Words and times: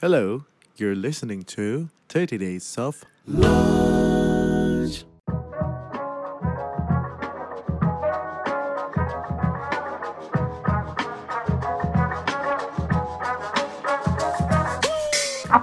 Hello, 0.00 0.46
you're 0.78 0.96
listening 0.96 1.42
to 1.42 1.90
30 2.08 2.38
Days 2.38 2.78
of 2.78 3.04
Lunch. 3.28 5.04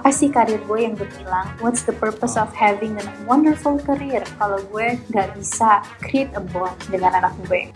apa 0.08 0.12
sih 0.12 0.30
karir 0.30 0.62
gue 0.70 0.78
yang 0.86 0.94
berhilang? 0.94 1.48
What's 1.58 1.82
the 1.82 1.96
purpose 1.96 2.38
of 2.38 2.54
having 2.54 2.94
a 2.94 3.04
wonderful 3.26 3.80
career 3.82 4.22
kalau 4.38 4.62
gue 4.70 5.00
nggak 5.10 5.34
bisa 5.34 5.82
create 5.98 6.30
a 6.38 6.40
bond 6.40 6.78
dengan 6.86 7.18
anak 7.18 7.34
gue? 7.50 7.74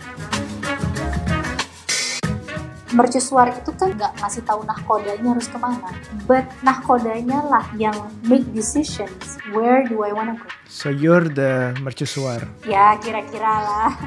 Mercusuar 2.93 3.57
itu 3.57 3.73
kan 3.73 3.97
nggak 3.97 4.21
ngasih 4.21 4.45
tahu 4.45 4.61
nahkodanya 4.69 5.33
harus 5.33 5.49
ke 5.49 5.57
mana, 5.57 5.89
but 6.29 6.45
nahkodanya 6.61 7.41
lah 7.49 7.65
yang 7.81 7.97
make 8.29 8.45
decisions 8.53 9.41
where 9.57 9.89
do 9.89 10.05
I 10.05 10.13
wanna 10.13 10.37
go. 10.37 10.45
So 10.69 10.93
you're 10.93 11.25
the 11.25 11.73
mercusuar. 11.81 12.45
Ya 12.69 13.01
kira-kira 13.01 13.53
lah. 13.65 13.91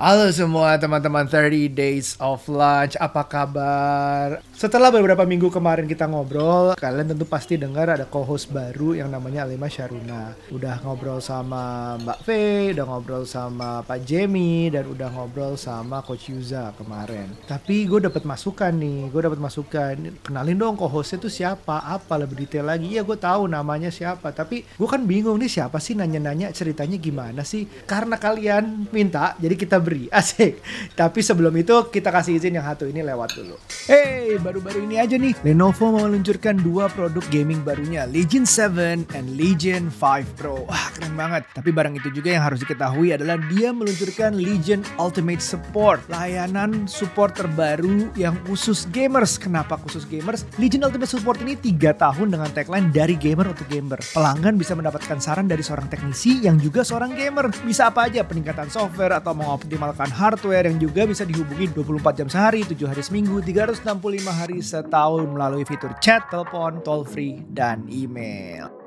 Halo 0.00 0.32
semua 0.32 0.80
teman-teman 0.80 1.28
30 1.28 1.76
Days 1.76 2.16
of 2.16 2.48
Lunch, 2.48 2.96
apa 2.96 3.20
kabar? 3.20 4.40
Setelah 4.60 4.92
beberapa 4.92 5.24
minggu 5.24 5.48
kemarin 5.48 5.88
kita 5.88 6.04
ngobrol, 6.04 6.76
kalian 6.76 7.16
tentu 7.16 7.24
pasti 7.24 7.56
dengar 7.56 7.96
ada 7.96 8.04
co-host 8.04 8.52
baru 8.52 8.92
yang 8.92 9.08
namanya 9.08 9.48
Alima 9.48 9.72
Syaruna. 9.72 10.36
Udah 10.52 10.84
ngobrol 10.84 11.24
sama 11.24 11.96
Mbak 11.96 12.18
V, 12.20 12.28
udah 12.76 12.84
ngobrol 12.84 13.24
sama 13.24 13.80
Pak 13.88 14.04
Jamie, 14.04 14.68
dan 14.68 14.84
udah 14.84 15.08
ngobrol 15.16 15.56
sama 15.56 16.04
Coach 16.04 16.28
Yuza 16.28 16.76
kemarin. 16.76 17.32
Tapi 17.48 17.88
gue 17.88 18.04
dapat 18.04 18.28
masukan 18.28 18.68
nih, 18.76 19.08
gue 19.08 19.20
dapat 19.24 19.40
masukan. 19.40 19.96
Kenalin 20.20 20.60
dong 20.60 20.76
co-hostnya 20.76 21.24
tuh 21.24 21.32
siapa, 21.32 21.80
apa 21.80 22.20
lebih 22.20 22.44
detail 22.44 22.68
lagi. 22.68 22.92
Iya 22.92 23.00
gue 23.00 23.16
tahu 23.16 23.48
namanya 23.48 23.88
siapa, 23.88 24.28
tapi 24.28 24.68
gue 24.68 24.88
kan 24.92 25.00
bingung 25.08 25.40
nih 25.40 25.48
siapa 25.48 25.80
sih 25.80 25.96
nanya-nanya 25.96 26.52
ceritanya 26.52 27.00
gimana 27.00 27.48
sih? 27.48 27.64
Karena 27.88 28.20
kalian 28.20 28.92
minta, 28.92 29.40
jadi 29.40 29.56
kita 29.56 29.80
beri 29.80 30.12
asik 30.20 30.60
tapi 30.92 31.24
sebelum 31.24 31.52
itu 31.56 31.72
kita 31.88 32.12
kasih 32.12 32.36
izin 32.36 32.60
yang 32.60 32.66
satu 32.68 32.84
ini 32.84 33.00
lewat 33.00 33.40
dulu 33.40 33.56
hey 33.88 34.36
baru-baru 34.50 34.82
ini 34.82 34.98
aja 34.98 35.14
nih. 35.14 35.30
Lenovo 35.46 35.94
mau 35.94 36.10
meluncurkan 36.10 36.58
dua 36.58 36.90
produk 36.90 37.22
gaming 37.30 37.62
barunya 37.62 38.02
Legion 38.10 38.42
7 38.42 39.06
and 39.14 39.26
Legion 39.38 39.86
5 39.86 40.26
Pro. 40.34 40.66
Wah 40.66 40.90
keren 40.98 41.14
banget. 41.14 41.46
Tapi 41.54 41.70
barang 41.70 41.94
itu 41.94 42.10
juga 42.10 42.34
yang 42.34 42.42
harus 42.42 42.58
diketahui 42.58 43.14
adalah 43.14 43.38
dia 43.46 43.70
meluncurkan 43.70 44.34
Legion 44.34 44.82
Ultimate 44.98 45.38
Support 45.38 46.10
layanan 46.10 46.90
support 46.90 47.38
terbaru 47.38 48.10
yang 48.18 48.34
khusus 48.42 48.90
gamers. 48.90 49.38
Kenapa 49.38 49.78
khusus 49.86 50.02
gamers? 50.10 50.42
Legion 50.58 50.82
Ultimate 50.82 51.06
Support 51.06 51.46
ini 51.46 51.54
3 51.54 51.94
tahun 51.94 52.34
dengan 52.34 52.50
tagline 52.50 52.90
dari 52.90 53.14
gamer 53.14 53.54
untuk 53.54 53.70
gamer 53.70 54.02
pelanggan 54.02 54.58
bisa 54.58 54.74
mendapatkan 54.74 55.22
saran 55.22 55.46
dari 55.46 55.62
seorang 55.62 55.86
teknisi 55.86 56.42
yang 56.42 56.58
juga 56.58 56.82
seorang 56.82 57.14
gamer. 57.14 57.54
Bisa 57.62 57.86
apa 57.86 58.10
aja 58.10 58.26
peningkatan 58.26 58.66
software 58.66 59.14
atau 59.14 59.30
mengoptimalkan 59.30 60.10
hardware 60.10 60.66
yang 60.66 60.82
juga 60.82 61.06
bisa 61.06 61.22
dihubungi 61.22 61.70
24 61.70 62.18
jam 62.18 62.26
sehari, 62.26 62.66
7 62.66 62.90
hari 62.90 63.02
seminggu, 63.06 63.38
365 63.46 63.86
hari 64.32 64.39
setahun 64.64 65.28
melalui 65.28 65.68
fitur 65.68 65.92
chat, 66.00 66.24
telepon, 66.32 66.80
toll 66.80 67.04
free, 67.04 67.44
dan 67.52 67.84
email. 67.92 68.79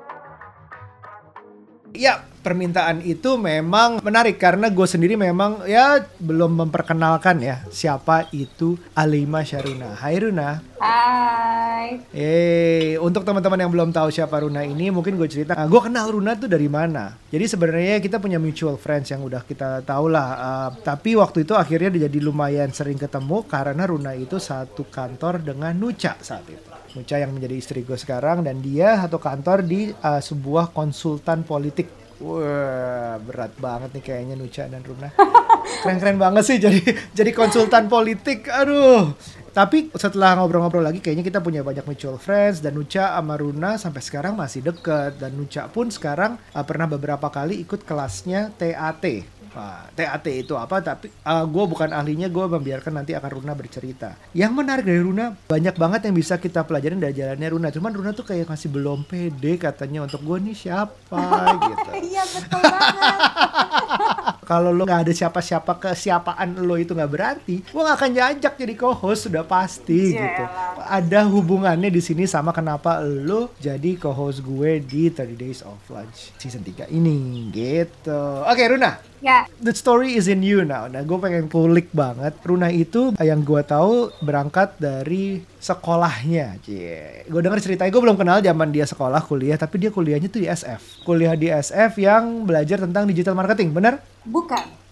Ya, 1.94 2.26
permintaan 2.42 3.06
itu 3.06 3.38
memang 3.38 4.02
menarik 4.02 4.34
karena 4.34 4.66
gue 4.66 4.82
sendiri 4.82 5.14
memang 5.14 5.62
ya 5.62 6.02
belum 6.18 6.66
memperkenalkan 6.66 7.38
ya 7.38 7.62
siapa 7.70 8.26
itu 8.34 8.74
Alima 8.98 9.46
Syaruna. 9.46 9.94
Hai 9.94 10.18
Runa. 10.18 10.58
Hai. 10.82 12.02
Eh, 12.10 12.98
untuk 12.98 13.22
teman-teman 13.22 13.62
yang 13.62 13.70
belum 13.70 13.94
tahu 13.94 14.10
siapa 14.10 14.42
Runa 14.42 14.66
ini, 14.66 14.90
mungkin 14.90 15.14
gue 15.14 15.30
cerita. 15.30 15.54
Nah, 15.54 15.70
gue 15.70 15.80
kenal 15.86 16.10
Runa 16.10 16.34
tuh 16.34 16.50
dari 16.50 16.66
mana? 16.66 17.14
Jadi 17.30 17.46
sebenarnya 17.46 18.02
kita 18.02 18.18
punya 18.18 18.42
mutual 18.42 18.74
friends 18.74 19.14
yang 19.14 19.22
udah 19.22 19.46
kita 19.46 19.86
tahu 19.86 20.10
lah. 20.10 20.28
Uh, 20.34 20.70
tapi 20.82 21.14
waktu 21.14 21.46
itu 21.46 21.54
akhirnya 21.54 21.94
jadi 22.10 22.18
lumayan 22.18 22.74
sering 22.74 22.98
ketemu 22.98 23.46
karena 23.46 23.86
Runa 23.86 24.18
itu 24.18 24.42
satu 24.42 24.90
kantor 24.90 25.46
dengan 25.46 25.78
Nuca 25.78 26.18
saat 26.18 26.42
itu. 26.50 26.73
Nucha 26.94 27.18
yang 27.18 27.34
menjadi 27.34 27.54
istri 27.58 27.82
gue 27.82 27.98
sekarang 27.98 28.46
dan 28.46 28.62
dia 28.62 28.94
satu 29.02 29.18
kantor 29.18 29.66
di 29.66 29.90
uh, 29.90 30.22
sebuah 30.22 30.70
konsultan 30.70 31.42
politik. 31.42 31.90
Wah, 32.22 33.18
berat 33.18 33.58
banget 33.58 33.90
nih 33.98 34.02
kayaknya 34.06 34.34
Nucha 34.38 34.70
dan 34.70 34.86
Runa. 34.86 35.10
Keren-keren 35.82 36.16
banget 36.16 36.42
sih 36.46 36.58
jadi 36.62 36.80
jadi 37.10 37.30
konsultan 37.34 37.90
politik. 37.90 38.46
Aduh. 38.46 39.10
Tapi 39.54 39.86
setelah 39.94 40.34
ngobrol-ngobrol 40.34 40.82
lagi 40.82 40.98
kayaknya 40.98 41.22
kita 41.22 41.38
punya 41.38 41.62
banyak 41.62 41.86
mutual 41.86 42.18
friends 42.18 42.58
dan 42.58 42.74
Nucha 42.74 43.14
sama 43.14 43.38
Runa 43.38 43.78
sampai 43.78 44.02
sekarang 44.02 44.34
masih 44.34 44.66
deket 44.66 45.14
dan 45.22 45.30
Nucha 45.38 45.70
pun 45.70 45.94
sekarang 45.94 46.38
uh, 46.50 46.64
pernah 46.66 46.90
beberapa 46.90 47.30
kali 47.30 47.62
ikut 47.62 47.86
kelasnya 47.86 48.50
TAT 48.58 49.02
Nah, 49.54 49.86
TAT 49.94 50.26
itu 50.34 50.58
apa? 50.58 50.82
Tapi 50.82 51.06
uh, 51.22 51.46
gue 51.46 51.64
bukan 51.70 51.94
ahlinya, 51.94 52.26
gue 52.26 52.44
membiarkan 52.44 52.90
nanti 53.00 53.14
akan 53.14 53.30
Runa 53.40 53.54
bercerita. 53.54 54.18
Yang 54.34 54.52
menarik 54.52 54.84
dari 54.84 55.00
Runa, 55.00 55.30
banyak 55.34 55.74
banget 55.78 56.00
yang 56.10 56.14
bisa 56.18 56.34
kita 56.42 56.66
pelajarin 56.66 56.98
dari 56.98 57.14
jalannya 57.14 57.48
Runa. 57.54 57.68
Cuman 57.70 57.92
Runa 57.94 58.10
tuh 58.10 58.26
kayak 58.26 58.50
masih 58.50 58.68
belum 58.74 59.06
pede 59.06 59.54
katanya 59.56 60.04
untuk 60.04 60.20
gue 60.26 60.38
nih 60.50 60.56
siapa 60.56 61.22
gitu. 61.62 61.90
Iya 62.04 62.20
betul 62.26 62.60
banget. 62.60 63.18
Kalau 64.50 64.76
lo 64.76 64.84
nggak 64.84 65.08
ada 65.08 65.12
siapa-siapa 65.16 65.72
kesiapaan 65.80 66.60
lo 66.60 66.76
itu 66.76 66.92
nggak 66.92 67.12
berarti, 67.12 67.64
gue 67.64 67.80
gak 67.80 67.96
akan 67.96 68.10
jajak 68.12 68.54
jadi 68.60 68.74
co-host 68.76 69.30
sudah 69.30 69.40
pasti 69.40 70.12
Yalah. 70.12 70.20
gitu. 70.20 70.44
Ada 70.84 71.20
hubungannya 71.32 71.88
di 71.88 72.04
sini 72.04 72.28
sama 72.28 72.52
kenapa 72.52 73.00
lo 73.00 73.56
jadi 73.56 73.96
co-host 73.96 74.44
gue 74.44 74.84
di 74.84 75.08
30 75.08 75.40
Days 75.40 75.60
of 75.64 75.80
Lunch 75.88 76.36
season 76.36 76.60
3 76.60 76.92
ini 76.92 77.48
gitu. 77.56 78.44
Oke 78.44 78.68
Runa, 78.68 79.00
Ya, 79.24 79.48
The 79.56 79.72
story 79.72 80.20
is 80.20 80.28
in 80.28 80.44
you 80.44 80.68
now. 80.68 80.84
Nah, 80.84 81.00
gue 81.00 81.16
pengen 81.16 81.48
kulik 81.48 81.88
banget. 81.96 82.36
Runa 82.44 82.68
itu 82.68 83.16
yang 83.16 83.40
gue 83.40 83.64
tahu 83.64 84.12
berangkat 84.20 84.76
dari 84.76 85.40
sekolahnya. 85.56 86.60
Cie. 86.60 87.24
Gue 87.24 87.40
denger 87.40 87.64
ceritanya, 87.64 87.88
gue 87.88 88.02
belum 88.04 88.20
kenal 88.20 88.44
zaman 88.44 88.68
dia 88.68 88.84
sekolah 88.84 89.24
kuliah, 89.24 89.56
tapi 89.56 89.80
dia 89.80 89.88
kuliahnya 89.88 90.28
tuh 90.28 90.44
di 90.44 90.48
SF. 90.52 91.08
Kuliah 91.08 91.32
di 91.40 91.48
SF 91.48 91.96
yang 92.04 92.44
belajar 92.44 92.84
tentang 92.84 93.08
digital 93.08 93.32
marketing, 93.32 93.72
bener? 93.72 93.96
bukan. 94.28 94.83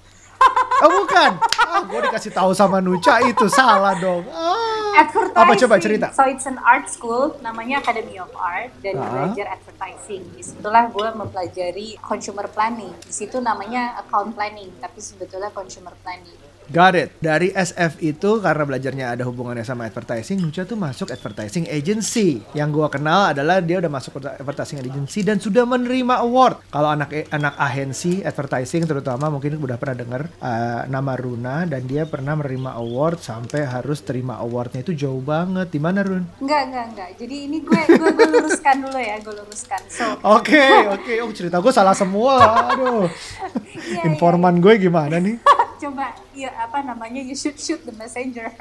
Oh 0.82 0.90
bukan. 1.06 1.30
Ah, 1.62 1.82
gue 1.86 2.00
dikasih 2.10 2.34
tahu 2.34 2.50
sama 2.52 2.82
Nuca 2.82 3.22
itu 3.22 3.46
salah 3.46 3.94
dong. 3.96 4.26
Ah. 4.28 4.58
Advertising. 4.92 5.38
Apa 5.40 5.52
coba 5.56 5.74
cerita? 5.80 6.06
So 6.12 6.26
it's 6.28 6.44
an 6.44 6.60
art 6.60 6.84
school, 6.84 7.38
namanya 7.40 7.80
Academy 7.80 8.20
of 8.20 8.28
Art 8.36 8.74
dan 8.84 9.00
Ah. 9.00 9.08
belajar 9.30 9.56
advertising. 9.56 10.20
Di 10.36 10.42
situlah 10.44 10.92
gue 10.92 11.08
mempelajari 11.16 11.96
consumer 12.02 12.44
planning. 12.50 12.92
Di 13.00 13.14
situ 13.14 13.40
namanya 13.40 13.96
account 14.04 14.36
planning, 14.36 14.68
tapi 14.82 15.00
sebetulnya 15.00 15.48
consumer 15.48 15.96
planning. 16.04 16.36
Got 16.72 16.96
it. 16.96 17.12
Dari 17.20 17.52
SF 17.52 18.00
itu 18.00 18.40
karena 18.40 18.64
belajarnya 18.64 19.06
ada 19.12 19.28
hubungannya 19.28 19.60
sama 19.60 19.84
advertising, 19.84 20.40
Nucha 20.40 20.64
tuh 20.64 20.80
masuk 20.80 21.12
advertising 21.12 21.68
agency. 21.68 22.40
Yang 22.56 22.68
gua 22.72 22.88
kenal 22.88 23.36
adalah 23.36 23.60
dia 23.60 23.76
udah 23.76 23.92
masuk 23.92 24.24
advertising 24.24 24.80
agency 24.80 25.20
dan 25.20 25.36
sudah 25.36 25.68
menerima 25.68 26.24
award. 26.24 26.64
Kalau 26.72 26.88
anak 26.88 27.28
anak 27.28 27.60
agensi 27.60 28.24
advertising 28.24 28.88
terutama 28.88 29.28
mungkin 29.28 29.60
udah 29.60 29.76
pernah 29.76 30.00
dengar 30.00 30.22
uh, 30.40 30.88
nama 30.88 31.12
Runa 31.12 31.68
dan 31.68 31.84
dia 31.84 32.08
pernah 32.08 32.40
menerima 32.40 32.72
award 32.80 33.20
sampai 33.20 33.68
harus 33.68 34.00
terima 34.00 34.40
awardnya 34.40 34.80
itu 34.80 34.96
jauh 34.96 35.20
banget. 35.20 35.68
Di 35.68 35.76
mana 35.76 36.00
Run? 36.00 36.24
Enggak, 36.40 36.72
enggak, 36.72 36.86
enggak. 36.88 37.10
Jadi 37.20 37.36
ini 37.52 37.60
gue 37.60 37.80
gue, 37.84 38.10
gue 38.16 38.28
luruskan 38.32 38.76
dulu 38.80 38.96
ya, 38.96 39.20
gue 39.20 39.34
luruskan. 39.44 39.80
So, 39.92 40.08
Oke, 40.24 40.88
oke. 40.88 41.12
Oh, 41.20 41.28
cerita 41.36 41.60
gue 41.60 41.72
salah 41.74 41.92
semua. 41.92 42.40
Aduh. 42.72 43.12
iya, 43.76 44.08
Informan 44.08 44.56
gue 44.56 44.80
gimana 44.80 45.20
nih? 45.20 45.36
Coba 45.82 46.14
ya 46.30 46.50
apa 46.62 46.78
namanya 46.86 47.18
you 47.18 47.34
should 47.34 47.58
shoot 47.58 47.82
the 47.82 47.94
messenger. 47.98 48.46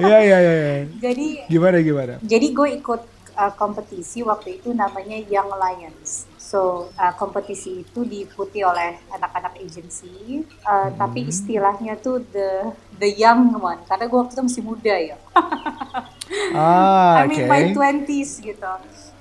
Iya, 0.00 0.18
iya, 0.24 0.38
iya. 0.40 0.54
iya. 0.54 0.82
jadi 0.96 1.26
Gimana, 1.50 1.76
gimana? 1.84 2.14
jadi 2.24 2.46
gue 2.56 2.68
ikut 2.80 3.02
uh, 3.36 3.52
kompetisi 3.58 4.24
waktu 4.24 4.62
itu 4.62 4.72
namanya 4.72 5.18
Young 5.28 5.50
Lions. 5.52 6.30
So 6.40 6.90
uh, 6.98 7.14
kompetisi 7.14 7.86
itu 7.86 8.02
diikuti 8.02 8.64
oleh 8.66 8.98
anak-anak 9.12 9.60
agency, 9.60 10.42
uh, 10.66 10.90
tapi 10.98 11.30
istilahnya 11.30 11.94
tuh 12.00 12.24
the 12.34 12.74
the 12.98 13.10
young 13.14 13.54
one 13.54 13.78
karena 13.86 14.10
gue 14.10 14.18
waktu 14.18 14.34
itu 14.34 14.42
masih 14.46 14.64
muda 14.64 14.94
ya. 14.94 15.18
Ah, 16.54 17.26
I 17.26 17.30
mean 17.30 17.50
my 17.50 17.74
20s 17.74 18.38
gitu. 18.38 18.62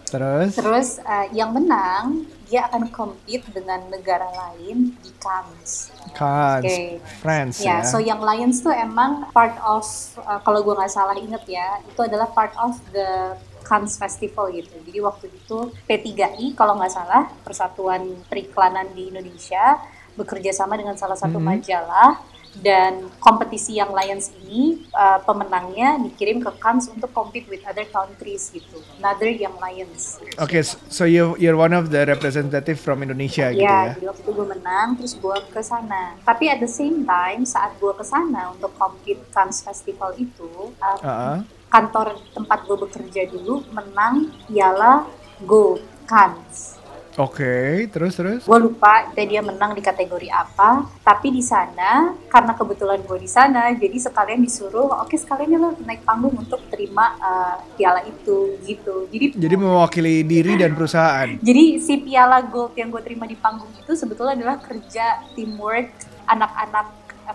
Terus? 0.09 0.51
Terus 0.53 0.89
uh, 1.01 1.27
yang 1.31 1.53
menang 1.53 2.25
dia 2.45 2.65
akan 2.65 2.89
compete 2.89 3.45
dengan 3.53 3.77
negara 3.87 4.25
lain 4.25 4.97
di 4.97 5.11
Cannes. 5.21 5.93
Cannes, 6.17 6.65
Oke. 6.65 6.97
France 7.21 7.61
Ya, 7.61 7.79
ya. 7.79 7.85
so 7.85 8.01
Young 8.01 8.19
Lions 8.19 8.59
tuh 8.59 8.73
emang 8.73 9.29
part 9.29 9.53
of 9.61 9.85
uh, 10.19 10.41
kalau 10.41 10.65
gue 10.65 10.73
nggak 10.73 10.89
salah 10.89 11.13
inget 11.13 11.45
ya, 11.45 11.77
itu 11.85 12.01
adalah 12.01 12.25
part 12.27 12.51
of 12.57 12.73
the 12.89 13.37
Cannes 13.61 13.93
Festival 13.93 14.49
gitu. 14.49 14.73
Jadi 14.81 14.97
waktu 14.97 15.29
itu 15.29 15.57
P3I 15.85 16.57
kalau 16.57 16.73
nggak 16.73 16.89
salah 16.89 17.29
Persatuan 17.45 18.01
Periklanan 18.25 18.89
di 18.91 19.13
Indonesia 19.13 19.77
bekerja 20.17 20.49
sama 20.51 20.73
dengan 20.73 20.97
salah 20.97 21.15
satu 21.15 21.37
Mhm. 21.37 21.45
majalah 21.45 22.17
dan 22.57 23.07
kompetisi 23.21 23.77
yang 23.77 23.93
Lions 23.93 24.33
ini 24.41 24.81
uh, 24.91 25.21
pemenangnya 25.21 26.01
dikirim 26.01 26.41
ke 26.41 26.49
Cannes 26.57 26.89
untuk 26.89 27.13
compete 27.13 27.45
with 27.45 27.61
other 27.61 27.85
countries 27.85 28.49
gitu. 28.49 28.81
Another 28.97 29.29
Young 29.29 29.53
Lions. 29.57 30.17
Oke, 30.35 30.59
s- 30.59 30.75
so 30.89 31.05
you 31.05 31.37
you're 31.37 31.53
one 31.53 31.71
of 31.71 31.93
the 31.93 32.01
representative 32.03 32.81
from 32.81 33.05
Indonesia 33.05 33.53
gitu 33.53 33.61
ya. 33.61 33.93
Ya, 33.93 33.93
jadi 33.93 34.05
waktu 34.09 34.21
itu 34.25 34.31
gue 34.33 34.47
menang, 34.49 34.87
terus 34.97 35.13
gue 35.13 35.37
ke 35.47 35.61
sana. 35.61 36.17
Tapi 36.25 36.49
at 36.49 36.57
the 36.57 36.67
same 36.67 37.05
time, 37.05 37.45
saat 37.45 37.77
gue 37.77 37.93
ke 37.93 38.01
sana 38.01 38.49
untuk 38.49 38.73
compete 38.73 39.21
Cannes 39.29 39.61
Festival 39.61 40.17
itu, 40.17 40.73
uh, 40.81 40.97
Heeh. 40.99 41.37
kantor 41.69 42.17
tempat 42.33 42.65
gue 42.65 42.77
bekerja 42.81 43.29
dulu 43.29 43.61
menang 43.69 44.33
piala 44.49 45.05
Gold 45.45 45.79
Cannes. 46.03 46.78
Oke, 47.19 47.83
terus 47.91 48.15
terus. 48.15 48.47
Gue 48.47 48.59
lupa 48.63 49.11
dia 49.11 49.27
dia 49.27 49.41
menang 49.43 49.75
di 49.75 49.83
kategori 49.83 50.31
apa, 50.31 50.87
tapi 51.03 51.35
di 51.35 51.43
sana 51.43 52.15
karena 52.31 52.55
kebetulan 52.55 53.03
gue 53.03 53.19
di 53.19 53.27
sana, 53.27 53.75
jadi 53.75 53.97
sekalian 53.99 54.39
disuruh, 54.39 55.03
oke 55.03 55.19
sekalian 55.19 55.51
ya 55.51 55.59
lo 55.59 55.75
naik 55.83 56.07
panggung 56.07 56.31
untuk 56.39 56.63
terima 56.71 57.19
uh, 57.19 57.59
piala 57.75 58.07
itu 58.07 58.55
gitu. 58.63 59.11
Jadi 59.11 59.35
Jadi 59.35 59.55
mewakili 59.59 60.23
diri 60.23 60.55
dan 60.55 60.71
perusahaan. 60.71 61.27
jadi 61.43 61.83
si 61.83 61.99
piala 61.99 62.39
gold 62.47 62.71
yang 62.79 62.87
gue 62.87 63.03
terima 63.03 63.27
di 63.27 63.35
panggung 63.35 63.67
itu 63.75 63.91
sebetulnya 63.99 64.39
adalah 64.39 64.57
kerja 64.63 65.19
teamwork 65.35 65.91
anak-anak 66.23 66.87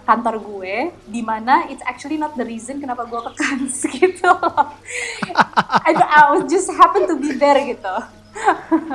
kantor 0.08 0.40
gue 0.42 0.74
di 1.06 1.22
mana 1.22 1.68
it's 1.70 1.84
actually 1.86 2.16
not 2.18 2.32
the 2.34 2.42
reason 2.42 2.80
kenapa 2.80 3.04
gue 3.06 3.20
ke 3.20 3.32
Cannes 3.38 3.78
gitu 3.94 4.32
I, 5.86 5.92
I 5.92 6.20
was 6.34 6.48
just 6.48 6.72
happen 6.72 7.06
to 7.06 7.14
be 7.20 7.36
there 7.36 7.60
gitu 7.62 8.23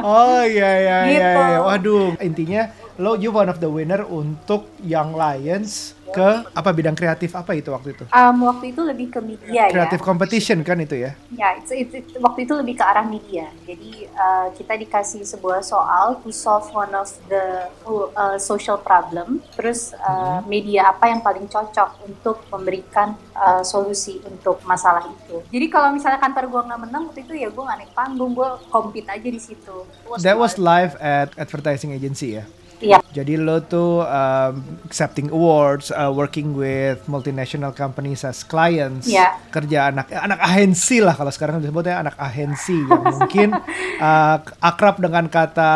Oh 0.04 0.42
iya 0.46 0.70
iya 0.80 0.98
iya. 1.08 1.10
Gitu. 1.10 1.40
iya. 1.40 1.60
Waduh, 1.64 2.08
intinya 2.24 2.62
lo 3.00 3.16
you 3.16 3.32
one 3.32 3.48
of 3.48 3.64
the 3.64 3.72
winner 3.72 4.04
untuk 4.04 4.68
Young 4.84 5.16
Lions 5.16 5.96
ke 6.10 6.30
apa 6.52 6.70
bidang 6.74 6.98
kreatif 6.98 7.38
apa 7.38 7.54
itu 7.56 7.70
waktu 7.72 7.96
itu? 7.96 8.04
Um, 8.12 8.50
waktu 8.50 8.74
itu 8.74 8.82
lebih 8.82 9.14
ke 9.14 9.22
media 9.22 9.70
Creative 9.70 10.02
ya 10.02 10.06
competition 10.06 10.58
kan 10.66 10.82
itu 10.82 11.06
ya? 11.06 11.14
ya 11.32 11.54
it's, 11.56 11.70
it's, 11.72 11.94
it's- 11.96 12.18
waktu 12.20 12.44
itu 12.50 12.54
lebih 12.58 12.82
ke 12.82 12.84
arah 12.84 13.06
media. 13.06 13.48
Jadi 13.64 14.10
uh, 14.12 14.50
kita 14.58 14.74
dikasih 14.76 15.22
sebuah 15.24 15.62
soal 15.64 16.20
to 16.26 16.34
solve 16.34 16.66
one 16.74 16.92
of 16.98 17.08
the 17.30 17.70
uh, 17.88 18.36
social 18.42 18.82
problem. 18.82 19.40
Terus 19.56 19.94
uh, 19.96 20.42
media 20.50 20.92
apa 20.92 21.08
yang 21.08 21.22
paling 21.22 21.46
cocok 21.46 22.04
untuk 22.04 22.42
memberikan 22.52 23.16
uh, 23.38 23.62
solusi 23.62 24.20
untuk 24.26 24.60
masalah 24.66 25.06
itu. 25.08 25.40
Jadi 25.48 25.66
kalau 25.72 25.94
misalnya 25.94 26.20
kantor 26.20 26.52
gua 26.52 26.62
nggak 26.68 26.82
menang 26.90 27.04
waktu 27.14 27.22
itu 27.24 27.34
ya 27.38 27.48
gua 27.54 27.72
nggak 27.72 27.80
naik 27.86 27.94
panggung. 27.94 28.32
Gua 28.34 28.58
compete 28.74 29.08
aja 29.08 29.30
di 29.30 29.40
situ. 29.40 29.86
It 29.86 30.26
That 30.26 30.42
was 30.42 30.58
live 30.58 30.98
at 30.98 31.38
advertising 31.38 31.94
agency 31.94 32.42
ya. 32.42 32.50
Iya. 32.80 33.00
Jadi 33.12 33.36
lo 33.36 33.60
tuh 33.64 34.04
um, 34.04 34.54
accepting 34.88 35.28
awards, 35.30 35.92
uh, 35.92 36.08
working 36.08 36.56
with 36.56 37.04
multinational 37.12 37.76
companies 37.76 38.24
as 38.24 38.42
clients, 38.48 39.08
Iya. 39.08 39.36
kerja 39.52 39.92
anak 39.92 40.08
anak 40.16 40.40
ahensi 40.40 41.04
lah 41.04 41.12
kalau 41.14 41.32
sekarang 41.32 41.60
disebutnya 41.60 42.00
anak 42.00 42.16
ahensi 42.16 42.80
yang 42.88 43.04
mungkin 43.04 43.50
uh, 44.04 44.38
akrab 44.64 45.04
dengan 45.04 45.28
kata 45.28 45.72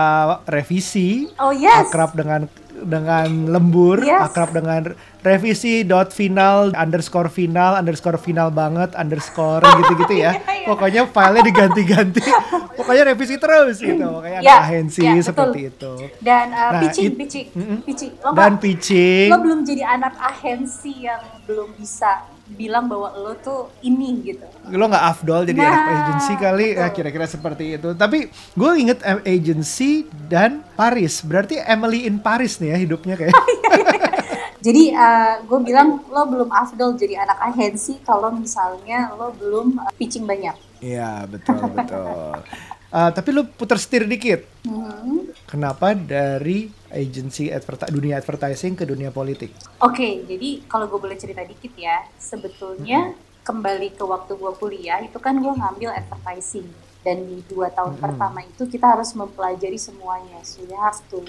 revisi, 0.48 1.28
oh 1.38 1.52
yes 1.52 1.92
akrab 1.92 2.16
dengan 2.16 2.48
dengan 2.86 3.26
lembur, 3.48 4.00
Yes. 4.00 4.28
akrab 4.28 4.52
dengan 4.52 4.92
revisi 5.20 5.82
dot 5.82 6.10
final 6.10 6.72
underscore 6.74 7.28
final 7.28 7.74
underscore 7.74 8.16
final 8.16 8.50
banget 8.50 8.92
underscore 8.94 9.64
gitu-gitu 9.80 10.14
ya. 10.16 10.32
Iya, 10.34 10.44
iya. 10.54 10.68
Pokoknya 10.68 11.02
filenya 11.06 11.44
diganti-ganti. 11.44 12.22
Pokoknya 12.78 13.04
revisi 13.06 13.36
terus 13.36 13.78
gitu. 13.78 14.04
Pokoknya 14.04 14.40
Ya, 14.40 14.58
anak 14.58 14.66
ahensi 14.68 15.02
ya, 15.02 15.14
betul. 15.14 15.24
seperti 15.26 15.60
itu. 15.66 15.94
dan 16.20 16.46
uh, 16.50 16.60
Nah, 16.70 16.82
pitching 16.82 17.06
it- 17.06 17.16
pitching 17.16 17.48
Mm-mm. 17.52 17.78
pitching 17.82 18.12
lo 18.18 18.30
Dan 18.32 18.52
nggak- 18.52 18.62
pitching. 18.62 19.28
lo 19.28 19.38
belum 19.40 19.60
jadi 19.62 19.84
anak 19.90 20.14
agensi 20.18 20.94
yang 21.02 21.22
belum 21.44 21.70
bisa 21.74 22.28
bilang 22.54 22.86
bahwa 22.88 23.10
lo 23.18 23.34
tuh 23.42 23.74
ini 23.82 24.22
gitu. 24.34 24.46
Lo 24.70 24.86
nggak 24.88 25.06
afdol 25.18 25.50
jadi 25.50 25.60
Nah, 25.60 25.70
anak 25.74 25.86
agency 25.90 26.34
kali? 26.38 26.68
Ya 26.78 26.88
betul. 26.88 26.96
kira-kira 27.02 27.26
seperti 27.26 27.64
itu. 27.76 27.90
Tapi 27.98 28.30
gue 28.32 28.72
inget 28.78 29.00
agency 29.26 30.06
dan 30.30 30.62
Paris. 30.78 31.26
Berarti 31.26 31.58
Emily 31.60 32.06
in 32.06 32.22
Paris 32.22 32.62
nih 32.62 32.74
ya 32.74 32.78
hidupnya 32.80 33.16
kayak. 33.18 33.34
Jadi 34.64 34.96
gue 35.44 35.60
bilang 35.60 36.08
lo 36.08 36.24
belum 36.24 36.48
afdol 36.48 36.96
jadi 36.96 37.20
anak 37.28 37.52
agensi 37.52 38.00
kalau 38.00 38.32
misalnya 38.32 39.12
lo 39.12 39.36
belum 39.36 39.76
uh, 39.76 39.92
pitching 40.00 40.24
banyak. 40.24 40.56
iya 40.80 41.28
betul 41.28 41.68
betul. 41.76 42.40
Eh, 42.94 43.10
tapi 43.10 43.34
lo 43.34 43.50
putar 43.50 43.82
setir 43.82 44.06
dikit. 44.06 44.46
Hmm. 44.70 45.26
kenapa 45.50 45.98
dari 45.98 46.70
agency 46.94 47.50
adverti- 47.50 47.92
dunia 47.92 48.22
advertising 48.22 48.78
ke 48.78 48.86
dunia 48.88 49.10
politik 49.10 49.52
Oke, 49.84 50.24
jadi 50.24 50.64
kalau 50.70 50.88
gue 50.88 51.00
boleh 51.02 51.18
cerita 51.20 51.44
dikit 51.44 51.74
ya, 51.76 52.06
sebetulnya 52.16 53.12
kembali 53.44 54.00
ke 54.00 54.04
waktu 54.08 54.40
gue 54.40 54.52
kuliah 54.56 55.04
itu 55.04 55.20
kan 55.20 55.36
gue 55.36 55.52
ngambil 55.52 55.92
advertising 55.92 56.72
dan 57.04 57.20
di 57.28 57.44
dua 57.52 57.68
tahun 57.68 58.00
pertama 58.00 58.40
itu 58.48 58.64
kita 58.64 58.96
harus 58.96 59.12
mempelajari 59.12 59.76
semuanya. 59.76 60.40
So 60.48 60.64
you 60.64 60.80
have 60.80 61.04
to 61.12 61.20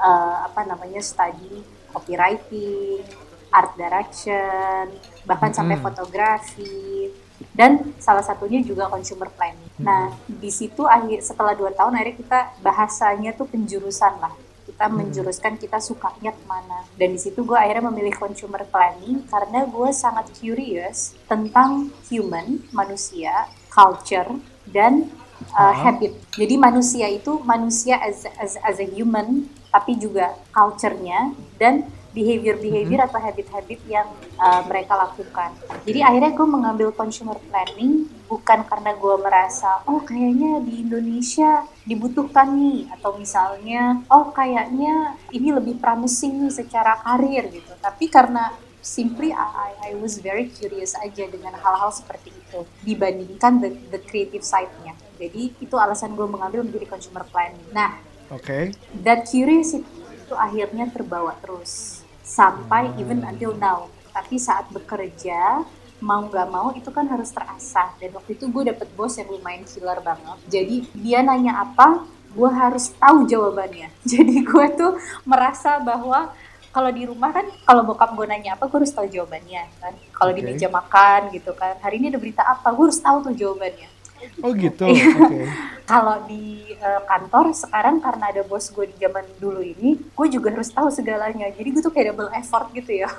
uh, 0.00 0.48
apa 0.48 0.64
namanya 0.64 1.04
study 1.04 1.60
copywriting, 1.92 3.04
art 3.52 3.76
direction, 3.76 4.96
bahkan 5.28 5.52
sampai 5.52 5.76
Mm-mm. 5.76 5.86
fotografi 5.92 7.12
dan 7.52 7.92
salah 8.00 8.24
satunya 8.24 8.64
juga 8.64 8.88
consumer 8.88 9.28
planning. 9.36 9.68
Nah 9.84 10.16
di 10.24 10.48
situ 10.48 10.88
akhir 10.88 11.20
setelah 11.20 11.52
dua 11.52 11.76
tahun 11.76 12.00
akhirnya 12.00 12.16
kita 12.16 12.40
bahasanya 12.64 13.36
tuh 13.36 13.44
penjurusan 13.44 14.16
lah 14.16 14.32
kita 14.80 14.96
menjuruskan 14.96 15.60
kita 15.60 15.76
sukanya 15.76 16.32
ke 16.32 16.40
mana. 16.48 16.88
Dan 16.96 17.12
di 17.12 17.20
situ 17.20 17.44
gue 17.44 17.52
akhirnya 17.52 17.92
memilih 17.92 18.16
consumer 18.16 18.64
planning 18.64 19.28
karena 19.28 19.68
gue 19.68 19.92
sangat 19.92 20.32
curious 20.40 21.12
tentang 21.28 21.92
human 22.08 22.64
manusia 22.72 23.44
culture 23.68 24.40
dan 24.64 25.12
uh, 25.52 25.76
habit. 25.76 26.16
Jadi 26.32 26.56
manusia 26.56 27.12
itu 27.12 27.44
manusia 27.44 28.00
as, 28.00 28.24
as, 28.40 28.56
as 28.64 28.80
a 28.80 28.88
human 28.88 29.52
tapi 29.68 30.00
juga 30.00 30.32
culture-nya 30.48 31.36
dan 31.60 31.84
behavior-behavior 32.10 33.06
atau 33.06 33.22
habit-habit 33.22 33.80
yang 33.86 34.08
uh, 34.38 34.62
mereka 34.66 34.98
lakukan. 34.98 35.54
Jadi 35.86 36.00
akhirnya 36.02 36.32
gue 36.34 36.48
mengambil 36.48 36.88
consumer 36.90 37.38
planning 37.38 38.10
bukan 38.26 38.62
karena 38.62 38.94
gue 38.94 39.14
merasa 39.18 39.82
oh 39.90 40.02
kayaknya 40.06 40.62
di 40.62 40.86
Indonesia 40.86 41.66
dibutuhkan 41.82 42.54
nih 42.54 42.86
atau 42.98 43.18
misalnya 43.18 44.02
oh 44.06 44.30
kayaknya 44.30 45.18
ini 45.34 45.50
lebih 45.50 45.78
promising 45.78 46.46
nih 46.46 46.54
secara 46.54 46.98
karir 47.02 47.46
gitu. 47.50 47.72
Tapi 47.78 48.10
karena 48.10 48.54
simply 48.80 49.30
I, 49.30 49.92
I 49.92 49.92
was 49.98 50.18
very 50.18 50.48
curious 50.48 50.96
aja 50.96 51.28
dengan 51.28 51.52
hal-hal 51.52 51.92
seperti 51.92 52.32
itu 52.32 52.64
dibandingkan 52.82 53.60
the, 53.60 53.70
the 53.94 54.00
creative 54.02 54.42
side-nya. 54.42 54.98
Jadi 55.20 55.52
itu 55.60 55.74
alasan 55.76 56.16
gue 56.16 56.26
mengambil 56.26 56.64
menjadi 56.64 56.88
consumer 56.88 57.22
planning. 57.28 57.60
Nah, 57.70 58.00
oke 58.32 58.72
that 59.04 59.26
curiosity 59.28 59.84
itu 60.30 60.34
akhirnya 60.38 60.86
terbawa 60.94 61.34
terus 61.42 61.99
sampai 62.30 62.94
even 63.02 63.26
until 63.26 63.50
now. 63.58 63.90
Tapi 64.14 64.38
saat 64.38 64.70
bekerja 64.70 65.66
mau 66.00 66.24
nggak 66.30 66.48
mau 66.48 66.72
itu 66.72 66.88
kan 66.88 67.04
harus 67.10 67.28
terasah 67.28 67.92
dan 68.00 68.14
waktu 68.16 68.32
itu 68.32 68.48
gue 68.48 68.72
dapet 68.72 68.88
bos 68.96 69.18
yang 69.18 69.28
lumayan 69.28 69.66
killer 69.66 69.98
banget. 70.00 70.38
Jadi 70.48 70.76
dia 70.96 71.20
nanya 71.20 71.66
apa, 71.66 72.06
gue 72.32 72.50
harus 72.50 72.94
tahu 72.94 73.26
jawabannya. 73.26 73.90
Jadi 74.10 74.46
gue 74.46 74.66
tuh 74.78 74.96
merasa 75.26 75.82
bahwa 75.82 76.32
kalau 76.70 76.90
di 76.94 77.02
rumah 77.02 77.34
kan 77.34 77.50
kalau 77.66 77.82
bokap 77.82 78.14
gue 78.14 78.26
nanya 78.30 78.54
apa 78.54 78.70
gue 78.70 78.78
harus 78.78 78.94
tahu 78.94 79.10
jawabannya 79.10 79.66
kan. 79.82 79.92
Kalau 80.14 80.32
di 80.32 80.40
Oke. 80.46 80.54
meja 80.54 80.68
makan 80.70 81.34
gitu 81.34 81.52
kan, 81.52 81.76
hari 81.82 81.98
ini 81.98 82.14
ada 82.14 82.18
berita 82.22 82.42
apa, 82.46 82.70
gue 82.70 82.84
harus 82.86 83.02
tahu 83.02 83.26
tuh 83.26 83.34
jawabannya 83.34 83.99
oh 84.42 84.52
gitu. 84.54 84.84
Iya. 84.88 85.06
oke. 85.16 85.40
Kalau 85.90 86.16
di 86.30 86.70
eh, 86.70 87.02
kantor 87.08 87.50
sekarang 87.50 87.98
karena 87.98 88.30
ada 88.30 88.42
bos 88.46 88.70
gue 88.70 88.86
di 88.86 88.96
zaman 89.02 89.26
dulu 89.42 89.58
ini 89.58 89.98
gue 89.98 90.26
juga 90.30 90.54
harus 90.54 90.70
tahu 90.70 90.88
segalanya. 90.88 91.50
Jadi 91.50 91.68
gue 91.74 91.82
tuh 91.82 91.90
kayak 91.90 92.14
double 92.14 92.30
effort 92.34 92.70
gitu 92.72 93.02
ya. 93.04 93.10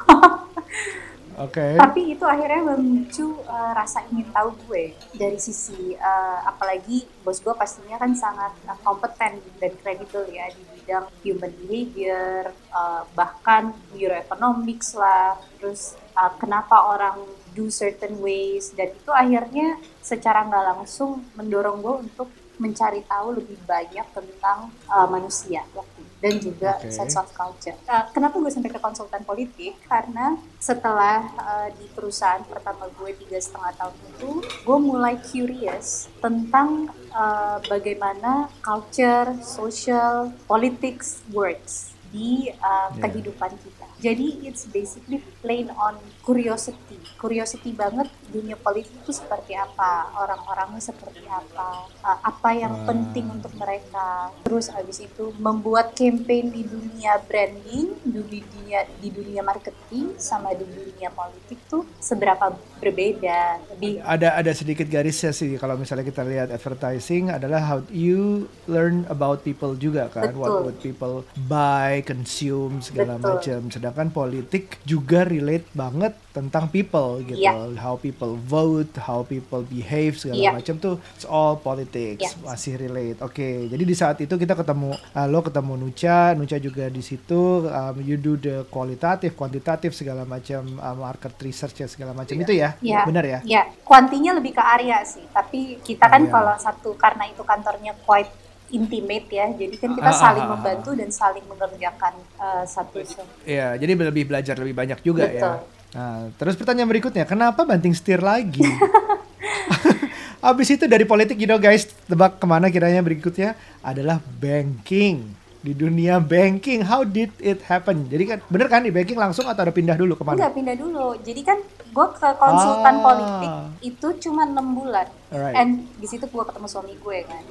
Oke. 1.39 1.79
Tapi 1.79 2.13
itu 2.13 2.25
akhirnya 2.27 2.75
memicu 2.75 3.39
eh, 3.47 3.71
rasa 3.71 4.03
ingin 4.11 4.27
tahu 4.35 4.51
gue. 4.67 4.93
Dari 5.15 5.39
sisi 5.39 5.95
eh, 5.95 6.39
apalagi 6.43 7.07
bos 7.23 7.39
gue 7.39 7.53
pastinya 7.55 7.95
kan 7.97 8.11
sangat 8.13 8.51
eh, 8.67 8.77
kompeten 8.83 9.39
dan 9.57 9.71
kredibel 9.79 10.27
ya 10.27 10.51
di 10.51 10.61
bidang 10.75 11.07
human 11.23 11.51
behavior 11.65 12.51
eh, 12.51 13.01
bahkan 13.15 13.71
neuroeconomics 13.95 14.93
lah. 14.95 15.39
Terus 15.57 15.95
eh, 16.15 16.33
kenapa 16.39 16.91
orang 16.91 17.17
do 17.51 17.67
certain 17.67 18.15
ways 18.23 18.71
dan 18.75 18.95
itu 18.95 19.11
akhirnya 19.11 19.75
secara 19.99 20.47
nggak 20.47 20.65
langsung 20.75 21.19
mendorong 21.35 21.83
gue 21.83 21.95
untuk 22.07 22.27
mencari 22.61 23.01
tahu 23.09 23.41
lebih 23.41 23.57
banyak 23.65 24.05
tentang 24.13 24.69
uh, 24.85 25.09
manusia 25.09 25.65
waktu 25.73 26.05
dan 26.21 26.37
juga 26.37 26.77
Oke. 26.77 26.93
sense 26.93 27.17
of 27.17 27.25
culture. 27.33 27.73
Uh, 27.89 28.05
kenapa 28.13 28.37
gue 28.37 28.53
sampai 28.53 28.69
ke 28.69 28.77
konsultan 28.77 29.25
politik? 29.25 29.73
Karena 29.89 30.37
setelah 30.61 31.25
uh, 31.41 31.67
di 31.73 31.89
perusahaan 31.89 32.45
pertama 32.45 32.85
gue 32.93 33.17
tiga 33.25 33.41
setengah 33.41 33.73
tahun 33.73 33.95
itu, 33.97 34.29
gue 34.45 34.77
mulai 34.77 35.17
curious 35.17 36.13
tentang 36.21 36.93
uh, 37.09 37.57
bagaimana 37.65 38.53
culture, 38.61 39.33
social, 39.41 40.29
politics 40.45 41.25
works 41.33 41.91
di 42.11 42.51
uh, 42.59 42.91
Yeah. 42.91 43.07
kehidupan 43.07 43.51
kita. 43.63 43.87
Jadi 44.03 44.43
it's 44.45 44.67
basically 44.67 45.23
plain 45.39 45.71
on 45.73 45.95
curiosity, 46.21 46.97
curiosity 47.17 47.73
banget 47.73 48.07
dunia 48.29 48.55
politik 48.55 48.93
itu 49.03 49.11
seperti 49.11 49.57
apa, 49.57 50.13
orang-orangnya 50.15 50.79
seperti 50.79 51.25
apa, 51.27 51.89
uh, 52.05 52.19
apa 52.21 52.49
yang 52.55 52.71
Wah. 52.71 52.93
penting 52.93 53.27
untuk 53.27 53.51
mereka. 53.57 54.29
Terus 54.45 54.69
abis 54.71 55.03
itu 55.03 55.33
membuat 55.41 55.97
campaign 55.97 56.53
di 56.53 56.63
dunia 56.63 57.19
branding, 57.25 57.97
di 58.05 58.21
dunia 58.41 58.79
di 59.01 59.09
dunia 59.11 59.41
marketing 59.43 60.15
sama 60.15 60.55
di 60.55 60.63
dunia 60.63 61.11
politik 61.11 61.59
tuh 61.67 61.83
seberapa 61.99 62.53
berbeda. 62.79 63.61
Lebih 63.75 64.01
ada 64.05 64.37
ada 64.37 64.51
sedikit 64.55 64.87
garisnya 64.87 65.33
sih 65.35 65.57
kalau 65.57 65.75
misalnya 65.75 66.05
kita 66.07 66.23
lihat 66.23 66.49
advertising 66.53 67.33
adalah 67.33 67.59
how 67.61 67.79
you 67.89 68.47
learn 68.69 69.03
about 69.09 69.41
people 69.41 69.73
juga 69.75 70.07
kan 70.09 70.33
what 70.37 70.49
Betul. 70.49 70.63
what 70.65 70.77
people 70.81 71.15
buy 71.49 72.01
consume 72.05 72.79
segala 72.79 73.17
macam 73.21 73.69
sedangkan 73.69 74.09
politik 74.09 74.81
juga 74.85 75.27
relate 75.27 75.67
banget 75.75 76.13
tentang 76.31 76.71
people 76.71 77.19
gitu 77.21 77.35
Iya. 77.37 77.75
how 77.75 77.99
people 77.99 78.39
vote 78.39 78.95
how 79.03 79.19
people 79.19 79.67
behave 79.67 80.15
segala 80.15 80.39
Iya. 80.39 80.51
macam 80.55 80.75
tuh 80.79 80.95
it's 81.11 81.27
all 81.27 81.59
politics 81.59 82.23
Iya. 82.23 82.31
masih 82.39 82.79
relate 82.79 83.19
oke 83.19 83.67
jadi 83.67 83.83
di 83.83 83.91
saat 83.91 84.15
itu 84.17 84.31
kita 84.31 84.55
ketemu 84.55 84.95
uh, 84.95 85.27
lo 85.27 85.43
ketemu 85.43 85.75
Nucha 85.75 86.31
Nucha 86.33 86.55
juga 86.55 86.87
di 86.87 87.03
situ 87.03 87.67
um, 87.67 87.95
you 87.99 88.15
do 88.15 88.39
the 88.39 88.63
kualitatif 88.71 89.35
kuantitatif 89.35 89.91
segala 89.91 90.23
macam 90.23 90.63
uh, 90.79 90.95
market 90.95 91.35
research 91.43 91.83
ya 91.83 91.87
segala 91.91 92.15
macam 92.15 92.31
itu 92.33 92.55
ya 92.55 92.79
Iya. 92.79 93.03
benar 93.03 93.25
ya 93.27 93.39
Ya, 93.43 93.67
kuantinya 93.83 94.31
lebih 94.31 94.55
ke 94.55 94.63
Arya 94.63 95.03
sih. 95.03 95.25
Tapi 95.27 95.81
kita 95.81 96.07
kan 96.07 96.23
Arya. 96.23 96.31
kalau 96.31 96.53
satu 96.55 96.95
karena 96.95 97.27
itu 97.27 97.43
kantornya 97.43 97.91
quite 98.05 98.31
intimate 98.71 99.27
ya. 99.27 99.51
Jadi 99.51 99.75
kan 99.75 99.91
kita 99.91 100.07
Ah, 100.07 100.15
saling 100.15 100.45
ah, 100.45 100.47
ah, 100.47 100.53
membantu 100.55 100.95
dan 100.95 101.09
saling 101.11 101.43
mengerjakan 101.43 102.13
uh, 102.39 102.63
satu 102.63 103.03
Iya, 103.43 103.75
jadi 103.75 103.91
lebih 103.97 104.31
belajar 104.31 104.55
lebih 104.55 104.71
banyak 104.71 104.99
juga 105.03 105.27
Betul. 105.27 105.35
ya. 105.35 105.80
Nah, 105.91 106.31
terus 106.35 106.55
pertanyaan 106.55 106.87
berikutnya, 106.87 107.23
kenapa 107.23 107.61
banting 107.61 107.91
setir 107.91 108.19
lagi? 108.19 108.63
Abis 110.41 110.73
itu 110.73 110.85
dari 110.85 111.03
politik, 111.03 111.35
you 111.35 111.45
know 111.45 111.59
guys, 111.59 111.85
tebak 112.03 112.39
ke 112.39 112.45
mana 112.45 112.67
kiranya 112.67 112.99
berikutnya 112.99 113.53
adalah 113.79 114.17
banking. 114.39 115.37
Di 115.61 115.77
dunia 115.77 116.17
banking, 116.17 116.81
how 116.81 117.05
did 117.05 117.29
it 117.37 117.61
happen? 117.61 118.09
Jadi 118.09 118.23
kan, 118.25 118.37
bener 118.49 118.65
kan 118.65 118.81
di 118.81 118.89
banking 118.89 119.13
langsung 119.13 119.45
atau 119.45 119.61
ada 119.61 119.69
pindah 119.69 119.93
dulu 119.93 120.17
ke 120.17 120.25
mana? 120.25 120.41
Enggak 120.41 120.53
pindah 120.57 120.73
dulu. 120.73 121.13
Jadi 121.21 121.41
kan 121.45 121.61
gue 121.85 122.07
ke 122.09 122.29
konsultan 122.33 122.95
Ah. 122.95 123.03
politik 123.03 123.51
itu 123.85 124.07
cuma 124.25 124.41
enam 124.43 124.73
bulan. 124.73 125.05
Alright. 125.29 125.53
And 125.53 125.69
di 125.93 126.07
situ 126.09 126.25
gue 126.25 126.43
ketemu 126.43 126.65
suami 126.65 126.97
gue 126.97 127.17
kan. 127.21 127.43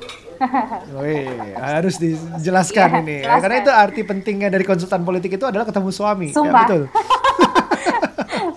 Wih, 0.99 1.31
harus 1.55 1.95
dijelaskan 1.95 2.89
Iya, 2.89 2.99
ini. 2.99 3.17
jelaskan. 3.23 3.43
Karena 3.47 3.57
itu 3.63 3.71
arti 3.71 4.01
pentingnya 4.03 4.49
dari 4.51 4.65
konsultan 4.65 5.05
politik 5.05 5.31
itu 5.31 5.47
adalah 5.47 5.63
ketemu 5.63 5.91
suami. 5.93 6.29
Ya, 6.29 6.35
Sumpah. 6.35 6.67
betul. 6.67 6.83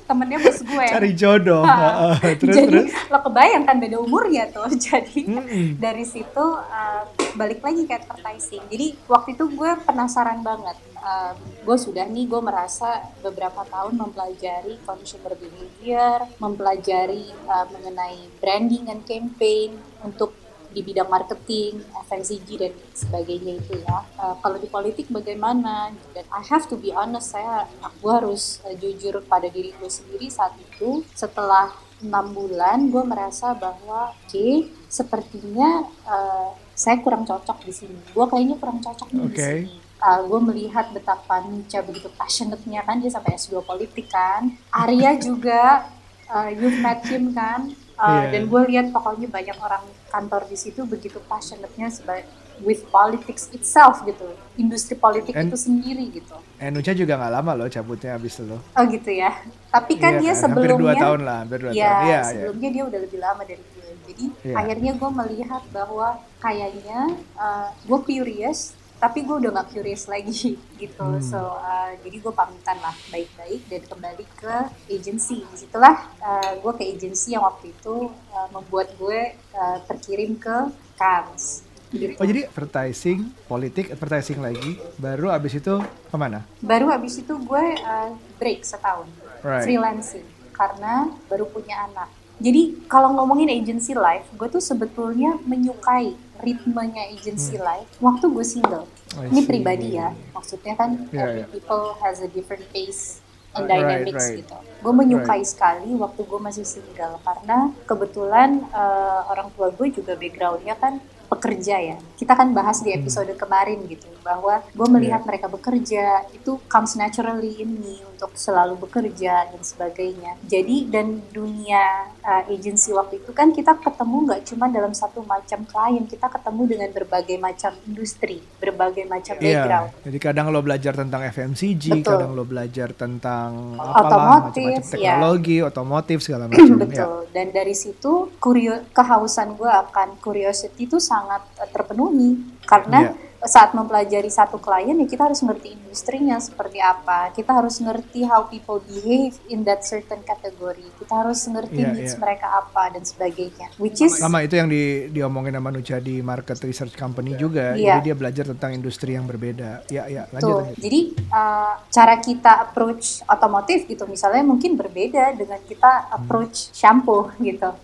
Temennya 0.03 0.37
bos 0.43 0.59
gue. 0.59 0.85
Cari 0.91 1.11
jodoh. 1.15 1.63
Ah. 1.63 2.13
Heeh, 2.19 2.35
terus 2.39 2.55
Jadi 2.55 2.67
terus. 2.69 2.91
lo 3.09 3.19
kebayang 3.23 3.63
kan 3.63 3.75
beda 3.79 3.97
umurnya 3.99 4.43
tuh. 4.51 4.67
Jadi 4.91 5.25
Mm-mm. 5.25 5.65
dari 5.79 6.05
situ 6.05 6.45
uh, 6.59 7.03
balik 7.39 7.63
lagi 7.63 7.87
ke 7.87 7.93
advertising. 7.97 8.63
Jadi 8.67 8.99
waktu 9.07 9.39
itu 9.39 9.45
gue 9.49 9.71
penasaran 9.87 10.43
banget. 10.43 10.77
Uh, 11.03 11.35
gue 11.67 11.77
sudah 11.79 12.07
nih 12.07 12.31
gue 12.31 12.39
merasa 12.39 13.03
beberapa 13.19 13.67
tahun 13.67 13.99
mempelajari 13.99 14.79
consumer 14.87 15.35
behavior, 15.35 16.31
mempelajari 16.39 17.27
uh, 17.47 17.67
mengenai 17.71 18.23
branding 18.39 18.87
and 18.87 19.03
campaign 19.03 19.75
untuk 19.99 20.31
di 20.73 20.81
bidang 20.81 21.07
marketing, 21.07 21.85
FMCG 22.09 22.47
dan 22.57 22.73
sebagainya 22.97 23.61
itu 23.61 23.77
ya. 23.85 24.01
Uh, 24.17 24.35
kalau 24.41 24.57
di 24.57 24.65
politik 24.65 25.07
bagaimana? 25.13 25.93
Dan 26.11 26.25
I 26.33 26.41
have 26.49 26.65
to 26.67 26.75
be 26.75 26.89
honest, 26.89 27.31
saya 27.37 27.69
aku 27.79 28.09
harus 28.09 28.59
uh, 28.65 28.73
jujur 28.73 29.21
pada 29.29 29.45
diri 29.47 29.71
gue 29.77 29.87
sendiri 29.87 30.27
saat 30.33 30.57
itu. 30.57 31.05
Setelah 31.13 31.71
enam 32.01 32.33
bulan, 32.35 32.89
gue 32.89 33.03
merasa 33.05 33.53
bahwa 33.53 34.11
oke, 34.11 34.49
sepertinya 34.89 35.87
uh, 36.09 36.51
saya 36.73 36.99
kurang 36.99 37.23
cocok 37.23 37.63
di 37.63 37.73
sini. 37.73 37.97
Gue 38.11 38.25
kayaknya 38.25 38.57
kurang 38.57 38.81
cocok 38.81 39.07
nih 39.13 39.23
di 39.29 39.37
sini. 39.37 39.75
Uh, 40.03 40.19
gue 40.27 40.39
melihat 40.51 40.91
betapa 40.91 41.39
Nica 41.47 41.79
begitu 41.79 42.11
passionate-nya 42.19 42.83
kan 42.83 42.99
dia 42.99 43.07
sampai 43.13 43.39
S2 43.39 43.63
politik 43.63 44.11
kan. 44.11 44.51
Arya 44.67 45.15
juga 45.15 45.87
uh, 46.27 46.49
you've 46.51 46.81
met 46.83 46.99
him 47.07 47.31
kan. 47.31 47.71
Uh, 47.93 48.25
Iya. 48.25 48.29
Dan 48.31 48.41
gue 48.47 48.61
lihat 48.67 48.85
pokoknya 48.89 49.27
banyak 49.27 49.57
orang 49.57 49.83
kantor 50.07 50.45
di 50.45 50.55
situ 50.55 50.81
begitu 50.83 51.21
passionate-nya 51.23 51.87
seba- 51.87 52.25
with 52.61 52.85
politics 52.87 53.49
itself 53.49 54.01
gitu. 54.03 54.29
Industri 54.55 54.93
politik 54.95 55.33
And- 55.33 55.49
itu 55.49 55.57
sendiri 55.59 56.05
gitu. 56.11 56.37
Eh, 56.57 56.69
Nucha 56.69 56.93
juga 56.93 57.17
nggak 57.17 57.33
lama 57.33 57.51
loh 57.55 57.67
cabutnya 57.67 58.13
abis 58.13 58.41
loh. 58.41 58.61
Oh 58.73 58.83
gitu 58.85 59.09
ya. 59.09 59.33
Tapi 59.69 59.97
kan 59.97 60.17
Iya 60.17 60.21
dia 60.21 60.33
kan? 60.33 60.41
sebelumnya 60.43 60.69
Hampir 60.69 60.85
dua 60.85 60.93
tahun 60.95 61.19
lah, 61.21 61.37
hampir 61.41 61.59
dua 61.59 61.71
ya, 61.71 61.73
tahun. 61.73 61.81
Iya, 61.83 61.97
iya. 62.07 62.19
sebelumnya 62.23 62.69
dia 62.69 62.83
udah 62.85 62.99
lebih 63.01 63.19
lama 63.19 63.41
dari 63.41 63.63
gue. 63.63 63.89
Jadi 64.03 64.25
Iya. 64.43 64.55
akhirnya 64.55 64.91
gue 64.93 65.09
melihat 65.15 65.63
bahwa 65.69 66.07
kayaknya 66.39 66.99
uh, 67.35 67.67
gue 67.79 67.99
curious, 68.03 68.59
tapi 69.03 69.27
gue 69.27 69.35
udah 69.35 69.51
gak 69.59 69.75
curious 69.75 70.07
lagi 70.07 70.55
gitu. 70.81 71.03
Hmm. 71.03 71.19
So 71.19 71.59
uh, 71.59 71.91
jadi 71.99 72.23
gue 72.23 72.31
pamitan 72.31 72.79
lah 72.79 72.95
baik-baik 73.11 73.67
dan 73.67 73.83
kembali 73.83 74.25
ke 74.39 74.55
agency. 74.87 75.43
Di 75.43 75.67
situlah 75.67 76.07
uh, 76.23 76.51
gue 76.55 76.71
ke 76.79 76.87
agency 76.87 77.35
yang 77.35 77.43
waktu 77.43 77.75
itu 77.75 78.07
uh, 78.31 78.47
membuat 78.55 78.95
gue 78.95 79.35
uh, 79.51 79.77
terkirim 79.91 80.39
ke 80.39 80.71
Cannes. 80.95 81.67
Gitu. 81.91 82.17
Oh 82.17 82.25
jadi 82.25 82.49
advertising, 82.49 83.29
politik, 83.45 83.93
advertising 83.93 84.41
lagi, 84.41 84.81
baru 84.97 85.29
abis 85.29 85.61
itu 85.61 85.77
ke 86.09 86.15
mana? 86.17 86.41
Baru 86.57 86.89
abis 86.89 87.21
itu 87.21 87.35
gue 87.37 87.65
uh, 87.83 88.09
break 88.39 88.63
setahun. 88.63 89.05
Right. 89.43 89.67
freelancing 89.67 90.23
karena 90.55 91.11
baru 91.27 91.43
punya 91.51 91.91
anak. 91.91 92.07
Jadi 92.39 92.87
kalau 92.87 93.11
ngomongin 93.11 93.51
agency 93.51 93.91
life, 93.91 94.23
gue 94.39 94.47
tuh 94.47 94.63
sebetulnya 94.63 95.35
menyukai 95.43 96.15
ritmenya 96.39 97.11
agency 97.11 97.59
life 97.59 97.87
waktu 97.99 98.25
gue 98.31 98.45
single. 98.47 98.87
Ini 99.21 99.41
pribadi 99.45 99.87
ya, 99.99 100.09
maksudnya 100.33 100.73
kan 100.73 101.09
Yeah, 101.13 101.29
every 101.29 101.45
yeah. 101.45 101.49
people 101.53 101.93
has 102.01 102.19
a 102.25 102.29
different 102.29 102.65
pace 102.73 103.21
and 103.53 103.69
Right, 103.69 104.01
dynamics 104.01 104.25
right. 104.33 104.37
gitu. 104.41 104.57
Gue 104.81 104.93
menyukai 104.93 105.45
sekali 105.45 105.93
waktu 105.93 106.21
gue 106.25 106.39
masih 106.41 106.65
single 106.65 107.21
karena 107.21 107.69
kebetulan 107.85 108.65
eh, 108.73 109.21
orang 109.29 109.53
tua 109.53 109.69
gue 109.69 109.87
juga 109.93 110.17
backgroundnya 110.17 110.73
kan 110.81 110.97
pekerja 111.33 111.75
ya. 111.75 111.97
Kita 112.13 112.33
kan 112.33 112.51
bahas 112.51 112.79
di 112.79 112.91
episode 112.91 113.33
kemarin 113.33 113.81
gitu 113.85 114.05
bahwa 114.21 114.61
gue 114.63 114.87
melihat 114.89 115.11
Iya. 115.15 115.27
mereka 115.27 115.47
bekerja 115.47 116.03
itu 116.31 116.55
comes 116.65 116.93
naturally 116.93 117.57
in 117.57 117.75
me 117.75 117.99
untuk 118.07 118.31
selalu 118.33 118.79
bekerja 118.79 119.49
dan 119.49 119.61
sebagainya. 119.61 120.39
Jadi 120.43 120.87
dan 120.87 121.19
dunia 121.29 121.83
uh, 122.19 122.43
agency 122.47 122.91
waktu 122.91 123.19
itu 123.19 123.31
kan 123.31 123.51
kita 123.51 123.75
ketemu 123.75 124.17
nggak 124.23 124.41
cuma 124.45 124.65
dalam 124.67 124.93
satu 124.93 125.19
macam 125.23 125.65
klien, 125.65 126.05
kita 126.05 126.29
ketemu 126.29 126.61
dengan 126.67 126.89
berbagai 126.91 127.35
macam 127.37 127.71
industri, 127.83 128.39
berbagai 128.57 129.03
macam 129.05 129.35
background. 129.35 129.89
Iya, 129.91 130.03
jadi 130.05 130.17
kadang 130.19 130.47
lo 130.49 130.61
belajar 130.61 130.93
tentang 130.93 131.21
FMCG, 131.25 131.83
Betul. 131.99 132.11
kadang 132.15 132.31
lo 132.31 132.43
belajar 132.43 132.89
tentang 132.93 133.75
apalah, 133.75 133.99
Otomotif, 133.99 134.63
macam-macam 134.63 134.87
ya. 134.95 135.11
teknologi, 135.11 135.57
otomotif 135.59 136.17
segala 136.19 136.43
macam. 136.49 136.67
ya. 136.69 136.79
Betul. 136.79 137.17
Dan 137.29 137.47
dari 137.49 137.73
situ 137.73 138.11
kurio 138.37 138.73
kehausan 138.89 139.53
gue 139.53 139.67
akan 139.67 140.15
curiosity 140.17 140.83
itu 140.83 140.95
sangat 140.95 141.22
eh, 141.31 141.69
terpenuhi 141.71 142.39
karena 142.63 143.13
saat 143.43 143.75
mempelajari 143.75 144.31
satu 144.31 144.55
klien 144.55 144.95
ya 144.95 145.07
kita 145.07 145.27
harus 145.27 145.43
ngerti 145.43 145.75
industrinya 145.75 146.39
seperti 146.39 146.79
apa. 146.79 147.35
Kita 147.35 147.51
harus 147.51 147.75
ngerti 147.83 148.23
how 148.23 148.47
people 148.47 148.79
behave 148.79 149.35
in 149.51 149.67
that 149.67 149.83
certain 149.83 150.23
category. 150.23 150.87
Kita 150.95 151.27
harus 151.27 151.43
ngerti 151.43 151.83
Iya, 151.83 151.91
needs 151.91 152.15
iya. 152.15 152.21
mereka 152.23 152.47
apa 152.63 152.95
dan 152.95 153.03
sebagainya. 153.03 153.67
Which 153.75 153.99
is 153.99 154.15
Sama 154.15 154.47
itu 154.47 154.55
yang 154.55 154.71
di, 154.71 155.11
diomongin 155.11 155.59
sama 155.59 155.69
Nucha 155.75 155.99
di 155.99 156.23
market 156.23 156.55
research 156.63 156.95
company 156.95 157.35
juga. 157.35 157.75
Iya. 157.75 157.99
Jadi 157.99 158.07
dia 158.07 158.15
belajar 158.15 158.45
tentang 158.47 158.71
industri 158.71 159.19
yang 159.19 159.27
berbeda. 159.27 159.91
Ya, 159.91 160.07
ya, 160.07 160.23
lanjut, 160.31 160.47
Tuh, 160.47 160.59
lanjut. 160.63 160.79
jadi 160.79 160.99
uh, 161.27 161.73
cara 161.91 162.15
kita 162.23 162.51
approach 162.63 163.27
otomotif 163.27 163.83
gitu 163.91 164.07
misalnya 164.07 164.43
mungkin 164.47 164.79
berbeda 164.79 165.35
dengan 165.35 165.59
kita 165.67 166.15
approach 166.15 166.71
shampoo 166.71 167.27
gitu. 167.43 167.75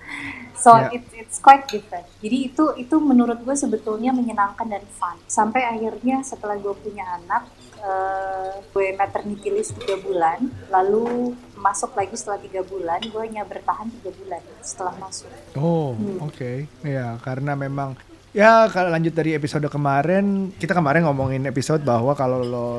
So 0.60 0.76
Ya. 0.76 0.92
it's 0.92 1.12
it's 1.16 1.38
quite 1.40 1.64
different. 1.66 2.04
Jadi 2.20 2.52
itu 2.52 2.64
itu 2.76 2.96
menurut 3.00 3.40
gue 3.40 3.56
sebetulnya 3.56 4.12
menyenangkan 4.12 4.68
dan 4.68 4.84
fun. 4.92 5.16
Sampai 5.24 5.64
akhirnya 5.64 6.20
setelah 6.20 6.60
gue 6.60 6.76
punya 6.76 7.08
anak, 7.16 7.48
uh, 7.80 8.60
gue 8.70 8.92
maternity 8.92 9.50
leave 9.50 9.72
tiga 9.80 9.96
bulan, 9.98 10.40
lalu 10.68 11.32
masuk 11.56 11.96
lagi 11.96 12.12
setelah 12.14 12.40
tiga 12.40 12.60
bulan, 12.62 13.00
gue 13.00 13.22
hanya 13.24 13.48
bertahan 13.48 13.88
tiga 13.90 14.12
bulan 14.14 14.42
setelah 14.60 14.96
masuk. 15.00 15.32
Oh, 15.56 15.96
Hmm. 15.96 16.28
oke. 16.28 16.68
Ya, 16.84 17.16
karena 17.24 17.56
memang 17.56 17.96
ya 18.36 18.70
kalau 18.70 18.90
lanjut 18.94 19.14
dari 19.14 19.34
episode 19.34 19.66
kemarin, 19.68 20.54
kita 20.56 20.78
kemarin 20.78 21.06
ngomongin 21.06 21.46
episode 21.50 21.82
bahwa 21.82 22.14
kalau 22.14 22.40
lo 22.46 22.70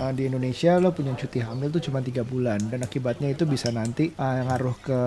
uh, 0.00 0.12
di 0.14 0.26
Indonesia 0.26 0.76
lo 0.82 0.90
punya 0.90 1.14
cuti 1.14 1.40
hamil 1.40 1.70
tuh 1.70 1.82
cuma 1.90 2.02
tiga 2.02 2.26
bulan 2.26 2.58
dan 2.70 2.82
akibatnya 2.82 3.30
itu 3.30 3.46
bisa 3.46 3.70
nanti 3.70 4.10
uh, 4.14 4.40
ngaruh 4.46 4.76
ke 4.82 5.00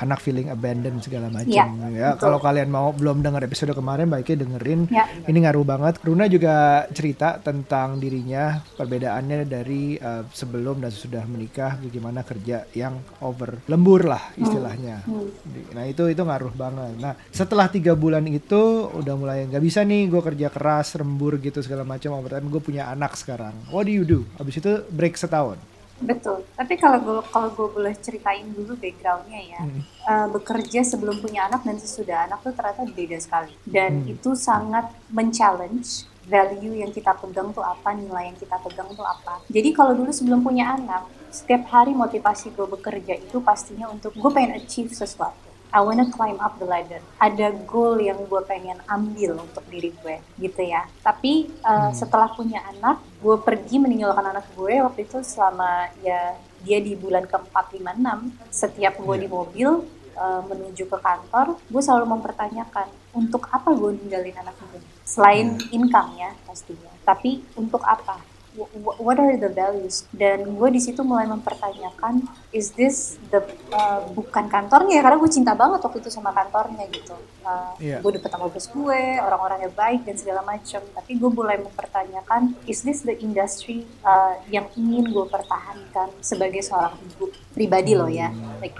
anak 0.00 0.18
feeling 0.24 0.48
abandoned 0.48 1.04
segala 1.04 1.28
macam 1.28 1.52
ya. 1.92 2.16
betul. 2.16 2.24
Kalau 2.24 2.38
kalian 2.40 2.72
mau 2.72 2.88
belum 2.96 3.20
dengar 3.20 3.44
episode 3.44 3.76
kemarin 3.76 4.08
baiknya 4.08 4.48
dengerin. 4.48 4.88
Ya. 4.88 5.04
Ini 5.28 5.38
ngaruh 5.44 5.64
banget. 5.64 5.94
Runa 6.00 6.24
juga 6.26 6.88
cerita 6.90 7.36
tentang 7.36 8.00
dirinya 8.00 8.64
perbedaannya 8.80 9.44
dari 9.44 10.00
uh, 10.00 10.24
sebelum 10.32 10.80
dan 10.80 10.92
sudah 10.92 11.24
menikah 11.28 11.76
bagaimana 11.76 12.24
kerja 12.24 12.64
yang 12.72 12.96
over 13.20 13.60
lembur 13.68 14.08
lah 14.08 14.32
istilahnya. 14.40 15.04
Hmm. 15.04 15.28
Nah 15.76 15.84
itu 15.84 16.08
itu 16.08 16.22
ngaruh 16.24 16.52
banget. 16.56 16.96
Nah 16.96 17.12
setelah 17.28 17.68
tiga 17.68 17.92
bulan 17.92 18.24
itu 18.24 18.88
udah 18.88 19.09
mulai 19.16 19.46
nggak 19.46 19.62
bisa 19.62 19.80
nih 19.82 20.10
gue 20.10 20.22
kerja 20.22 20.48
keras 20.50 20.94
lembur 20.98 21.38
gitu 21.38 21.62
segala 21.62 21.82
macam 21.86 22.14
overtime 22.18 22.50
gue 22.50 22.62
punya 22.62 22.90
anak 22.90 23.14
sekarang. 23.16 23.54
What 23.70 23.86
do 23.86 23.92
you 23.94 24.04
do? 24.04 24.26
Abis 24.36 24.60
itu 24.60 24.84
break 24.90 25.16
setahun. 25.16 25.58
Betul. 26.00 26.48
Tapi 26.56 26.80
kalau 26.80 26.96
gue 27.04 27.18
kalau 27.28 27.52
gue 27.52 27.68
boleh 27.76 27.92
ceritain 28.00 28.48
dulu 28.48 28.72
backgroundnya 28.76 29.40
ya, 29.44 29.60
Hmm. 29.60 29.80
Eh, 29.84 30.26
bekerja 30.32 30.80
sebelum 30.80 31.20
punya 31.20 31.44
anak 31.46 31.60
dan 31.60 31.76
sesudah 31.76 32.24
anak 32.24 32.40
tuh 32.40 32.56
ternyata 32.56 32.88
beda 32.88 33.20
sekali. 33.20 33.52
Dan 33.68 34.02
Hmm. 34.02 34.12
itu 34.16 34.32
sangat 34.32 34.88
men-challenge 35.12 36.08
value 36.24 36.80
yang 36.80 36.88
kita 36.94 37.12
pegang 37.20 37.52
tuh 37.52 37.60
apa, 37.60 37.92
nilai 37.92 38.32
yang 38.32 38.38
kita 38.38 38.56
pegang 38.64 38.88
tuh 38.96 39.04
apa. 39.04 39.44
Jadi 39.52 39.76
kalau 39.76 39.92
dulu 39.92 40.08
sebelum 40.08 40.40
punya 40.40 40.72
anak, 40.78 41.04
setiap 41.28 41.68
hari 41.68 41.92
motivasi 41.92 42.54
gue 42.56 42.64
bekerja 42.64 43.20
itu 43.20 43.38
pastinya 43.44 43.92
untuk 43.92 44.16
gue 44.16 44.30
pengen 44.32 44.56
achieve 44.56 44.94
sesuatu. 44.94 45.49
I 45.70 45.80
wanna 45.86 46.10
climb 46.10 46.38
up 46.42 46.58
the 46.58 46.66
ladder. 46.66 46.98
Ada 47.22 47.54
goal 47.70 48.02
yang 48.02 48.18
gue 48.26 48.42
pengen 48.42 48.78
ambil 48.90 49.38
untuk 49.38 49.62
diri 49.70 49.94
gue, 50.02 50.18
gitu 50.42 50.62
ya. 50.66 50.90
Tapi 51.02 51.46
uh, 51.62 51.94
setelah 51.94 52.26
punya 52.34 52.58
anak, 52.66 52.98
gue 53.22 53.36
pergi 53.38 53.78
meninggalkan 53.78 54.34
anak 54.34 54.50
gue 54.58 54.82
waktu 54.82 55.06
itu 55.06 55.22
selama 55.22 55.90
ya 56.02 56.34
dia 56.66 56.78
di 56.82 56.98
bulan 56.98 57.24
keempat 57.24 57.70
lima 57.72 57.94
enam. 57.94 58.34
Setiap 58.50 58.98
gue 58.98 59.16
di 59.22 59.28
mobil 59.30 59.86
uh, 60.18 60.42
menuju 60.44 60.90
ke 60.90 60.98
kantor, 60.98 61.54
gue 61.56 61.82
selalu 61.82 62.18
mempertanyakan 62.18 62.90
untuk 63.14 63.46
apa 63.54 63.70
gue 63.70 63.90
ninggalin 63.94 64.36
anak 64.42 64.58
gue. 64.58 64.82
Selain 65.06 65.58
income 65.74 66.18
ya 66.18 66.30
pastinya, 66.46 66.90
tapi 67.02 67.42
untuk 67.58 67.82
apa? 67.82 68.18
Wh- 68.50 68.66
wh- 68.82 68.98
What 68.98 69.16
are 69.16 69.30
the 69.34 69.46
values? 69.46 70.02
Dan 70.10 70.58
gue 70.58 70.68
di 70.70 70.82
situ 70.82 71.00
mulai 71.00 71.22
mempertanyakan, 71.24 72.26
is 72.50 72.74
this 72.74 73.14
the 73.30 73.38
uh, 73.70 74.02
bukan 74.10 74.50
kantornya 74.50 74.98
ya? 74.98 75.02
Karena 75.02 75.18
gue 75.18 75.30
cinta 75.30 75.52
banget 75.54 75.78
waktu 75.80 76.02
itu 76.02 76.10
sama 76.10 76.34
kantornya 76.34 76.82
gitu. 76.90 77.14
Uh, 77.40 77.72
Iya. 77.78 78.02
Gue 78.02 78.18
deket 78.18 78.28
sama 78.28 78.50
bos 78.50 78.66
gue, 78.66 79.00
orang-orangnya 79.18 79.70
baik 79.70 80.02
dan 80.02 80.18
segala 80.18 80.42
macam. 80.42 80.82
Tapi 80.82 81.12
gue 81.14 81.30
mulai 81.30 81.62
mempertanyakan, 81.62 82.58
is 82.66 82.82
this 82.82 83.00
the 83.00 83.14
industry 83.18 83.86
uh, 84.02 84.34
yang 84.48 84.66
ingin 84.74 85.08
gue 85.08 85.26
pertahankan 85.26 86.10
sebagai 86.18 86.60
seorang 86.60 86.98
ibu 87.00 87.30
pribadi 87.50 87.94
loh 87.94 88.10
ya? 88.10 88.34
Like 88.58 88.76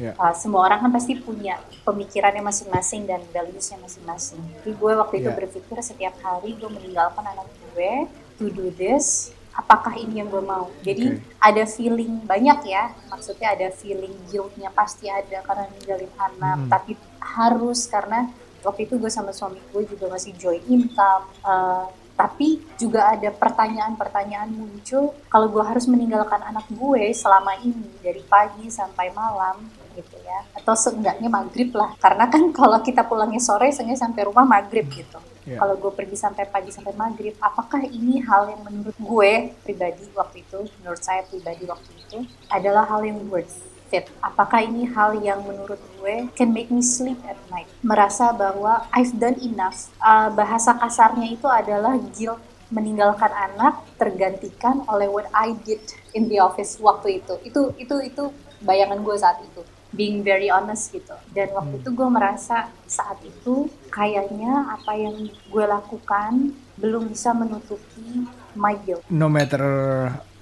Ya. 0.00 0.16
Uh, 0.16 0.32
semua 0.32 0.64
orang 0.64 0.80
kan 0.80 0.96
pasti 0.96 1.12
punya 1.12 1.60
pemikirannya 1.84 2.40
masing-masing 2.40 3.04
dan 3.04 3.20
valuesnya 3.36 3.76
masing-masing. 3.84 4.40
Jadi 4.62 4.72
gue 4.72 4.92
waktu 4.96 5.14
itu 5.20 5.28
Yeah. 5.28 5.36
berpikir 5.36 5.76
setiap 5.84 6.14
hari 6.24 6.56
gue 6.56 6.70
meninggalkan 6.72 7.20
anak 7.20 7.44
gue 7.74 8.08
to 8.40 8.48
do 8.48 8.72
this, 8.72 9.30
apakah 9.52 9.92
ini 10.00 10.24
yang 10.24 10.32
gue 10.32 10.40
mau? 10.40 10.72
Jadi 10.80 11.20
Oke. 11.20 11.36
ada 11.36 11.64
feeling 11.68 12.24
banyak 12.24 12.64
ya, 12.64 12.96
maksudnya 13.12 13.52
ada 13.52 13.68
feeling 13.68 14.16
guilt-nya 14.32 14.72
pasti 14.72 15.12
ada 15.12 15.44
karena 15.44 15.68
ninggalin 15.76 16.12
anak, 16.16 16.56
Hmm. 16.64 16.68
tapi 16.72 16.96
harus 17.20 17.84
karena 17.84 18.32
waktu 18.64 18.88
itu 18.88 18.96
gue 18.96 19.12
sama 19.12 19.36
suami 19.36 19.60
gue 19.68 19.84
juga 19.84 20.08
masih 20.08 20.32
joint 20.40 20.64
income. 20.64 21.28
uh, 21.44 21.84
tapi 22.20 22.60
juga 22.76 23.16
ada 23.16 23.32
pertanyaan-pertanyaan 23.32 24.52
muncul 24.52 25.16
kalau 25.32 25.48
gue 25.48 25.64
harus 25.64 25.88
meninggalkan 25.88 26.44
anak 26.44 26.68
gue 26.68 27.16
selama 27.16 27.56
ini 27.64 27.88
dari 28.04 28.20
pagi 28.28 28.68
sampai 28.68 29.08
malam 29.16 29.56
gitu 29.96 30.20
ya 30.20 30.44
atau 30.52 30.76
seenggaknya 30.76 31.32
maghrib 31.32 31.72
lah 31.72 31.96
karena 31.96 32.28
kan 32.28 32.52
kalau 32.52 32.76
kita 32.84 33.08
pulangnya 33.08 33.40
sore 33.40 33.72
seenggaknya 33.72 34.04
sampai 34.04 34.22
rumah 34.28 34.44
maghrib 34.44 34.84
gitu 34.92 35.16
Iya. 35.48 35.56
kalau 35.56 35.74
gue 35.80 35.92
pergi 35.96 36.16
sampai 36.20 36.44
pagi 36.52 36.68
sampai 36.68 36.92
maghrib 36.92 37.32
apakah 37.40 37.80
ini 37.88 38.20
hal 38.20 38.52
yang 38.52 38.60
menurut 38.60 38.96
gue 39.00 39.32
pribadi 39.64 40.04
waktu 40.12 40.44
itu 40.44 40.68
menurut 40.80 41.00
saya 41.00 41.24
pribadi 41.24 41.64
waktu 41.64 41.90
itu 41.96 42.18
adalah 42.52 42.84
hal 42.84 43.00
yang 43.00 43.16
worth 43.32 43.70
it? 43.90 44.06
Apakah 44.22 44.62
ini 44.62 44.86
hal 44.86 45.18
yang 45.18 45.42
menurut 45.42 45.78
gue 45.98 46.30
can 46.38 46.54
make 46.54 46.70
me 46.70 46.82
sleep 46.82 47.18
at 47.26 47.38
night? 47.50 47.66
Merasa 47.82 48.30
bahwa 48.30 48.86
I've 48.94 49.14
done 49.18 49.38
enough. 49.42 49.90
Uh, 49.98 50.30
bahasa 50.32 50.74
kasarnya 50.78 51.34
itu 51.34 51.46
adalah 51.50 51.98
guilt 52.14 52.38
meninggalkan 52.70 53.34
anak 53.34 53.82
tergantikan 53.98 54.86
oleh 54.86 55.10
what 55.10 55.26
I 55.34 55.58
did 55.66 55.82
in 56.14 56.30
the 56.30 56.38
office 56.38 56.78
waktu 56.78 57.18
itu. 57.22 57.34
Itu 57.42 57.74
itu 57.76 57.94
itu 57.98 58.24
bayangan 58.62 59.02
gue 59.02 59.16
saat 59.18 59.42
itu 59.42 59.62
being 59.90 60.22
very 60.22 60.50
honest 60.50 60.94
gitu. 60.94 61.14
Dan 61.34 61.50
waktu 61.54 61.82
itu 61.82 61.90
gue 61.90 62.08
merasa 62.10 62.70
saat 62.86 63.18
itu 63.22 63.70
kayaknya 63.90 64.74
apa 64.74 64.94
yang 64.94 65.26
gue 65.28 65.64
lakukan 65.66 66.54
belum 66.78 67.10
bisa 67.10 67.34
menutupi 67.34 68.26
my 68.54 68.74
guilt. 68.86 69.02
No 69.10 69.28
matter 69.28 69.62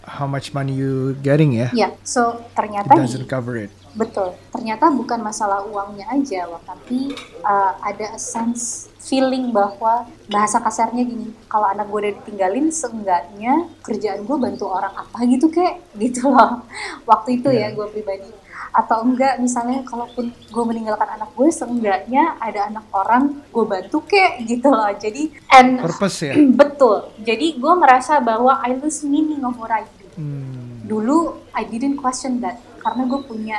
how 0.09 0.25
much 0.25 0.57
money 0.57 0.73
you 0.73 1.17
getting 1.21 1.53
ya, 1.53 1.69
ya 1.77 1.93
so 2.01 2.41
it 2.41 2.57
ternyata 2.57 2.97
doesn't 2.97 3.29
cover 3.29 3.57
it. 3.61 3.73
Betul, 3.93 4.37
ternyata 4.51 4.89
bukan 4.89 5.21
masalah 5.21 5.65
uangnya 5.65 6.07
aja, 6.09 6.45
Wak, 6.47 6.63
tapi 6.65 7.13
uh, 7.41 7.73
ada 7.81 8.15
a 8.15 8.21
sense 8.21 8.87
feeling 8.99 9.49
bahwa 9.51 10.05
bahasa 10.27 10.61
kasarnya 10.61 11.03
gini, 11.03 11.33
kalau 11.47 11.67
anak 11.67 11.89
gue 11.89 11.99
udah 12.05 12.15
ditinggalin, 12.21 12.69
seenggaknya 12.69 13.67
kerjaan 13.81 14.23
gue 14.23 14.37
bantu 14.37 14.69
orang 14.69 14.93
apa 14.93 15.19
gitu 15.25 15.49
kek, 15.49 15.81
gitu 15.97 16.29
loh. 16.29 16.63
Waktu 17.11 17.41
itu 17.41 17.49
ya 17.49 17.71
Iya. 17.71 17.77
gue 17.77 17.87
pribadi. 17.89 18.31
Atau 18.69 19.01
enggak, 19.01 19.41
misalnya 19.41 19.81
kalaupun 19.83 20.29
gue 20.31 20.65
meninggalkan 20.69 21.09
anak 21.09 21.33
gue, 21.33 21.49
seenggaknya 21.49 22.37
ada 22.37 22.69
anak 22.69 22.85
orang 22.93 23.41
gue 23.49 23.65
bantu 23.65 24.05
kek, 24.05 24.45
gitu 24.45 24.69
loh. 24.69 24.93
Jadi, 24.93 25.33
and 25.51 25.81
Purpose 25.81 26.29
ya. 26.29 26.37
betul. 26.61 27.09
Jadi 27.25 27.57
gue 27.57 27.75
merasa 27.75 28.21
bahwa 28.21 28.61
I 28.61 28.77
lose 28.77 29.01
meaning 29.03 29.41
of 29.43 29.57
what 29.57 29.73
I 29.73 29.83
do 29.89 29.97
Hmm. 30.19 30.83
dulu 30.83 31.39
I 31.55 31.63
didn't 31.63 31.95
question 31.95 32.43
that 32.43 32.59
karena 32.79 33.03
gue 33.05 33.21
punya 33.23 33.59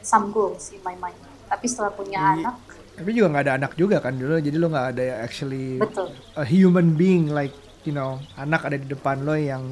some 0.00 0.30
goals 0.30 0.70
in 0.70 0.80
my 0.80 0.94
mind 0.94 1.16
tapi 1.46 1.66
setelah 1.66 1.90
punya 1.90 2.18
Iya. 2.18 2.34
anak 2.38 2.56
Tapi 2.90 3.10
juga 3.10 3.26
nggak 3.28 3.44
ada 3.48 3.54
anak 3.56 3.72
juga 3.74 3.96
kan 3.96 4.12
dulu, 4.12 4.36
jadi 4.36 4.56
lo 4.56 4.68
nggak 4.68 4.88
ada 4.92 5.04
actually 5.20 5.80
betul 5.80 6.12
a 6.36 6.44
human 6.44 6.92
being 6.92 7.28
like 7.28 7.54
you 7.80 7.90
know 7.90 8.20
anak 8.36 8.60
ada 8.60 8.76
di 8.76 8.84
depan 8.84 9.24
lo 9.24 9.32
yang 9.32 9.64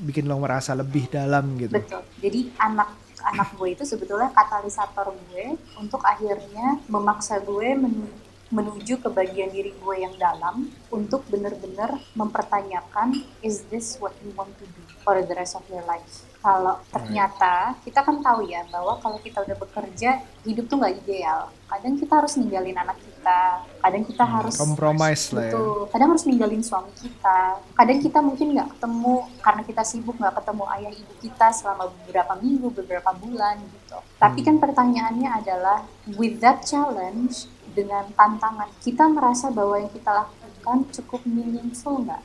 bikin 0.00 0.24
lo 0.24 0.40
merasa 0.40 0.72
lebih 0.72 1.04
dalam 1.06 1.52
gitu. 1.56 1.68
betul 1.70 2.00
jadi 2.18 2.48
anak 2.58 2.96
anak 3.22 3.54
gue 3.54 3.68
itu 3.70 3.84
sebetulnya 3.84 4.32
katalisator 4.32 5.12
gue 5.28 5.46
untuk 5.76 6.00
akhirnya 6.02 6.80
memaksa 6.88 7.38
gue 7.38 7.76
menu- 7.76 8.16
menuju 8.48 8.98
ke 8.98 9.08
bagian 9.08 9.48
diri 9.48 9.72
gue 9.72 9.94
yang 9.98 10.16
dalam 10.16 10.66
untuk 10.88 11.28
benar-benar 11.28 12.00
mempertanyakan 12.12 13.12
is 13.40 13.68
this 13.68 13.96
what 13.96 14.16
you 14.20 14.32
want 14.32 14.50
to 14.56 14.64
do 14.66 14.82
for 15.00 15.16
the 15.18 15.32
rest 15.32 15.52
of 15.52 15.64
your 15.68 15.84
life 15.84 16.24
kalau 16.42 16.76
ternyata 16.90 17.78
kita 17.86 18.02
kan 18.02 18.18
tahu 18.18 18.50
ya 18.50 18.66
bahwa 18.68 18.98
kalau 18.98 19.16
kita 19.22 19.46
udah 19.46 19.56
bekerja 19.56 20.20
hidup 20.42 20.66
tuh 20.66 20.76
nggak 20.82 21.06
ideal 21.06 21.48
kadang 21.70 21.94
kita 21.96 22.12
harus 22.18 22.34
ninggalin 22.36 22.76
anak 22.76 22.98
kita 22.98 23.62
kadang 23.80 24.04
kita 24.04 24.24
harus 24.26 24.54
Compromise 24.58 25.30
lah 25.30 25.46
ya. 25.46 25.52
Betul. 25.54 25.78
Kadang 25.94 26.08
harus 26.14 26.24
ninggalin 26.26 26.62
suami 26.62 26.92
kita. 26.98 27.40
Kadang 27.74 27.98
kita 28.02 28.18
mungkin 28.18 28.46
nggak 28.54 28.68
ketemu 28.76 29.14
karena 29.38 29.62
kita 29.62 29.82
sibuk 29.86 30.16
nggak 30.18 30.34
ketemu 30.42 30.64
ayah 30.78 30.92
ibu 30.92 31.14
kita 31.22 31.46
selama 31.54 31.84
beberapa 31.90 32.32
minggu, 32.38 32.66
beberapa 32.82 33.10
bulan 33.14 33.56
gitu. 33.62 33.98
Tapi 34.18 34.40
kan 34.42 34.56
pertanyaannya 34.58 35.30
adalah 35.32 35.78
with 36.18 36.38
that 36.42 36.66
challenge 36.66 37.46
dengan 37.72 38.04
tantangan 38.12 38.68
kita 38.84 39.08
merasa 39.08 39.48
bahwa 39.48 39.80
yang 39.80 39.90
kita 39.90 40.12
lakukan 40.12 40.78
cukup 40.92 41.20
meaningful 41.24 42.04
nggak 42.04 42.20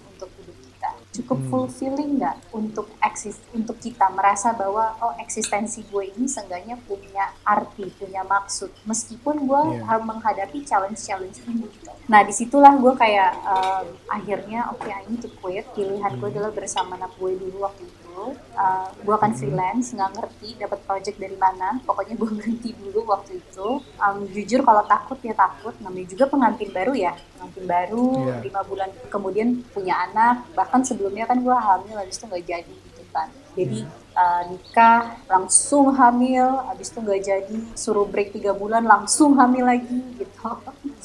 cukup 1.17 1.39
Hmm. 1.41 1.49
fulfilling 1.49 2.21
nggak 2.21 2.53
untuk 2.53 2.87
eksis 3.01 3.41
untuk 3.51 3.77
kita 3.81 4.07
merasa 4.13 4.53
bahwa 4.53 4.93
oh 5.01 5.13
eksistensi 5.17 5.81
gue 5.89 6.13
ini 6.13 6.29
seenggaknya 6.29 6.77
punya 6.85 7.33
arti, 7.41 7.89
punya 7.97 8.21
maksud, 8.27 8.69
meskipun 8.85 9.49
gue 9.49 9.61
harus 9.81 10.05
menghadapi 10.05 10.61
challenge-challenge 10.63 11.41
ini 11.49 11.65
gitu. 11.67 11.91
Nah 12.07 12.21
di 12.23 12.31
situlah 12.31 12.77
gue 12.77 12.93
kayak 12.95 13.31
um, 13.43 13.85
akhirnya 14.07 14.69
oke 14.71 14.87
I 14.87 15.03
need 15.09 15.19
to 15.25 15.29
quit. 15.41 15.65
Pilihan 15.75 16.11
gue 16.21 16.29
adalah 16.29 16.51
bersama 16.53 16.95
anak 16.95 17.11
gue 17.17 17.35
dulu 17.35 17.65
waktu 17.65 17.83
itu. 17.83 18.06
Uh, 18.57 18.87
gue 19.05 19.13
akan 19.13 19.31
freelance, 19.37 19.93
nggak 19.93 20.11
ngerti 20.17 20.49
dapat 20.57 20.79
project 20.85 21.17
dari 21.21 21.37
mana. 21.37 21.77
Pokoknya 21.85 22.15
gue 22.17 22.29
berhenti 22.33 22.69
dulu 22.81 23.05
waktu 23.09 23.39
itu. 23.41 23.81
Um, 24.01 24.25
jujur 24.33 24.61
kalau 24.65 24.83
takut 24.89 25.19
ya 25.21 25.33
takut. 25.37 25.73
Namanya 25.83 26.07
juga 26.09 26.25
pengantin 26.29 26.69
baru 26.73 26.93
ya, 26.97 27.13
pengantin 27.37 27.65
baru 27.65 28.05
Iya. 28.27 28.35
lima 28.47 28.61
bulan 28.65 28.89
kemudian 29.13 29.47
punya 29.75 29.93
anak. 30.09 30.47
Bahkan 30.57 30.81
sebelumnya 30.87 31.29
kan 31.29 31.37
gue 31.43 31.53
hamil, 31.53 31.95
habis 31.97 32.17
itu 32.17 32.25
nggak 32.25 32.45
jadi 32.45 32.73
gitu 32.73 33.03
kan. 33.13 33.29
Jadi 33.57 33.79
uh, 34.13 34.41
nikah 34.53 35.17
langsung 35.25 35.89
hamil, 35.93 36.45
habis 36.69 36.93
itu 36.93 36.99
nggak 37.01 37.21
jadi, 37.25 37.57
suruh 37.73 38.05
break 38.05 38.33
tiga 38.33 38.53
bulan 38.53 38.85
langsung 38.85 39.33
hamil 39.37 39.65
lagi 39.65 39.97
gitu. 40.17 40.49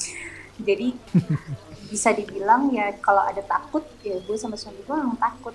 Jadi 0.67 0.93
bisa 1.91 2.09
dibilang 2.13 2.73
ya 2.73 2.89
kalau 3.01 3.21
ada 3.21 3.41
takut 3.45 3.85
ya 4.01 4.17
gue 4.21 4.37
sama 4.37 4.57
suami 4.57 4.81
gue 4.81 4.95
memang 4.97 5.17
takut. 5.17 5.53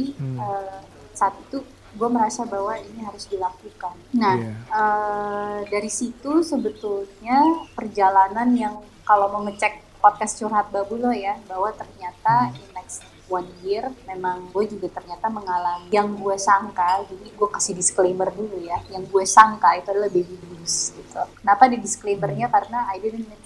Tapi 0.00 0.16
Hmm. 0.16 0.38
eh, 0.40 0.80
saat 1.12 1.36
itu 1.36 1.60
gue 1.90 2.08
merasa 2.08 2.46
bahwa 2.46 2.72
ini 2.78 3.02
harus 3.02 3.26
dilakukan. 3.26 3.92
Nah, 4.14 4.38
Iya. 4.38 4.52
eh, 4.72 5.58
dari 5.68 5.90
situ 5.90 6.40
sebetulnya 6.40 7.38
perjalanan 7.74 8.48
yang 8.56 8.74
kalau 9.04 9.28
mau 9.28 9.42
ngecek 9.44 10.00
podcast 10.00 10.40
curhat 10.40 10.70
babu 10.72 10.96
lo 10.96 11.12
ya, 11.12 11.36
bahwa 11.44 11.68
ternyata 11.74 12.54
in 12.56 12.64
next 12.72 13.04
one 13.28 13.46
year 13.60 13.90
memang 14.06 14.48
gue 14.48 14.64
juga 14.70 14.88
ternyata 14.96 15.28
mengalami 15.28 15.90
yang 15.92 16.08
gue 16.14 16.36
sangka, 16.40 17.04
jadi 17.04 17.26
gue 17.28 17.48
kasih 17.52 17.74
disclaimer 17.76 18.30
dulu 18.32 18.64
ya, 18.64 18.80
yang 18.88 19.04
gue 19.04 19.24
sangka 19.26 19.76
itu 19.76 19.90
adalah 19.92 20.08
baby 20.08 20.34
blues 20.40 20.94
gitu. 20.94 21.22
Kenapa 21.42 21.68
di 21.68 21.76
disclaimernya? 21.76 22.48
Karena 22.48 22.88
I 22.88 22.96
didn't 22.96 23.28
meet 23.28 23.42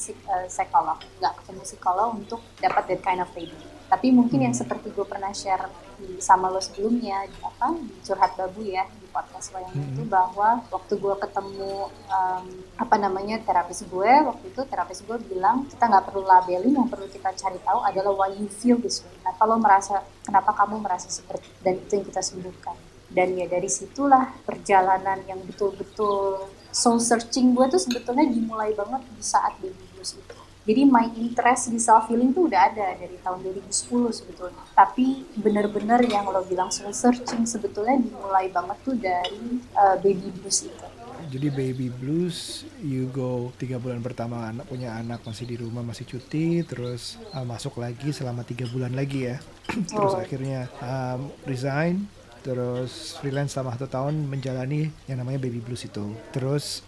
psikolog, 0.47 1.01
nggak 1.19 1.33
ketemu 1.43 1.62
psikolog 1.64 2.09
untuk 2.14 2.40
dapat 2.61 2.83
that 2.93 3.01
kind 3.03 3.19
of 3.19 3.29
baby. 3.35 3.57
Tapi 3.95 4.11
mungkin 4.11 4.43
yang 4.43 4.51
seperti 4.51 4.91
gue 4.91 5.07
pernah 5.07 5.31
share 5.31 5.71
di, 6.03 6.19
sama 6.19 6.51
lo 6.51 6.59
sebelumnya 6.59 7.31
di 7.31 7.39
apa 7.47 7.79
di 7.79 7.95
curhat 8.03 8.35
babu 8.35 8.67
ya 8.67 8.83
di 8.91 9.07
podcast 9.15 9.55
lo 9.55 9.63
yang 9.63 9.71
itu 9.95 10.03
bahwa 10.11 10.67
waktu 10.67 10.99
gue 10.99 11.15
ketemu 11.23 11.95
em, 12.11 12.45
apa 12.75 12.97
namanya 12.99 13.39
terapis 13.47 13.87
gue 13.87 14.13
waktu 14.27 14.51
itu 14.51 14.63
terapis 14.67 15.07
gue 15.07 15.15
bilang 15.31 15.63
kita 15.71 15.87
nggak 15.87 16.11
perlu 16.11 16.27
labelin 16.27 16.75
yang 16.75 16.91
perlu 16.91 17.07
kita 17.07 17.31
cari 17.39 17.63
tahu 17.63 17.87
adalah 17.87 18.11
why 18.19 18.35
you 18.35 18.51
feel 18.51 18.75
this 18.83 19.07
way. 19.07 19.15
Nah 19.23 19.31
kalau 19.39 19.63
merasa 19.63 20.03
kenapa 20.27 20.51
kamu 20.59 20.83
merasa 20.83 21.07
seperti 21.07 21.47
dan 21.63 21.79
itu 21.79 21.95
yang 21.95 22.07
kita 22.11 22.19
sembuhkan. 22.19 22.75
Dan 23.15 23.39
ya 23.39 23.47
dari 23.47 23.71
situlah 23.71 24.43
perjalanan 24.43 25.23
yang 25.31 25.39
betul-betul 25.47 26.51
soul 26.75 26.99
searching 26.99 27.55
gue 27.55 27.71
tuh 27.71 27.79
sebetulnya 27.79 28.27
dimulai 28.27 28.75
banget 28.75 29.07
di 29.15 29.23
saat 29.23 29.55
baby 29.63 29.87
blues 29.95 30.19
itu. 30.19 30.44
Jadi 30.64 30.83
my 30.88 31.12
interest 31.20 31.68
di 31.68 31.77
self 31.77 32.09
healing 32.09 32.33
tuh 32.33 32.48
udah 32.48 32.72
ada 32.72 32.96
dari 32.96 33.20
tahun 33.20 33.44
2010 33.44 34.16
sebetulnya. 34.16 34.64
Tapi 34.72 35.29
bener-bener 35.37 36.00
yang 36.09 36.24
lo 36.33 36.40
bilang 36.48 36.72
soul 36.72 36.96
searching 36.96 37.44
sebetulnya 37.44 38.00
dimulai 38.00 38.48
banget 38.48 38.79
tuh 38.81 38.96
dari 38.96 39.61
uh, 39.77 40.00
baby 40.00 40.33
blues 40.40 40.64
itu. 40.64 40.87
Jadi 41.24 41.48
baby 41.53 41.88
blues, 41.92 42.64
you 42.81 43.09
go 43.12 43.53
tiga 43.61 43.77
bulan 43.81 44.00
pertama 44.00 44.48
anak 44.48 44.64
punya 44.68 44.96
anak 44.96 45.20
masih 45.24 45.44
di 45.48 45.57
rumah 45.61 45.85
masih 45.85 46.05
cuti, 46.09 46.64
terus 46.64 47.16
uh, 47.37 47.44
masuk 47.44 47.81
lagi 47.81 48.12
selama 48.12 48.44
tiga 48.44 48.64
bulan 48.68 48.92
lagi 48.92 49.33
ya, 49.33 49.37
terus 49.90 50.12
Oh. 50.14 50.20
akhirnya 50.20 50.68
um, 50.81 51.33
resign, 51.48 52.09
terus 52.44 53.16
freelance 53.20 53.57
selama 53.57 53.72
satu 53.77 53.88
tahun 53.88 54.29
menjalani 54.29 54.92
yang 55.09 55.20
namanya 55.20 55.40
baby 55.40 55.64
blues 55.64 55.85
itu. 55.88 56.12
Terus 56.31 56.85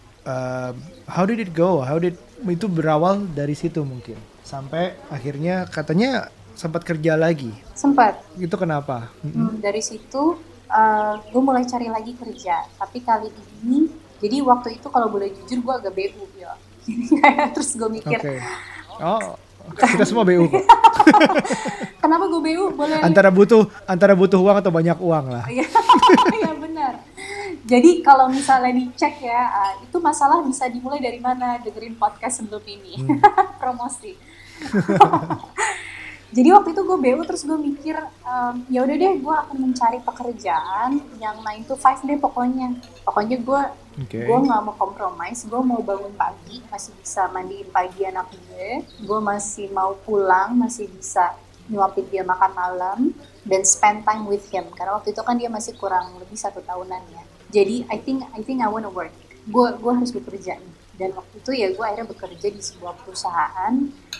how 1.07 1.25
did 1.25 1.39
it 1.39 1.55
go? 1.55 1.81
How 1.81 1.97
did 2.03 2.19
itu 2.45 2.67
berawal 2.69 3.25
dari 3.33 3.57
situ 3.57 3.81
mungkin 3.87 4.19
sampai 4.47 4.95
akhirnya 5.11 5.67
katanya 5.67 6.31
sempat 6.57 6.87
kerja 6.87 7.19
lagi. 7.19 7.53
Sempat 7.77 8.23
Itu 8.39 8.57
kenapa? 8.57 9.13
Hmm, 9.21 9.61
dari 9.61 9.83
situ 9.85 10.39
gue 11.31 11.43
mulai 11.43 11.67
cari 11.67 11.87
lagi 11.91 12.13
kerja. 12.17 12.67
Tapi 12.79 12.99
kali 13.03 13.29
ini, 13.63 13.91
jadi 14.19 14.43
waktu 14.43 14.81
itu 14.81 14.87
kalau 14.91 15.11
boleh 15.13 15.31
jujur 15.31 15.63
gue 15.63 15.75
agak 15.75 15.93
BU 15.95 16.25
ya. 16.41 16.53
Terus 17.55 17.75
gue 17.77 17.91
mikir, 17.91 18.19
Oke. 18.19 18.37
Oh, 18.97 19.37
kita 19.77 20.05
semua 20.07 20.25
BU 20.25 20.47
kok. 20.49 20.65
kenapa 22.03 22.25
gue 22.31 22.41
BU? 22.41 22.65
Boleh 22.75 23.03
Antara 23.03 23.29
butuh 23.29 23.69
antara 23.85 24.15
butuh 24.15 24.39
uang 24.39 24.57
atau 24.63 24.73
banyak 24.73 24.99
uang 24.99 25.27
lah. 25.31 25.45
Iya, 25.51 25.67
iya 26.39 26.53
benar. 26.57 26.93
Jadi 27.67 27.99
kalau 27.99 28.31
misalnya 28.31 28.71
dicek 28.71 29.27
ya, 29.27 29.43
ah, 29.51 29.73
itu 29.83 29.99
masalah 29.99 30.39
bisa 30.47 30.71
dimulai 30.71 31.03
dari 31.03 31.19
mana? 31.19 31.59
Dengerin 31.59 31.99
podcast 31.99 32.39
sebelum 32.39 32.63
ini, 32.63 32.95
promosi. 33.61 34.15
Jadi 36.37 36.49
waktu 36.51 36.75
itu 36.75 36.83
gue 36.83 36.99
BU 36.99 37.23
terus 37.27 37.43
gue 37.47 37.59
mikir, 37.59 37.97
em, 38.27 38.55
ya 38.71 38.83
udah 38.83 38.97
deh, 38.99 39.15
gue 39.19 39.35
akan 39.47 39.57
mencari 39.57 39.99
pekerjaan 40.03 40.99
yang 41.23 41.39
9 41.43 41.71
to 41.71 41.75
5 41.79 42.03
deh 42.07 42.19
pokoknya. 42.19 42.77
Pokoknya 43.07 43.39
gue 43.41 43.63
Oke. 44.05 44.19
gue 44.27 44.39
nggak 44.47 44.61
mau 44.67 44.75
kompromis, 44.75 45.47
gue 45.47 45.61
mau 45.63 45.81
bangun 45.81 46.13
pagi, 46.19 46.61
masih 46.71 46.93
bisa 46.99 47.31
mandiin 47.31 47.71
pagi 47.71 48.05
anak 48.05 48.31
gue, 48.31 48.85
gue 49.07 49.21
masih 49.23 49.71
mau 49.71 49.95
pulang, 50.03 50.55
masih 50.59 50.91
bisa 50.91 51.35
nyuapin 51.71 52.07
dia 52.11 52.27
makan 52.27 52.53
malam, 52.55 52.99
dan 53.47 53.63
spend 53.63 54.03
time 54.03 54.27
with 54.27 54.45
him. 54.51 54.67
Karena 54.75 54.99
waktu 54.99 55.15
itu 55.15 55.23
kan 55.23 55.39
dia 55.39 55.51
masih 55.51 55.79
kurang 55.79 56.15
lebih 56.19 56.37
satu 56.37 56.59
tahunan 56.63 57.03
ya. 57.11 57.23
Jadi 57.57 57.89
I 57.89 57.97
think 58.05 58.21
I 58.37 58.45
think 58.45 58.61
I 58.61 58.69
wanna 58.69 58.93
work. 58.93 59.17
Gue 59.49 59.73
gue 59.81 59.93
harus 59.97 60.13
bekerja 60.13 60.61
nih. 60.61 60.75
Dan 60.97 61.17
waktu 61.17 61.41
itu 61.41 61.51
ya 61.57 61.73
gue 61.73 61.85
akhirnya 61.85 62.09
bekerja 62.09 62.49
di 62.53 62.61
sebuah 62.61 63.01
perusahaan 63.01 63.73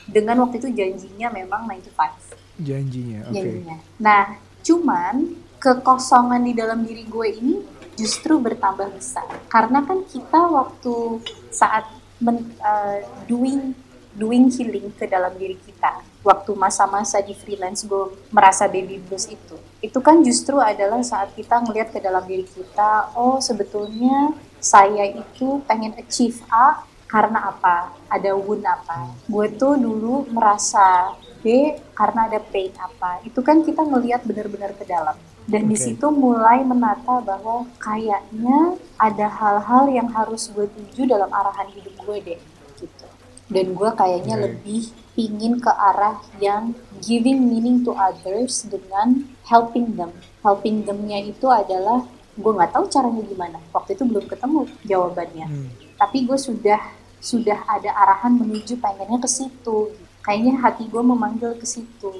dengan 0.09 0.37
waktu 0.45 0.61
itu 0.61 0.69
janjinya 0.73 1.29
memang 1.33 1.69
9 1.69 1.85
to 1.85 1.93
5 1.93 2.37
Janjinya, 2.57 3.29
oke. 3.29 3.37
jadinya. 3.37 3.77
Nah, 4.01 4.25
cuman 4.65 5.37
kekosongan 5.61 6.41
di 6.41 6.53
dalam 6.57 6.85
diri 6.89 7.05
gue 7.05 7.29
ini 7.37 7.55
justru 7.97 8.41
bertambah 8.41 8.93
besar. 8.97 9.29
Karena 9.49 9.85
kan 9.85 10.05
kita 10.09 10.41
waktu 10.53 11.21
saat 11.53 11.85
men- 12.21 12.57
eh, 12.57 13.05
doing 13.29 13.77
doing 14.17 14.49
healing 14.49 14.89
ke 14.97 15.05
dalam 15.05 15.37
diri 15.37 15.61
kita, 15.61 16.01
waktu 16.27 16.59
masa-masa 16.59 17.23
di 17.23 17.39
freelance 17.39 17.87
gue 17.87 18.11
merasa 18.35 18.67
baby 18.67 18.99
blues 18.99 19.31
itu, 19.31 19.55
itu 19.79 19.99
kan 20.03 20.19
justru 20.27 20.59
adalah 20.59 20.99
saat 21.07 21.31
kita 21.39 21.63
ngelihat 21.63 21.95
ke 21.95 22.03
dalam 22.03 22.27
diri 22.27 22.43
kita, 22.43 23.15
oh 23.15 23.39
sebetulnya 23.39 24.35
saya 24.59 25.07
itu 25.07 25.63
pengen 25.71 25.95
achieve 25.95 26.43
A 26.51 26.83
karena 27.07 27.55
apa? 27.55 27.95
Ada 28.11 28.35
wound 28.35 28.67
apa? 28.67 29.15
Gue 29.31 29.47
tuh 29.55 29.79
dulu 29.79 30.27
merasa 30.35 31.15
B 31.47 31.79
karena 31.95 32.27
ada 32.27 32.43
pain 32.43 32.75
apa? 32.75 33.23
Itu 33.23 33.47
kan 33.47 33.63
kita 33.63 33.87
ngelihat 33.87 34.27
benar-benar 34.27 34.75
ke 34.75 34.83
dalam. 34.83 35.15
Dan 35.47 35.71
di 35.71 35.79
Oke. 35.79 35.87
situ 35.87 36.11
mulai 36.11 36.67
menata 36.67 37.23
bahwa 37.23 37.71
kayaknya 37.79 38.75
ada 38.99 39.31
hal-hal 39.31 39.87
yang 39.95 40.11
harus 40.11 40.51
gue 40.51 40.67
tuju 40.67 41.07
dalam 41.07 41.31
arahan 41.31 41.71
hidup 41.71 41.95
gue 42.03 42.17
deh, 42.35 42.41
gitu. 42.83 43.07
Dan 43.47 43.79
gue 43.79 43.91
kayaknya 43.95 44.43
Oke. 44.43 44.45
lebih 44.51 44.83
pingin 45.17 45.57
ke 45.59 45.73
arah 45.73 46.21
yang 46.39 46.77
giving 47.01 47.49
meaning 47.49 47.81
to 47.81 47.97
others 47.97 48.69
dengan 48.69 49.25
helping 49.49 49.97
them. 49.97 50.13
Helping 50.45 50.85
them-nya 50.85 51.25
itu 51.25 51.49
adalah 51.49 52.05
gue 52.37 52.53
nggak 52.53 52.71
tahu 52.71 52.85
caranya 52.87 53.25
gimana. 53.25 53.59
Waktu 53.73 53.97
itu 53.97 54.05
belum 54.05 54.29
ketemu 54.29 54.61
jawabannya 54.85 55.47
Hmm. 55.47 55.69
tapi 55.97 56.29
gue 56.29 56.37
sudah 56.37 56.79
sudah 57.17 57.65
ada 57.67 57.89
arahan 57.97 58.37
menuju 58.37 58.77
pengennya 58.77 59.17
ke 59.17 59.27
situ 59.27 59.97
kayaknya 60.21 60.61
hati 60.61 60.85
gue 60.85 61.01
memanggil 61.01 61.57
ke 61.57 61.65
situ 61.65 62.13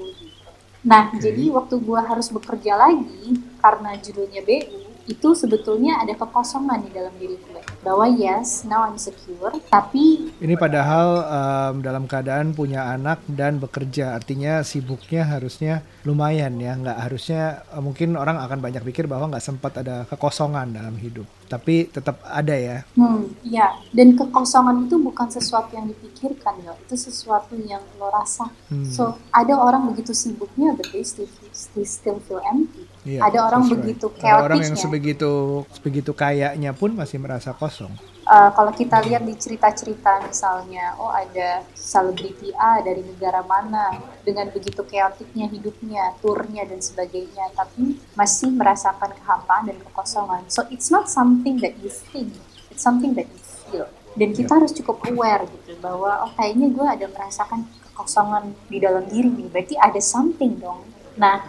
nah 0.81 1.11
Oke. 1.13 1.21
jadi 1.21 1.51
waktu 1.53 1.75
gue 1.77 1.99
harus 1.99 2.27
bekerja 2.27 2.73
lagi 2.73 3.37
karena 3.59 3.93
judulnya 3.99 4.41
BU 4.41 4.86
itu 5.07 5.33
sebetulnya 5.33 6.03
ada 6.03 6.13
kekosongan 6.15 6.83
di 6.83 6.91
dalam 6.91 7.15
diri 7.15 7.39
gue 7.39 7.61
bahwa 7.81 8.05
yes 8.11 8.67
now 8.67 8.83
I'm 8.83 8.99
secure 8.99 9.55
tapi 9.71 10.27
Ini 10.37 10.55
padahal 10.59 11.07
em, 11.23 11.75
dalam 11.81 12.03
keadaan 12.05 12.53
punya 12.53 12.93
anak 12.93 13.23
dan 13.27 13.57
bekerja, 13.57 14.15
artinya 14.17 14.61
sibuknya 14.61 15.27
harusnya 15.27 15.83
lumayan 16.07 16.55
ya, 16.57 16.73
nggak 16.77 16.97
harusnya 16.97 17.63
eh, 17.67 17.81
mungkin 17.81 18.15
orang 18.15 18.39
akan 18.41 18.59
banyak 18.63 18.83
pikir 18.85 19.05
bahwa 19.05 19.33
nggak 19.33 19.43
sempat 19.43 19.81
ada 19.83 20.07
kekosongan 20.09 20.71
dalam 20.71 20.95
hidup, 20.97 21.27
tapi 21.51 21.89
tetap 21.91 22.23
ada 22.25 22.55
ya. 22.55 22.77
Hmm, 22.95 23.27
ya. 23.43 23.75
Dan 23.91 24.15
kekosongan 24.15 24.87
itu 24.87 24.95
bukan 24.97 25.27
sesuatu 25.27 25.75
yang 25.75 25.91
dipikirkan, 25.91 26.63
loh. 26.63 26.77
Itu 26.87 26.95
sesuatu 26.95 27.59
yang 27.59 27.83
lo 27.99 28.07
rasa. 28.09 28.47
Hmm. 28.71 28.87
So, 28.87 29.19
ada 29.29 29.53
orang 29.57 29.91
begitu 29.91 30.15
sibuknya, 30.15 30.73
but 30.73 30.87
they 30.89 31.03
still, 31.03 31.27
they 31.75 31.83
still 31.83 32.23
feel 32.23 32.41
empty. 32.47 32.86
Iya, 33.07 33.23
ada 33.23 33.39
orang 33.47 33.63
right. 33.63 33.73
begitu 33.79 34.05
Ada 34.19 34.43
orang 34.43 34.59
yang 34.67 34.75
sebegitu 34.75 35.31
sebegitu 35.71 36.11
kayaknya 36.11 36.75
pun 36.75 36.91
masih 36.91 37.23
merasa 37.23 37.55
kosong. 37.55 37.95
Uh, 38.27 38.51
kalau 38.51 38.75
kita 38.75 38.99
lihat 39.07 39.23
di 39.23 39.31
cerita-cerita 39.39 40.19
misalnya, 40.27 40.99
oh 40.99 41.07
ada 41.07 41.63
selebriti 41.71 42.51
A 42.59 42.83
dari 42.83 42.99
negara 42.99 43.39
mana 43.47 43.95
dengan 44.27 44.51
begitu 44.51 44.83
chaoticnya 44.83 45.47
hidupnya, 45.47 46.11
turnya 46.19 46.67
dan 46.67 46.83
sebagainya, 46.83 47.47
tapi 47.55 47.95
masih 48.19 48.51
merasakan 48.51 49.15
kehampaan 49.15 49.71
dan 49.71 49.79
kekosongan. 49.79 50.43
So 50.51 50.67
it's 50.67 50.91
not 50.91 51.07
something 51.07 51.63
that 51.63 51.79
you 51.79 51.87
think, 51.87 52.35
it's 52.67 52.83
something 52.83 53.15
that 53.15 53.31
you 53.31 53.39
feel. 53.39 53.87
Dan 54.19 54.35
kita 54.35 54.59
harus 54.59 54.75
cukup 54.75 55.07
aware 55.07 55.47
gitu 55.47 55.79
bahwa 55.79 56.27
oh 56.27 56.31
kayaknya 56.35 56.67
gue 56.67 56.83
ada 56.83 57.07
merasakan 57.07 57.63
kekosongan 57.87 58.51
di 58.67 58.83
dalam 58.83 59.07
diri 59.07 59.31
nih, 59.31 59.47
berarti 59.47 59.79
ada 59.79 60.03
something 60.03 60.59
dong. 60.59 60.83
Nah 61.17 61.43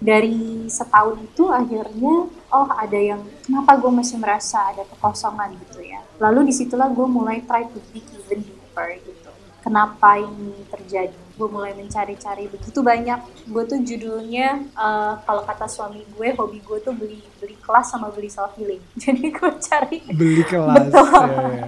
dari 0.00 0.66
setahun 0.72 1.20
itu 1.20 1.44
akhirnya 1.52 2.26
oh 2.50 2.68
ada 2.72 2.96
yang 2.98 3.20
kenapa 3.44 3.76
gue 3.76 3.92
masih 3.92 4.16
merasa 4.16 4.72
ada 4.72 4.82
kekosongan 4.88 5.54
gitu 5.68 5.84
ya 5.84 6.00
lalu 6.16 6.48
di 6.48 6.54
situlah 6.56 6.88
gue 6.88 7.04
mulai 7.04 7.44
try 7.44 7.68
to 7.68 7.78
dig 7.92 8.04
even 8.16 8.40
deeper 8.40 8.88
gitu 9.04 9.30
kenapa 9.60 10.16
ini 10.16 10.56
terjadi 10.72 11.12
gue 11.12 11.48
mulai 11.48 11.72
mencari-cari 11.76 12.48
begitu 12.48 12.80
banyak 12.80 13.20
gue 13.48 13.62
tuh 13.68 13.78
judulnya 13.84 14.60
eh, 14.72 15.12
kalau 15.24 15.44
kata 15.44 15.68
suami 15.68 16.00
gue 16.16 16.28
hobi 16.32 16.64
gue 16.64 16.78
tuh 16.80 16.96
beli 16.96 17.20
beli 17.36 17.56
kelas 17.60 17.92
sama 17.92 18.08
beli 18.08 18.32
self 18.32 18.56
healing 18.56 18.80
jadi 19.04 19.20
gue 19.20 19.50
cari 19.60 19.98
Beli 20.16 20.44
kelas. 20.50 20.76
Betul. 20.88 21.12
ya, 21.28 21.44
ya. 21.44 21.66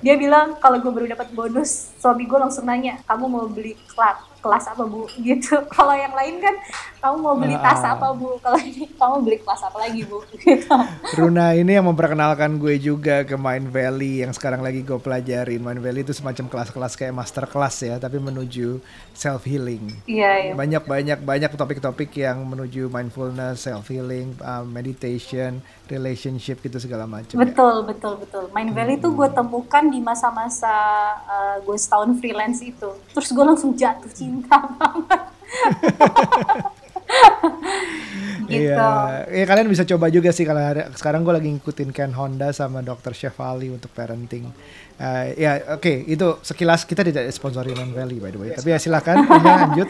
dia 0.00 0.14
bilang 0.16 0.56
kalau 0.56 0.80
gue 0.80 0.92
baru 0.92 1.06
dapat 1.12 1.28
bonus 1.36 1.92
suami 2.00 2.24
gue 2.24 2.38
langsung 2.40 2.64
nanya 2.64 3.04
kamu 3.04 3.24
mau 3.28 3.44
beli 3.44 3.76
kelas 3.92 4.39
kelas 4.40 4.64
apa 4.66 4.82
bu 4.82 5.04
gitu 5.26 5.60
kalau 5.68 5.92
yang 5.92 6.12
lain 6.12 6.40
kan 6.40 6.54
kamu 6.98 7.16
mau 7.16 7.34
beli 7.34 7.56
tas 7.56 7.80
Ah. 7.80 7.94
apa 7.94 8.12
bu 8.12 8.36
kalau 8.40 8.56
ini 8.56 8.88
kamu 8.92 9.16
beli 9.20 9.38
kelas 9.40 9.62
apa 9.62 9.78
lagi 9.78 10.02
bu 10.02 10.20
gitu 10.34 10.68
Runa 11.16 11.52
ini 11.52 11.76
yang 11.76 11.86
memperkenalkan 11.86 12.56
gue 12.56 12.76
juga 12.76 13.22
ke 13.22 13.36
Mind 13.36 13.68
Valley 13.68 14.20
yang 14.20 14.32
sekarang 14.32 14.60
lagi 14.60 14.80
gue 14.80 14.96
pelajarin. 14.96 15.58
Mind 15.58 15.80
Valley 15.80 16.00
itu 16.00 16.12
semacam 16.12 16.46
kelas-kelas 16.46 16.92
kayak 16.94 17.12
master 17.12 17.44
class 17.44 17.82
ya, 17.82 17.96
tapi 17.96 18.16
menuju 18.16 18.78
self 19.12 19.44
healing. 19.44 19.90
iya 20.06 20.48
iya 20.48 20.52
Banyak 20.54 20.86
banyak 20.86 21.18
banyak 21.20 21.50
topik-topik 21.52 22.08
yang 22.14 22.40
menuju 22.44 22.88
mindfulness, 22.88 23.64
self 23.64 23.88
healing, 23.88 24.32
meditation, 24.64 25.58
relationship 25.86 26.62
gitu 26.62 26.78
segala 26.78 27.04
macam. 27.04 27.34
ya. 27.34 27.42
betul 27.42 27.82
betul 27.84 28.14
betul 28.16 28.44
Mind 28.50 28.72
Valley 28.72 28.96
itu 28.96 29.10
gue 29.10 29.28
temukan 29.28 29.84
di 29.84 29.98
masa-masa 30.00 30.70
uh, 31.26 31.56
gue 31.60 31.76
setahun 31.76 32.14
freelance 32.16 32.62
itu 32.62 32.88
terus 33.10 33.28
gue 33.28 33.44
langsung 33.44 33.74
jatuh 33.74 34.08
cinta 34.08 34.29
banget 34.40 35.20
gitu 38.50 38.66
Iya, 38.74 39.30
ya 39.30 39.44
kalian 39.46 39.70
bisa 39.70 39.86
coba 39.86 40.10
juga 40.10 40.34
sih 40.34 40.42
kalau 40.42 40.58
hari- 40.58 40.90
sekarang 40.98 41.22
gue 41.22 41.30
lagi 41.30 41.48
ngikutin 41.48 41.90
Ken 41.90 42.10
Honda 42.10 42.50
sama 42.50 42.82
Dr. 42.82 43.14
Shefali 43.14 43.70
untuk 43.70 43.94
parenting. 43.94 44.50
Eh, 44.98 45.38
ya 45.38 45.78
oke 45.78 46.04
itu 46.04 46.26
sekilas 46.42 46.82
kita 46.82 47.00
tidak 47.00 47.30
sponsori 47.30 47.72
Mind 47.72 47.94
Valley 47.94 48.18
by 48.18 48.28
the 48.28 48.38
way, 48.38 48.50
tapi 48.50 48.74
ya 48.74 48.78
silakan 48.78 49.22
lanjut. 49.38 49.86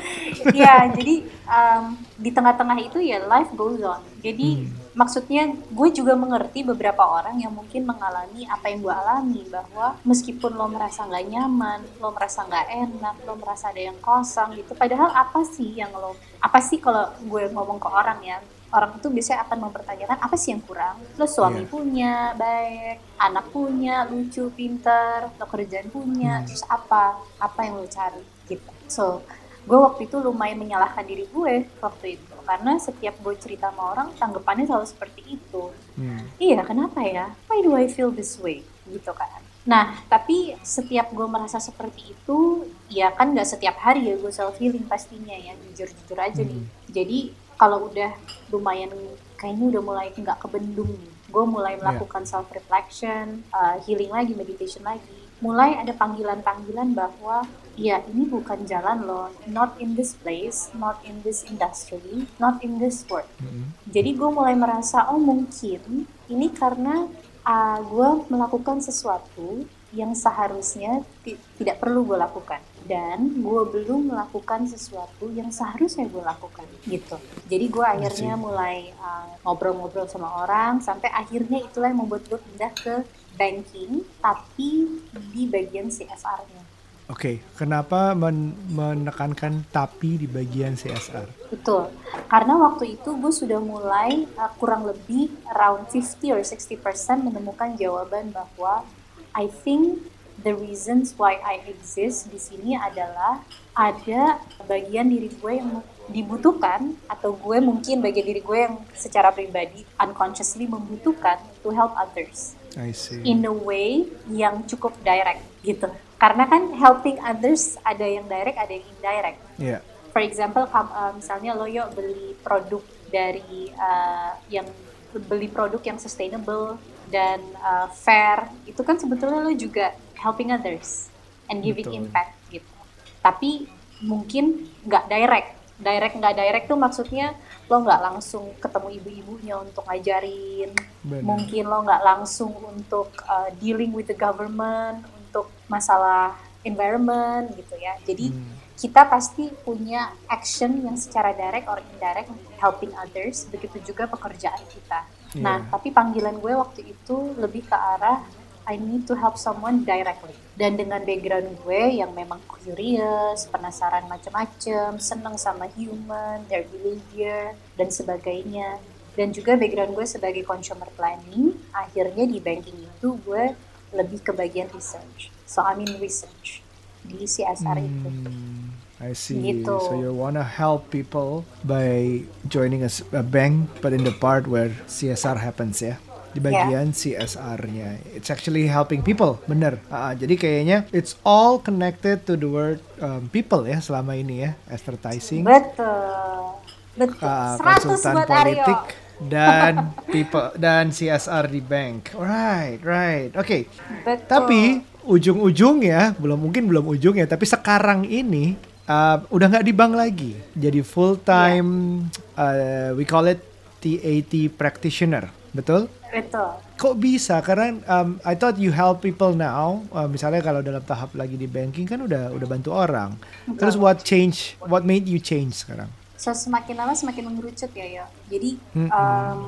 Iya, 0.52 0.92
jadi 0.92 1.14
um, 1.48 1.82
di 2.14 2.30
tengah-tengah 2.30 2.76
itu 2.78 3.00
ya 3.00 3.24
life 3.24 3.48
goes 3.56 3.80
on. 3.80 4.04
Jadi 4.20 4.68
maksudnya 5.00 5.48
gue 5.72 5.88
juga 5.96 6.12
mengerti 6.12 6.60
beberapa 6.60 7.00
orang 7.00 7.40
yang 7.40 7.56
mungkin 7.56 7.88
mengalami 7.88 8.44
apa 8.44 8.68
yang 8.68 8.84
gue 8.84 8.92
alami 8.92 9.40
bahwa 9.48 9.96
meskipun 10.04 10.52
lo 10.52 10.68
merasa 10.68 11.08
nggak 11.08 11.24
nyaman, 11.32 11.80
lo 11.96 12.12
merasa 12.12 12.44
nggak 12.44 12.66
enak, 12.68 13.14
lo 13.24 13.32
merasa 13.40 13.72
ada 13.72 13.80
yang 13.80 13.96
kosong 14.04 14.60
gitu. 14.60 14.76
Padahal 14.76 15.08
apa 15.16 15.40
sih 15.48 15.72
yang 15.80 15.88
lo, 15.96 16.12
apa 16.44 16.60
sih 16.60 16.76
kalau 16.76 17.08
gue 17.24 17.48
ngomong 17.48 17.80
ke 17.80 17.88
orang 17.88 18.20
ya, 18.20 18.36
orang 18.76 19.00
itu 19.00 19.08
biasanya 19.08 19.48
akan 19.48 19.58
mempertanyakan 19.66 20.18
apa 20.20 20.36
sih 20.36 20.52
yang 20.52 20.62
kurang. 20.68 21.00
Lo 21.16 21.24
suami 21.24 21.64
Iya. 21.64 21.70
punya, 21.72 22.14
baik, 22.36 22.96
anak 23.16 23.46
punya, 23.48 24.04
lucu, 24.04 24.52
pinter, 24.52 25.32
lo 25.40 25.46
kerjaan 25.48 25.88
punya, 25.88 26.44
terus 26.44 26.60
apa, 26.68 27.16
apa 27.40 27.60
yang 27.64 27.80
lo 27.80 27.88
cari 27.88 28.20
gitu. 28.46 28.68
So 28.84 29.24
gue 29.64 29.76
waktu 29.76 30.08
itu 30.08 30.16
lumayan 30.20 30.56
menyalahkan 30.56 31.04
diri 31.04 31.28
gue 31.28 31.68
waktu 31.84 32.16
itu 32.16 32.29
karena 32.44 32.76
setiap 32.80 33.14
gue 33.20 33.34
cerita 33.38 33.70
sama 33.70 33.94
orang 33.96 34.08
tanggapannya 34.16 34.66
selalu 34.66 34.86
seperti 34.88 35.20
itu. 35.38 35.62
Hmm. 35.96 36.24
iya 36.40 36.60
kenapa 36.64 37.04
ya? 37.04 37.32
Why 37.46 37.60
do 37.60 37.76
I 37.76 37.86
feel 37.86 38.10
this 38.10 38.40
way? 38.40 38.64
Gitu 38.88 39.12
kan. 39.12 39.40
Nah 39.68 40.00
tapi 40.08 40.56
setiap 40.64 41.12
gue 41.12 41.26
merasa 41.28 41.60
seperti 41.60 42.16
itu 42.16 42.68
ya 42.88 43.12
kan 43.12 43.32
nggak 43.36 43.48
setiap 43.48 43.76
hari 43.78 44.08
ya 44.08 44.14
gue 44.16 44.32
self 44.32 44.56
healing 44.56 44.84
pastinya 44.88 45.36
ya. 45.36 45.54
Jujur 45.70 45.88
jujur 45.92 46.18
aja 46.18 46.42
nih. 46.42 46.62
Jadi 46.90 47.18
kalau 47.60 47.92
udah 47.92 48.16
lumayan 48.48 48.88
kayaknya 49.36 49.76
udah 49.76 49.82
mulai 49.84 50.06
nggak 50.12 50.40
kebendung 50.40 50.90
nih. 50.90 51.12
Gue 51.30 51.44
mulai 51.46 51.78
melakukan 51.78 52.26
self 52.26 52.50
reflection 52.50 53.44
healing 53.86 54.10
lagi 54.10 54.32
meditation 54.34 54.82
lagi. 54.82 55.20
Mulai 55.40 55.80
ada 55.80 55.96
panggilan-panggilan 55.96 56.92
bahwa 56.92 57.48
ya 57.74 58.02
ini 58.08 58.26
bukan 58.26 58.64
jalan 58.64 59.06
loh. 59.06 59.28
Not 59.46 59.78
in 59.78 59.94
this 59.94 60.14
place 60.14 60.70
not 60.72 61.02
in 61.06 61.22
this 61.26 61.46
industry 61.46 62.26
not 62.42 62.62
in 62.62 62.78
this 62.78 63.02
work 63.06 63.28
Mm-mm. 63.38 63.70
jadi 63.88 64.14
gue 64.14 64.30
mulai 64.30 64.54
merasa 64.54 65.06
oh 65.10 65.18
mungkin 65.18 66.06
ini 66.30 66.46
karena 66.54 67.10
uh, 67.42 67.78
gue 67.82 68.08
melakukan 68.30 68.78
sesuatu 68.78 69.64
yang 69.90 70.14
seharusnya 70.14 71.02
ti- 71.26 71.38
tidak 71.58 71.82
perlu 71.82 72.06
gue 72.06 72.14
lakukan. 72.14 72.62
Dan 72.86 73.42
gue 73.42 73.62
belum 73.70 74.14
melakukan 74.14 74.66
sesuatu 74.66 75.26
yang 75.30 75.50
seharusnya 75.50 76.06
gue 76.06 76.22
lakukan 76.22 76.62
gitu. 76.86 77.18
Jadi 77.50 77.66
gue 77.66 77.82
akhirnya 77.82 78.34
mulai 78.38 78.94
uh, 78.98 79.34
ngobrol-ngobrol 79.42 80.06
sama 80.06 80.46
orang 80.46 80.78
sampai 80.78 81.10
akhirnya 81.10 81.58
itulah 81.58 81.90
yang 81.90 82.06
membuat 82.06 82.22
gue 82.30 82.38
pindah 82.38 82.72
ke 82.74 82.94
banking 83.34 84.06
tapi 84.22 85.00
di 85.34 85.42
bagian 85.50 85.90
CSR-nya 85.90 86.62
Oke, 87.10 87.42
kenapa 87.58 88.14
men- 88.14 88.54
menekankan 88.70 89.66
tapi 89.74 90.14
di 90.14 90.30
bagian 90.30 90.78
CSR? 90.78 91.50
Betul, 91.50 91.90
karena 92.30 92.54
waktu 92.54 92.94
itu 92.94 93.10
gue 93.18 93.34
sudah 93.34 93.58
mulai 93.58 94.30
uh, 94.38 94.46
kurang 94.54 94.86
lebih 94.86 95.26
around 95.50 95.90
50 95.90 96.30
or 96.30 96.38
60% 96.38 96.78
menemukan 97.26 97.74
jawaban 97.74 98.30
bahwa 98.30 98.86
I 99.34 99.50
think 99.50 100.06
the 100.46 100.54
reasons 100.54 101.18
why 101.18 101.42
I 101.42 101.66
exist 101.66 102.30
di 102.30 102.38
sini 102.38 102.78
adalah 102.78 103.42
ada 103.74 104.38
bagian 104.70 105.10
diri 105.10 105.34
gue 105.34 105.52
yang 105.58 105.82
dibutuhkan 106.10 106.98
atau 107.06 107.32
gue 107.32 107.58
mungkin 107.62 108.02
bagian 108.02 108.26
diri 108.26 108.42
gue 108.42 108.58
yang 108.58 108.74
secara 108.92 109.30
pribadi 109.30 109.86
unconsciously 109.96 110.66
membutuhkan 110.66 111.38
to 111.62 111.70
help 111.70 111.94
others 111.94 112.58
I 112.74 112.90
see. 112.90 113.22
in 113.22 113.46
a 113.46 113.54
way 113.54 114.04
yang 114.28 114.66
cukup 114.66 114.92
direct 115.00 115.40
gitu. 115.62 115.88
Karena 116.20 116.44
kan 116.44 116.76
helping 116.76 117.16
others 117.24 117.80
ada 117.80 118.04
yang 118.04 118.28
direct, 118.28 118.58
ada 118.60 118.72
yang 118.74 118.84
indirect 118.84 119.38
Iya. 119.56 119.78
for 120.10 120.20
example 120.20 120.64
uh, 120.68 121.12
misalnya 121.14 121.54
lo 121.54 121.64
yuk 121.64 121.94
beli 121.94 122.34
produk 122.42 122.82
dari 123.08 123.70
uh, 123.76 124.34
yang 124.48 124.66
beli 125.12 125.46
produk 125.46 125.80
yang 125.82 125.98
sustainable 125.98 126.78
dan 127.10 127.42
uh, 127.58 127.90
fair 127.90 128.46
itu 128.66 128.80
kan 128.86 128.94
sebetulnya 128.96 129.42
lo 129.42 129.52
juga 129.54 129.92
helping 130.16 130.54
others 130.54 131.10
and 131.50 131.60
giving 131.66 131.86
Betul. 131.86 132.00
impact 132.06 132.32
gitu 132.48 132.74
tapi 133.20 133.66
mungkin 134.00 134.70
nggak 134.86 135.04
direct 135.12 135.50
direct 135.80 136.14
nggak 136.14 136.36
direct 136.36 136.66
tuh 136.68 136.76
maksudnya 136.76 137.32
lo 137.66 137.80
nggak 137.80 138.00
langsung 138.00 138.52
ketemu 138.60 138.88
ibu-ibunya 139.00 139.54
untuk 139.56 139.82
ngajarin 139.88 140.70
Benar. 141.02 141.22
mungkin 141.24 141.64
lo 141.66 141.78
nggak 141.82 142.02
langsung 142.04 142.52
untuk 142.60 143.08
uh, 143.24 143.48
dealing 143.58 143.90
with 143.90 144.06
the 144.06 144.16
government 144.16 145.00
untuk 145.26 145.48
masalah 145.66 146.36
environment 146.62 147.50
gitu 147.56 147.74
ya 147.76 147.96
jadi 148.04 148.28
Hmm. 148.30 148.56
kita 148.80 149.04
pasti 149.04 149.52
punya 149.60 150.08
action 150.24 150.80
yang 150.80 150.96
secara 150.96 151.36
direct 151.36 151.68
or 151.68 151.84
indirect 151.84 152.32
untuk 152.32 152.48
helping 152.56 152.88
others, 152.96 153.44
begitu 153.52 153.76
juga 153.84 154.08
pekerjaan 154.08 154.56
kita. 154.72 155.04
Nah, 155.36 155.60
Iya. 155.60 155.68
tapi 155.68 155.92
panggilan 155.92 156.40
gue 156.40 156.56
waktu 156.56 156.88
itu 156.88 157.16
lebih 157.36 157.68
ke 157.68 157.76
arah 157.76 158.24
I 158.68 158.76
need 158.76 159.08
to 159.08 159.14
help 159.16 159.40
someone 159.40 159.84
directly. 159.84 160.36
Dan 160.56 160.76
dengan 160.76 161.00
background 161.04 161.56
gue 161.64 162.00
yang 162.00 162.12
memang 162.12 162.40
curious, 162.44 163.48
penasaran 163.48 164.04
macam-macam, 164.06 165.00
seneng 165.00 165.36
sama 165.40 165.68
human, 165.72 166.44
their 166.52 166.68
behavior, 166.68 167.56
dan 167.74 167.88
sebagainya. 167.88 168.76
Dan 169.16 169.32
juga 169.32 169.56
background 169.56 169.96
gue 169.96 170.06
sebagai 170.06 170.44
consumer 170.44 170.88
planning, 170.94 171.56
akhirnya 171.72 172.24
di 172.28 172.38
banking 172.38 172.78
itu 172.88 173.16
gue 173.24 173.56
lebih 173.90 174.20
ke 174.22 174.32
bagian 174.36 174.70
research. 174.70 175.32
So, 175.48 175.66
I'm 175.66 175.82
in 175.82 175.98
research 175.98 176.62
di 177.04 177.24
CSR 177.24 177.76
itu. 177.80 178.08
Hmm, 178.08 178.76
I 179.00 179.12
see. 179.16 179.40
Gitu. 179.40 179.72
So 179.72 179.96
you 179.96 180.12
wanna 180.12 180.44
help 180.44 180.92
people 180.92 181.48
by 181.64 182.22
joining 182.46 182.84
a, 182.84 182.92
a 183.16 183.24
bank, 183.24 183.80
but 183.80 183.96
in 183.96 184.04
the 184.04 184.14
part 184.14 184.44
where 184.46 184.72
CSR 184.86 185.40
happens 185.40 185.80
ya, 185.80 185.96
di 186.30 186.40
bagian 186.40 186.94
CSR-nya. 186.94 188.14
It's 188.14 188.30
actually 188.30 188.66
helping 188.70 189.02
people, 189.02 189.42
bener. 189.46 189.82
Ah, 189.90 190.14
jadi 190.14 190.34
kayaknya 190.38 190.78
it's 190.94 191.18
all 191.26 191.58
connected 191.58 192.22
to 192.26 192.38
the 192.38 192.46
word 192.46 192.78
um, 193.02 193.26
people 193.30 193.66
ya 193.66 193.82
selama 193.82 194.14
ini 194.14 194.46
ya, 194.46 194.50
advertising, 194.70 195.42
Betul. 195.42 196.60
Betul. 196.98 197.26
100 197.58 197.86
konsultan 197.86 198.14
buat 198.18 198.28
politik 198.28 198.80
Aryo. 198.82 199.26
dan 199.30 199.72
people 200.14 200.48
dan 200.58 200.84
CSR 200.90 201.44
di 201.48 201.62
bank. 201.62 202.12
Alright, 202.18 202.80
right. 202.82 203.30
Oke. 203.38 203.70
Betul. 204.04 204.26
Tapi 204.26 204.60
ujung-ujungnya 205.06 206.18
belum 206.18 206.38
mungkin 206.38 206.68
belum 206.68 206.84
ujungnya, 206.92 207.24
tapi 207.24 207.48
sekarang 207.48 208.04
ini 208.04 208.58
uh, 208.84 209.22
udah 209.30 209.46
nggak 209.48 209.66
di 209.66 209.72
bank 209.72 209.92
lagi. 209.96 210.32
Jadi 210.52 210.80
full 210.84 211.16
time 211.22 212.02
uh, 212.36 212.92
we 212.98 213.06
call 213.06 213.24
it 213.30 213.40
TAT 213.80 214.34
practitioner, 214.60 215.32
betul? 215.50 215.90
Betul. 216.10 216.58
Kok 216.80 216.94
bisa? 216.98 217.38
Karena 217.44 217.76
um, 217.86 218.18
I 218.26 218.34
thought 218.34 218.58
you 218.58 218.74
help 218.74 219.02
people 219.04 219.34
now. 219.36 219.84
Uh, 219.94 220.10
misalnya 220.10 220.42
kalau 220.42 220.60
dalam 220.64 220.82
tahap 220.82 221.14
lagi 221.14 221.38
di 221.38 221.46
banking 221.46 221.86
kan 221.86 222.02
udah 222.02 222.34
udah 222.34 222.46
bantu 222.50 222.74
orang. 222.74 223.14
Terus 223.58 223.78
what 223.78 224.02
change? 224.02 224.58
What 224.64 224.82
made 224.82 225.06
you 225.06 225.22
change 225.22 225.62
sekarang? 225.62 225.90
So 226.20 226.36
semakin 226.36 226.76
lama 226.76 226.92
semakin 226.92 227.32
mengerucut 227.32 227.72
ya 227.72 227.86
ya. 227.86 228.06
Jadi 228.28 228.60
Mm-mm. 228.76 228.92
em, 228.92 229.40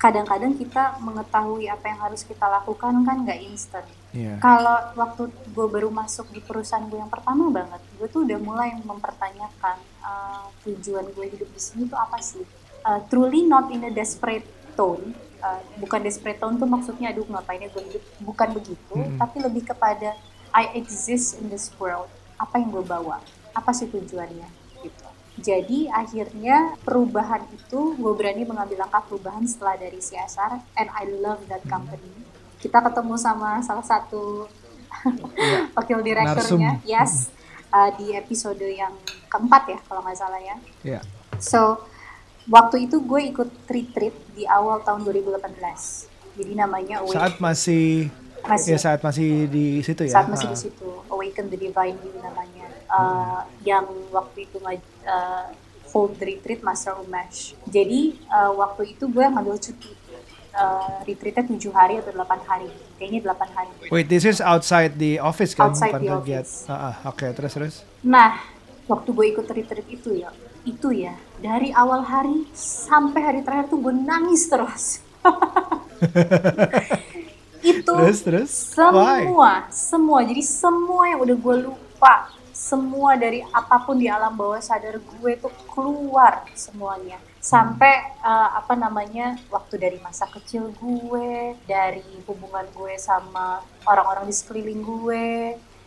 kadang-kadang 0.00 0.56
kita 0.56 0.96
mengetahui 1.00 1.68
apa 1.68 1.84
yang 1.88 2.00
harus 2.00 2.24
kita 2.24 2.44
lakukan 2.48 3.04
kan 3.04 3.16
nggak 3.24 3.40
instan. 3.44 3.84
Iya. 4.14 4.38
Kalau 4.38 4.94
waktu 4.94 5.32
gue 5.32 5.66
baru 5.66 5.90
masuk 5.90 6.30
di 6.30 6.38
perusahaan 6.38 6.86
gue 6.86 6.96
yang 6.96 7.10
pertama 7.10 7.50
banget, 7.50 7.82
gue 7.98 8.06
tuh 8.06 8.22
udah 8.22 8.38
mulai 8.38 8.72
mempertanyakan 8.84 9.76
eh, 9.82 10.44
tujuan 10.68 11.08
gue 11.12 11.26
hidup 11.28 11.48
di 11.50 11.60
sini 11.60 11.90
tuh 11.90 11.98
apa 11.98 12.20
sih? 12.22 12.44
Eh, 12.84 13.00
truly 13.08 13.48
not 13.48 13.72
in 13.72 13.84
a 13.84 13.92
desperate 13.92 14.46
tone. 14.78 15.16
Eh, 15.44 15.60
bukan 15.76 16.00
desperate 16.00 16.40
tone 16.40 16.56
tuh 16.56 16.64
maksudnya 16.64 17.12
aduh 17.12 17.28
ngapainnya 17.28 17.68
gue 17.68 17.82
hidup. 17.84 18.04
Bukan 18.24 18.48
begitu, 18.56 18.96
Mm-mm. 18.96 19.20
tapi 19.20 19.44
lebih 19.44 19.68
kepada 19.68 20.16
I 20.56 20.72
exist 20.78 21.36
in 21.36 21.52
this 21.52 21.68
world. 21.76 22.08
Apa 22.40 22.56
yang 22.56 22.72
gue 22.72 22.84
bawa? 22.84 23.20
apa 23.54 23.70
sih 23.70 23.86
tujuannya 23.88 24.48
gitu. 24.82 25.06
Jadi 25.34 25.90
akhirnya 25.90 26.78
perubahan 26.82 27.42
itu 27.50 27.94
gue 27.98 28.12
berani 28.14 28.46
mengambil 28.46 28.86
langkah 28.86 29.02
perubahan 29.06 29.42
setelah 29.46 29.78
dari 29.78 29.98
CSR 29.98 30.62
and 30.78 30.88
I 30.90 31.04
love 31.22 31.42
that 31.50 31.62
company. 31.66 32.10
Kita 32.58 32.82
ketemu 32.82 33.14
sama 33.18 33.62
salah 33.62 33.82
satu 33.82 34.46
wakil 35.78 35.98
direkturnya, 36.06 36.78
yes, 36.86 37.34
uh, 37.74 37.90
di 37.98 38.14
episode 38.14 38.62
yang 38.62 38.94
keempat 39.26 39.62
ya 39.74 39.78
kalau 39.90 40.06
nggak 40.06 40.18
salah 40.18 40.38
ya. 40.38 40.56
Ya. 40.86 41.00
So 41.42 41.82
waktu 42.46 42.76
itu 42.84 43.00
gue 43.00 43.20
ikut 43.30 43.50
retreat 43.66 44.14
di 44.32 44.44
awal 44.44 44.80
tahun 44.82 45.04
2018. 45.04 46.12
Jadi 46.34 46.52
namanya 46.52 47.00
Awake, 47.00 47.14
Saat 47.14 47.34
masih 47.38 48.10
masih 48.44 48.76
ya 48.76 48.78
saat 48.78 49.00
masih 49.00 49.48
di 49.48 49.80
situ 49.80 50.04
ya. 50.04 50.20
saat 50.20 50.28
masih 50.28 50.48
Ah. 50.48 50.52
di 50.52 50.58
situ 50.68 50.88
Awaken 51.08 51.48
the 51.48 51.56
Divine 51.56 51.96
You 52.00 52.20
namanya 52.20 52.66
Uh, 52.84 53.42
yang 53.66 53.88
waktu 54.14 54.46
itu 54.46 54.60
uh, 54.62 55.44
hold 55.90 56.14
retreat 56.20 56.62
Master 56.62 56.94
Umesh 56.94 57.56
jadi 57.66 58.14
uh, 58.30 58.54
waktu 58.54 58.94
itu 58.94 59.08
gue 59.10 59.24
ngambil 59.24 59.58
cuti 59.58 59.90
uh, 60.54 61.02
retreatnya 61.02 61.48
tujuh 61.50 61.72
hari 61.74 61.98
atau 61.98 62.14
delapan 62.14 62.38
hari 62.46 62.70
kayaknya 62.94 63.26
delapan 63.26 63.48
hari 63.50 63.72
Wait, 63.90 64.06
this 64.06 64.22
is 64.22 64.38
outside 64.38 64.94
the 65.00 65.18
office 65.18 65.56
kan? 65.58 65.72
Outside 65.74 65.90
bukan 65.96 66.00
the 66.06 66.12
office. 66.38 66.68
Ah, 66.70 66.94
ah, 66.94 66.94
Oke, 67.10 67.26
terus 67.34 67.52
terus. 67.56 67.74
nah 68.04 68.38
waktu 68.86 69.10
gue 69.10 69.26
ikut 69.32 69.46
retreat 69.48 69.88
itu 69.90 70.22
ya 70.22 70.30
itu 70.64 70.88
ya 70.92 71.14
dari 71.40 71.72
awal 71.76 72.00
hari 72.00 72.48
sampai 72.56 73.20
hari 73.20 73.40
terakhir 73.44 73.68
tuh 73.68 73.80
gue 73.80 73.94
nangis 73.94 74.48
terus 74.48 75.04
itu 77.64 77.92
Terus 77.96 78.20
terus. 78.20 78.52
Why? 78.76 79.24
semua 79.24 79.52
semua 79.72 80.18
jadi 80.24 80.42
semua 80.44 81.02
yang 81.08 81.20
udah 81.24 81.36
gue 81.36 81.56
lupa 81.68 82.14
semua 82.54 83.16
dari 83.16 83.40
apa 83.50 83.82
pun 83.82 83.98
di 83.98 84.06
alam 84.06 84.36
bawah 84.36 84.60
sadar 84.60 85.00
gue 85.00 85.32
tuh 85.40 85.52
keluar 85.72 86.44
semuanya 86.54 87.18
sampai 87.44 87.94
eh, 88.24 88.50
apa 88.56 88.72
namanya 88.72 89.36
waktu 89.52 89.76
dari 89.76 89.98
masa 90.00 90.24
kecil 90.30 90.72
gue 90.80 91.58
dari 91.68 92.04
hubungan 92.24 92.64
gue 92.72 92.96
sama 92.96 93.60
orang-orang 93.84 94.28
di 94.28 94.34
sekeliling 94.36 94.80
gue 94.80 95.26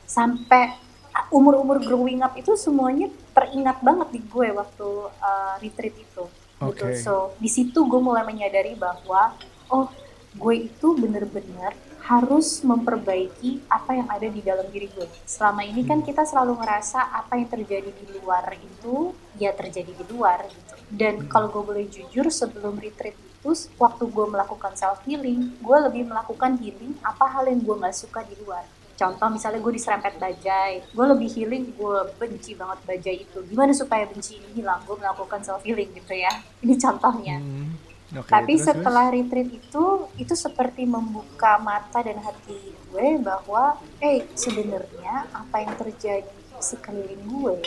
sampai 0.05 0.86
umur-umur 1.33 1.81
growing 1.81 2.21
up 2.21 2.33
itu 2.37 2.53
semuanya 2.53 3.09
teringat 3.33 3.81
banget 3.81 4.07
di 4.13 4.21
gue 4.21 4.47
waktu 4.53 4.89
eh, 5.09 5.53
retreat 5.61 5.95
itu 5.97 6.23
gitu 6.57 6.85
Oke. 6.89 6.97
so 6.97 7.37
di 7.37 7.49
situ 7.49 7.85
gue 7.85 8.01
mulai 8.01 8.25
menyadari 8.25 8.73
bahwa 8.73 9.37
oh 9.69 9.89
gue 10.37 10.69
itu 10.69 10.87
bener-bener 10.97 11.73
harus 12.07 12.63
memperbaiki 12.63 13.67
apa 13.67 13.91
yang 13.99 14.07
ada 14.07 14.31
di 14.31 14.39
dalam 14.39 14.63
diri 14.71 14.87
gue. 14.87 15.03
Selama 15.27 15.67
ini 15.67 15.83
kan 15.83 15.99
kita 15.99 16.23
selalu 16.23 16.55
ngerasa 16.63 17.03
apa 17.03 17.35
yang 17.35 17.51
terjadi 17.51 17.91
di 17.91 18.05
luar 18.15 18.47
itu 18.55 19.11
ya 19.35 19.51
terjadi 19.51 19.91
di 19.91 20.05
luar 20.07 20.47
gitu. 20.47 20.73
Dan 20.87 21.27
kalau 21.27 21.51
gue 21.51 21.59
boleh 21.59 21.83
jujur 21.91 22.31
sebelum 22.31 22.79
retreat 22.79 23.19
itu 23.19 23.51
waktu 23.75 24.07
gue 24.07 24.25
melakukan 24.31 24.71
self 24.79 25.03
healing, 25.03 25.59
gue 25.59 25.77
lebih 25.83 26.07
melakukan 26.07 26.55
healing 26.63 26.95
apa 27.03 27.27
hal 27.27 27.43
yang 27.43 27.59
gue 27.59 27.75
nggak 27.75 27.97
suka 27.99 28.23
di 28.23 28.39
luar. 28.39 28.63
Contoh 28.97 29.29
misalnya 29.29 29.61
gue 29.61 29.73
diserempet 29.77 30.17
bajai, 30.17 30.81
gue 30.89 31.05
lebih 31.05 31.29
healing, 31.29 31.69
gue 31.77 31.97
benci 32.17 32.57
banget 32.57 32.81
bajai 32.81 33.17
itu. 33.29 33.39
Gimana 33.45 33.69
supaya 33.77 34.09
benci 34.09 34.41
ini 34.41 34.57
hilang? 34.57 34.81
Gue 34.89 34.97
melakukan 34.97 35.45
self 35.45 35.61
healing 35.61 35.93
gitu 35.93 36.17
ya. 36.17 36.33
Ini 36.65 36.73
contohnya. 36.81 37.37
Hmm, 37.37 37.77
oke, 38.17 38.25
Tapi 38.25 38.57
terus, 38.57 38.65
terus. 38.65 38.81
setelah 38.81 39.05
retreat 39.13 39.49
itu, 39.53 39.83
itu 40.17 40.33
seperti 40.33 40.89
membuka 40.89 41.61
mata 41.61 42.01
dan 42.01 42.17
hati 42.25 42.73
gue 42.89 43.07
bahwa, 43.21 43.77
eh 44.01 44.25
sebenarnya 44.33 45.29
apa 45.29 45.61
yang 45.61 45.77
terjadi 45.77 46.25
di 46.25 46.57
sekeliling 46.57 47.21
gue 47.21 47.57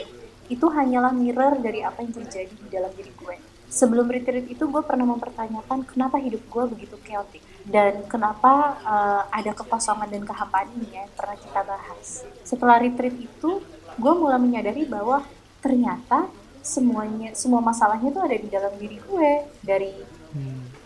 itu 0.51 0.67
hanyalah 0.67 1.15
mirror 1.15 1.63
dari 1.63 1.87
apa 1.87 2.03
yang 2.03 2.11
terjadi 2.11 2.51
di 2.51 2.69
dalam 2.75 2.91
diri 2.99 3.15
gue. 3.15 3.39
Sebelum 3.71 4.11
retreat 4.11 4.51
itu 4.51 4.67
gue 4.67 4.83
pernah 4.83 5.07
mempertanyakan 5.07 5.87
kenapa 5.87 6.19
hidup 6.19 6.43
gue 6.43 6.65
begitu 6.75 6.99
chaotic 7.07 7.39
dan 7.67 8.05
kenapa 8.09 8.79
eh, 8.81 9.23
ada 9.43 9.53
kekosongan 9.53 10.09
dan 10.09 10.23
kehampaan 10.25 10.69
ini 10.79 10.97
ya 10.97 11.05
yang 11.05 11.13
pernah 11.17 11.37
kita 11.37 11.61
bahas. 11.65 12.25
Setelah 12.45 12.81
retreat 12.81 13.17
itu, 13.17 13.61
gue 14.01 14.13
mulai 14.17 14.41
menyadari 14.41 14.89
bahwa 14.89 15.25
ternyata 15.61 16.29
semuanya 16.61 17.33
semua 17.33 17.61
masalahnya 17.65 18.13
tuh 18.13 18.25
ada 18.25 18.37
di 18.37 18.49
dalam 18.49 18.73
diri 18.77 19.01
gue 19.01 19.31
dari 19.65 19.93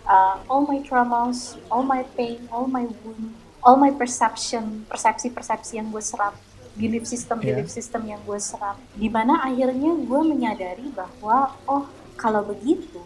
uh, 0.06 0.36
all 0.48 0.64
my 0.66 0.80
traumas, 0.82 1.58
all 1.68 1.82
my 1.82 2.02
pain, 2.14 2.46
all 2.48 2.66
my 2.66 2.86
wound, 3.02 3.34
all 3.64 3.76
my 3.76 3.90
perception, 3.90 4.86
persepsi-persepsi 4.88 5.80
yang 5.80 5.90
gue 5.90 6.02
serap, 6.02 6.36
belief 6.76 7.06
system, 7.08 7.40
Yeah. 7.40 7.58
belief 7.58 7.70
system 7.70 8.06
yang 8.06 8.20
gue 8.24 8.38
serap. 8.38 8.76
Di 8.94 9.08
mana 9.10 9.42
akhirnya 9.42 9.94
gue 9.94 10.20
menyadari 10.24 10.90
bahwa, 10.94 11.54
oh 11.66 11.84
kalau 12.14 12.46
begitu, 12.46 13.02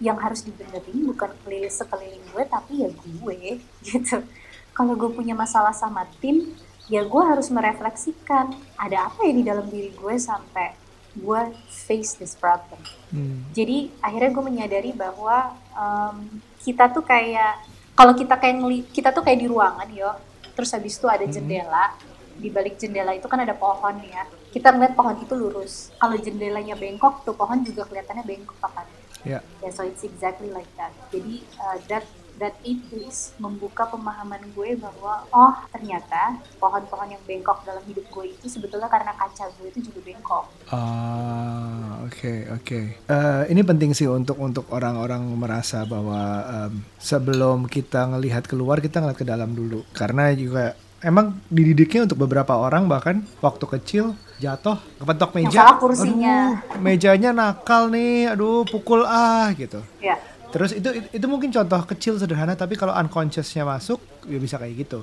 yang 0.00 0.16
harus 0.16 0.42
dibenerin 0.42 1.04
bukan 1.06 1.30
keliling 1.44 1.70
sekeliling 1.70 2.24
gue, 2.32 2.42
tapi 2.48 2.72
ya 2.82 2.90
gue, 2.90 3.60
gitu. 3.86 4.24
Kalau 4.72 4.96
gue 4.96 5.12
punya 5.12 5.36
masalah 5.36 5.76
sama 5.76 6.08
tim, 6.18 6.56
ya 6.88 7.04
gue 7.04 7.22
harus 7.22 7.52
merefleksikan, 7.52 8.56
ada 8.80 9.12
apa 9.12 9.20
ya 9.28 9.32
di 9.36 9.44
dalam 9.44 9.68
diri 9.68 9.92
gue 9.92 10.14
sampai 10.16 10.74
gue 11.10 11.40
face 11.68 12.16
this 12.16 12.38
problem. 12.38 12.78
Hmm. 13.10 13.42
jadi 13.50 13.90
akhirnya 13.98 14.30
gue 14.30 14.44
menyadari 14.46 14.90
bahwa 14.94 15.58
em, 15.74 16.38
kita 16.62 16.86
tuh 16.94 17.02
kayak 17.02 17.58
kalau 17.98 18.14
kita 18.14 18.38
kayak 18.38 18.56
ngeli- 18.62 18.86
kita 18.94 19.10
tuh 19.10 19.20
kayak 19.26 19.42
di 19.42 19.50
ruangan 19.50 19.90
yo. 19.90 20.14
Terus 20.54 20.70
habis 20.70 20.94
itu 20.94 21.10
ada 21.10 21.26
jendela 21.26 21.98
di 22.38 22.48
balik 22.48 22.78
jendela 22.78 23.12
itu 23.12 23.26
kan 23.26 23.42
ada 23.42 23.52
pohon 23.58 23.98
ya. 24.06 24.24
Kita 24.54 24.70
ngeliat 24.70 24.94
pohon 24.94 25.18
itu 25.18 25.34
lurus. 25.34 25.90
Kalau 25.98 26.14
jendelanya 26.14 26.78
bengkok 26.78 27.26
tuh 27.26 27.34
pohon 27.34 27.60
juga 27.66 27.84
kelihatannya 27.90 28.24
bengkok 28.24 28.56
kan 28.62 28.86
Ya. 29.22 29.44
ya 29.60 29.70
so 29.72 29.84
it's 29.84 30.00
exactly 30.00 30.48
like 30.48 30.68
that 30.80 30.92
jadi 31.12 31.44
uh, 31.60 31.76
that 31.92 32.04
that 32.40 32.56
days 32.64 33.36
membuka 33.36 33.84
pemahaman 33.84 34.40
gue 34.56 34.72
bahwa 34.80 35.28
oh 35.28 35.52
ternyata 35.68 36.40
pohon-pohon 36.56 37.12
yang 37.12 37.22
bengkok 37.28 37.60
dalam 37.68 37.84
hidup 37.84 38.08
gue 38.08 38.32
itu 38.32 38.48
sebetulnya 38.48 38.88
karena 38.88 39.12
kaca 39.12 39.52
gue 39.60 39.68
itu 39.68 39.92
juga 39.92 40.00
bengkok 40.00 40.44
Ah, 40.70 42.06
oke 42.06 42.46
oke. 42.54 42.80
Eh, 43.10 43.42
ini 43.50 43.60
penting 43.66 43.90
sih 43.90 44.06
untuk 44.06 44.38
untuk 44.38 44.70
orang-orang 44.70 45.18
merasa 45.34 45.82
bahwa 45.82 46.46
em, 46.46 46.86
sebelum 46.94 47.66
kita 47.66 48.06
ngelihat 48.06 48.46
keluar 48.46 48.78
kita 48.78 49.02
ngeliat 49.02 49.18
ke 49.18 49.26
dalam 49.26 49.50
dulu. 49.50 49.82
Karena 49.90 50.30
juga 50.30 50.78
emang 51.02 51.42
dididiknya 51.50 52.06
untuk 52.06 52.22
beberapa 52.22 52.54
orang 52.54 52.86
bahkan 52.86 53.26
waktu 53.42 53.66
kecil 53.66 54.04
jatuh 54.40 54.80
kepentok 54.96 55.30
meja. 55.36 55.58
salah 55.60 55.76
kursinya. 55.76 56.64
Aduh, 56.64 56.80
mejanya 56.80 57.30
nakal 57.36 57.92
nih. 57.92 58.32
Aduh, 58.32 58.64
pukul 58.64 59.04
ah 59.04 59.52
gitu. 59.52 59.84
ya 60.00 60.16
Terus 60.50 60.74
itu 60.74 60.88
itu 61.14 61.26
mungkin 61.30 61.54
contoh 61.54 61.80
kecil 61.86 62.18
sederhana 62.18 62.58
tapi 62.58 62.74
kalau 62.74 62.90
unconsciousnya 62.90 63.62
masuk 63.62 64.02
ya 64.26 64.38
bisa 64.42 64.58
kayak 64.58 64.74
gitu. 64.82 65.00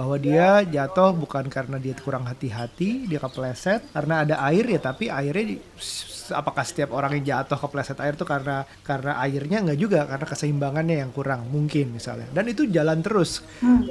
Bahwa 0.00 0.16
dia 0.16 0.64
jatuh 0.64 1.12
bukan 1.12 1.44
karena 1.52 1.76
dia 1.76 1.92
kurang 2.00 2.24
hati-hati, 2.24 3.04
dia 3.04 3.20
kepleset. 3.20 3.84
Karena 3.92 4.24
ada 4.24 4.40
air 4.48 4.64
ya 4.64 4.80
tapi 4.80 5.12
airnya 5.12 5.44
di- 5.52 5.60
apakah 6.32 6.62
setiap 6.62 6.94
orang 6.94 7.18
yang 7.20 7.24
jatuh 7.36 7.58
kepleset 7.58 7.98
air 8.00 8.14
tuh 8.16 8.24
karena 8.24 8.64
karena 8.80 9.20
airnya? 9.20 9.60
Nggak 9.60 9.78
juga 9.78 10.00
karena 10.08 10.24
keseimbangannya 10.24 10.96
yang 11.04 11.10
kurang 11.12 11.44
mungkin 11.52 11.92
misalnya. 11.92 12.32
Dan 12.32 12.48
itu 12.48 12.64
jalan 12.70 13.04
terus 13.04 13.44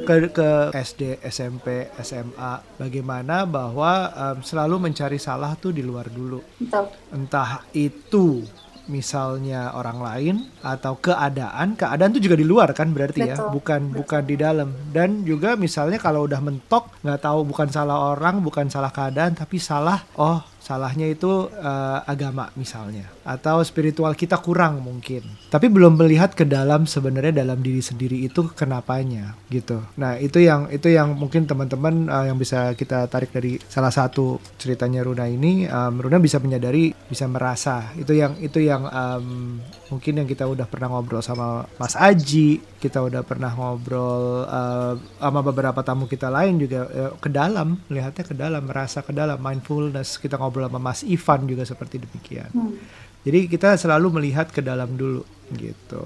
ke 0.08 0.34
ke 0.34 0.50
SD, 0.74 1.22
SMP, 1.22 1.94
SMA 2.02 2.80
bagaimana 2.80 3.46
bahwa 3.46 4.10
em, 4.10 4.38
selalu 4.42 4.90
mencari 4.90 5.22
salah 5.22 5.54
tuh 5.60 5.76
di 5.76 5.86
luar 5.86 6.10
dulu. 6.10 6.42
Betul. 6.58 6.90
Entah 7.14 7.62
itu 7.76 8.42
misalnya 8.90 9.72
orang 9.78 10.02
lain 10.02 10.36
atau 10.66 10.98
keadaan 10.98 11.78
keadaan 11.78 12.12
itu 12.18 12.26
juga 12.28 12.38
di 12.42 12.46
luar 12.50 12.74
kan 12.74 12.90
berarti 12.90 13.22
ya 13.24 13.38
Betul, 13.38 13.54
bukan 13.62 13.82
bukan 13.94 14.22
di 14.26 14.36
dalam. 14.36 14.70
Dan 14.90 15.24
juga 15.24 15.54
misalnya 15.54 16.02
kalau 16.02 16.26
udah 16.26 16.42
mentok 16.42 16.90
nggak 17.06 17.22
tahu 17.22 17.46
bukan 17.46 17.70
salah 17.70 18.12
orang 18.18 18.42
bukan 18.42 18.68
salah 18.68 18.90
keadaan 18.90 19.38
tapi 19.38 19.62
salah 19.62 20.02
oh 20.18 20.42
salahnya 20.60 21.08
itu 21.08 21.48
eh, 21.56 22.00
agama 22.06 22.52
misalnya 22.54 23.08
atau 23.24 23.64
spiritual 23.64 24.14
kita 24.14 24.38
kurang 24.38 24.84
mungkin. 24.84 25.24
Tapi 25.50 25.72
belum 25.72 25.96
melihat 25.96 26.36
ke 26.36 26.44
dalam 26.44 26.86
sebenarnya 26.86 27.42
dalam 27.42 27.64
diri 27.64 27.80
sendiri 27.82 28.20
itu 28.26 28.52
kenapanya 28.54 29.38
gitu. 29.50 29.80
Nah 29.98 30.20
itu 30.20 30.44
yang 30.44 30.68
itu 30.70 30.92
yang 30.92 31.16
mungkin 31.16 31.48
teman-teman 31.48 32.12
eh, 32.12 32.26
yang 32.30 32.38
bisa 32.38 32.76
kita 32.76 33.08
tarik 33.08 33.32
dari 33.32 33.58
salah 33.72 33.90
satu 33.90 34.38
ceritanya 34.60 35.02
Runa 35.02 35.26
ini 35.26 35.66
em, 35.66 35.94
Runa 35.98 36.20
bisa 36.20 36.38
menyadari 36.44 36.92
bisa 37.08 37.26
merasa. 37.26 37.96
Itu 37.96 38.12
yang 38.12 38.36
itu 38.44 38.60
yang 38.60 38.86
em, 38.86 39.58
mungkin 39.90 40.22
yang 40.22 40.28
kita 40.30 40.46
udah 40.46 40.68
pernah 40.70 40.92
ngobrol 40.92 41.24
sama 41.24 41.66
Mas 41.80 41.96
Aji 41.98 42.62
kita 42.80 43.04
udah 43.04 43.22
pernah 43.22 43.52
ngobrol 43.54 44.48
eh, 44.48 44.94
sama 45.20 45.40
beberapa 45.46 45.84
tamu 45.86 46.06
kita 46.10 46.34
lain 46.34 46.58
juga 46.58 46.88
eh, 46.90 47.12
ke 47.20 47.30
dalam 47.30 47.78
melihatnya 47.92 48.24
ke 48.26 48.36
dalam 48.36 48.64
merasa 48.66 49.06
ke 49.06 49.12
dalam 49.12 49.38
mindfulness 49.38 50.18
kita 50.18 50.38
ngobrol 50.40 50.49
sama 50.52 50.80
Mas 50.82 51.02
Ivan 51.02 51.46
juga 51.46 51.64
seperti 51.64 52.02
demikian 52.02 52.50
Hmm. 52.50 52.74
jadi 53.22 53.46
kita 53.46 53.76
selalu 53.76 54.18
melihat 54.18 54.50
ke 54.50 54.60
dalam 54.60 54.94
dulu 54.94 55.22
gitu. 55.52 56.04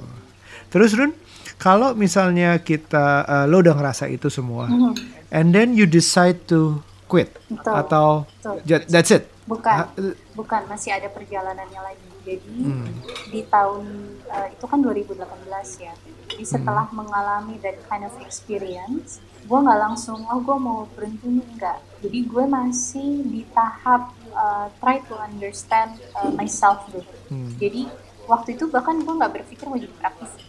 Terus 0.69 0.93
Run, 0.93 1.13
kalau 1.55 1.93
misalnya 1.93 2.57
kita 2.57 3.05
uh, 3.23 3.45
lo 3.45 3.59
udah 3.59 3.73
ngerasa 3.73 4.05
itu 4.07 4.25
semua, 4.27 4.65
Mhm. 4.65 4.93
and 5.29 5.47
then 5.51 5.73
you 5.73 5.85
decide 5.85 6.45
to 6.45 6.81
quit 7.05 7.29
Betul. 7.45 7.73
atau 7.75 8.07
Betul. 8.41 8.81
that's 8.87 9.11
it. 9.11 9.29
Bukan, 9.43 9.75
Ha- 9.75 9.91
bukan 10.33 10.61
masih 10.65 10.95
ada 10.95 11.11
perjalanannya 11.11 11.77
lagi. 11.77 12.09
Jadi 12.23 12.55
Hmm. 12.55 12.87
di 13.29 13.43
tahun 13.45 13.83
eh, 14.25 14.55
itu 14.55 14.63
kan 14.63 14.79
2018 14.79 15.77
ya. 15.77 15.91
Jadi 16.25 16.41
setelah 16.41 16.87
Hmm. 16.87 17.03
mengalami 17.03 17.59
that 17.59 17.75
kind 17.85 18.01
of 18.01 18.15
experience, 18.17 19.19
gue 19.43 19.59
nggak 19.59 19.79
langsung 19.83 20.23
oh 20.23 20.39
gue 20.39 20.57
mau 20.57 20.87
berhenti 20.89 21.27
nih 21.27 21.45
enggak. 21.45 21.77
Jadi 21.99 22.19
gue 22.23 22.45
masih 22.47 23.09
di 23.27 23.43
tahap 23.51 24.15
eh, 24.33 24.67
try 24.81 24.97
to 25.05 25.13
understand 25.15 25.95
eh, 26.01 26.31
myself 26.33 26.83
dulu. 26.89 27.05
Hmm. 27.29 27.53
Jadi 27.61 27.87
waktu 28.25 28.57
itu 28.57 28.65
bahkan 28.67 28.97
gue 28.99 29.13
nggak 29.13 29.33
berpikir 29.33 29.65
mau 29.69 29.77
jadi 29.77 29.93
praktisi. 29.95 30.41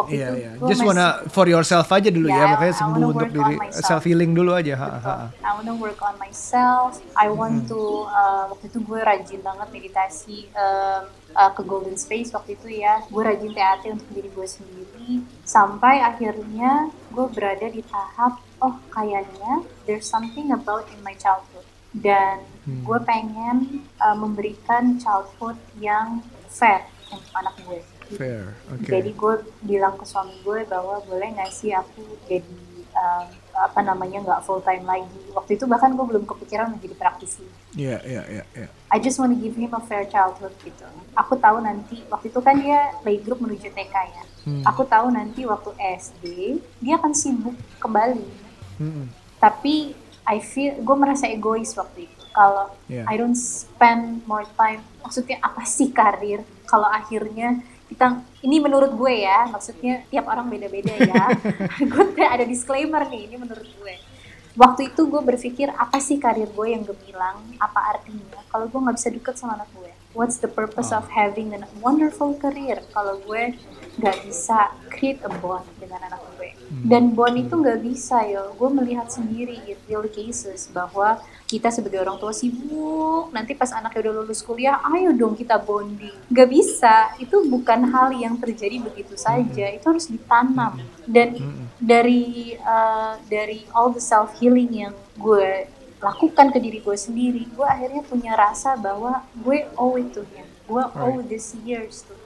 waktu 0.00 0.16
Iya 0.16 0.28
itu 0.32 0.40
gue 0.62 0.68
Just 0.70 0.80
masih- 0.80 0.88
wanna 0.88 1.06
for 1.28 1.46
yourself 1.50 1.88
aja 1.90 2.08
dulu 2.08 2.28
ya, 2.30 2.36
Yeah, 2.36 2.48
makanya 2.54 2.74
I 2.74 2.78
sembuh 2.78 3.04
untuk 3.10 3.30
diri 3.30 3.54
self 3.74 4.02
healing 4.06 4.32
dulu 4.32 4.52
aja. 4.54 4.74
Ha, 4.78 4.88
ha. 5.02 5.14
I 5.44 5.50
wanna 5.58 5.74
work 5.76 6.00
on 6.00 6.14
myself. 6.16 7.02
I 7.18 7.28
want 7.28 7.68
to 7.68 8.06
uh, 8.08 8.48
waktu 8.54 8.70
itu 8.70 8.78
gue 8.80 9.00
rajin 9.02 9.40
banget 9.42 9.68
meditasi 9.68 10.48
um, 10.54 11.02
uh, 11.34 11.50
ke 11.52 11.62
Golden 11.66 11.98
Space 11.98 12.32
waktu 12.32 12.56
itu 12.56 12.80
ya. 12.80 13.02
Gue 13.10 13.22
rajin 13.26 13.52
TAT 13.52 13.84
untuk 13.90 14.08
diri 14.14 14.30
gue 14.30 14.46
sendiri 14.46 15.10
sampai 15.42 16.00
akhirnya 16.00 16.88
gue 17.10 17.26
berada 17.34 17.66
di 17.66 17.82
tahap 17.82 18.38
oh 18.62 18.76
kayaknya 18.92 19.64
there's 19.88 20.06
something 20.06 20.52
about 20.54 20.86
in 20.92 21.00
my 21.02 21.16
childhood 21.18 21.66
dan 21.96 22.46
gue 22.66 22.98
pengen 23.02 23.82
uh, 23.98 24.14
memberikan 24.14 24.94
childhood 25.02 25.58
yang 25.82 26.22
fair 26.46 26.86
untuk 27.10 27.32
anak 27.34 27.54
gue. 27.66 27.80
Fair. 28.14 28.54
Oke. 28.70 28.90
Jadi 28.90 29.10
gue 29.14 29.34
bilang 29.66 29.94
ke 29.98 30.04
suami 30.06 30.34
gue 30.42 30.66
bahwa 30.66 31.02
boleh 31.06 31.28
nggak 31.34 31.50
sih 31.50 31.74
aku 31.74 32.02
jadi 32.26 32.58
um, 32.94 33.26
apa 33.54 33.80
namanya 33.82 34.18
nggak 34.22 34.42
full 34.46 34.62
time 34.62 34.86
lagi. 34.86 35.22
Waktu 35.34 35.58
itu 35.58 35.64
bahkan 35.66 35.94
gue 35.94 36.06
belum 36.06 36.24
kepikiran 36.26 36.74
menjadi 36.74 36.94
praktisi. 36.98 37.46
Iya 37.74 38.02
iya 38.06 38.22
iya 38.26 38.44
iya. 38.54 38.68
I 38.90 38.98
just 38.98 39.18
want 39.18 39.34
to 39.34 39.38
give 39.38 39.54
him 39.54 39.70
a 39.74 39.82
fair 39.82 40.06
childhood 40.06 40.54
gitu. 40.62 40.86
Aku 41.18 41.38
tahu 41.38 41.62
nanti 41.62 42.02
waktu 42.10 42.30
itu 42.30 42.40
kan 42.42 42.58
dia 42.58 42.94
playgroup 43.02 43.38
menuju 43.42 43.70
TK 43.70 43.94
ya. 43.94 44.24
Hmm. 44.46 44.62
Aku 44.66 44.86
tahu 44.86 45.10
nanti 45.10 45.46
waktu 45.46 45.70
SD 45.78 46.24
dia 46.82 46.98
akan 46.98 47.12
sibuk 47.14 47.54
kembali. 47.78 48.26
Mm-mm. 48.80 49.06
Tapi 49.36 49.94
I 50.28 50.38
feel 50.40 50.80
gue 50.80 50.96
merasa 50.96 51.28
egois 51.28 51.72
waktu 51.76 52.08
itu. 52.08 52.24
Kalau 52.30 52.72
Yeah. 52.90 53.06
I 53.06 53.14
don't 53.18 53.38
spend 53.38 54.26
more 54.26 54.46
time, 54.58 54.82
maksudnya 55.02 55.38
apa 55.42 55.62
sih 55.62 55.94
karir? 55.94 56.42
Kalau 56.66 56.86
akhirnya 56.90 57.62
kita 57.90 58.22
ini 58.46 58.62
menurut 58.62 58.94
gue 58.94 59.26
ya, 59.26 59.46
maksudnya 59.50 60.06
tiap 60.10 60.26
orang 60.30 60.46
beda-beda 60.50 60.94
ya. 60.94 61.24
gue 61.92 62.04
ada 62.22 62.42
disclaimer 62.46 63.02
nih, 63.06 63.30
ini 63.30 63.36
menurut 63.38 63.66
gue. 63.66 63.94
Waktu 64.58 64.90
itu 64.94 65.06
gue 65.06 65.22
berpikir 65.22 65.70
apa 65.70 66.02
sih 66.02 66.18
karir 66.18 66.50
gue 66.50 66.66
yang 66.66 66.82
gemilang? 66.82 67.38
Apa 67.62 67.98
artinya? 67.98 68.42
Kalau 68.50 68.66
gue 68.66 68.80
nggak 68.82 68.96
bisa 68.98 69.08
deket 69.14 69.34
sama 69.38 69.54
anak 69.54 69.70
gue, 69.74 69.90
what's 70.14 70.42
the 70.42 70.50
purpose 70.50 70.90
of 70.90 71.06
having 71.14 71.54
a 71.54 71.62
wonderful 71.78 72.34
career? 72.34 72.82
Kalau 72.90 73.22
gue 73.22 73.54
nggak 74.00 74.24
bisa 74.24 74.72
create 74.88 75.20
a 75.22 75.30
bond 75.44 75.62
dengan 75.76 76.00
anak 76.08 76.24
gue. 76.40 76.56
Dan 76.70 77.12
bond 77.12 77.36
itu 77.36 77.52
nggak 77.52 77.84
bisa 77.84 78.24
ya. 78.24 78.48
Gue 78.56 78.70
melihat 78.72 79.12
sendiri 79.12 79.60
in 79.68 79.76
real 79.84 80.08
cases 80.08 80.72
bahwa 80.72 81.20
kita 81.44 81.68
sebagai 81.68 81.98
orang 82.00 82.16
tua 82.16 82.30
sibuk, 82.30 83.28
nanti 83.34 83.58
pas 83.58 83.74
anaknya 83.74 84.08
udah 84.08 84.14
lulus 84.22 84.40
kuliah, 84.40 84.78
ayo 84.94 85.10
dong 85.12 85.34
kita 85.34 85.58
bonding. 85.58 86.14
Nggak 86.30 86.48
bisa. 86.48 87.12
Itu 87.20 87.44
bukan 87.44 87.90
hal 87.90 88.14
yang 88.16 88.38
terjadi 88.40 88.80
begitu 88.80 89.18
saja. 89.18 89.66
Itu 89.68 89.92
harus 89.92 90.06
ditanam. 90.08 90.78
Dan 91.04 91.36
dari 91.76 92.54
uh, 92.56 93.18
dari 93.26 93.66
all 93.74 93.90
the 93.90 94.00
self 94.00 94.38
healing 94.38 94.70
yang 94.70 94.94
gue 95.18 95.66
lakukan 96.00 96.48
ke 96.48 96.58
diri 96.62 96.80
gue 96.80 96.96
sendiri, 96.96 97.44
gue 97.52 97.66
akhirnya 97.66 98.00
punya 98.06 98.32
rasa 98.32 98.72
bahwa 98.78 99.20
gue 99.36 99.68
owe 99.76 100.00
it 100.00 100.14
to 100.16 100.24
him. 100.32 100.48
Gue 100.64 100.80
owe 100.96 101.18
this 101.26 101.52
years 101.66 102.06
to. 102.08 102.19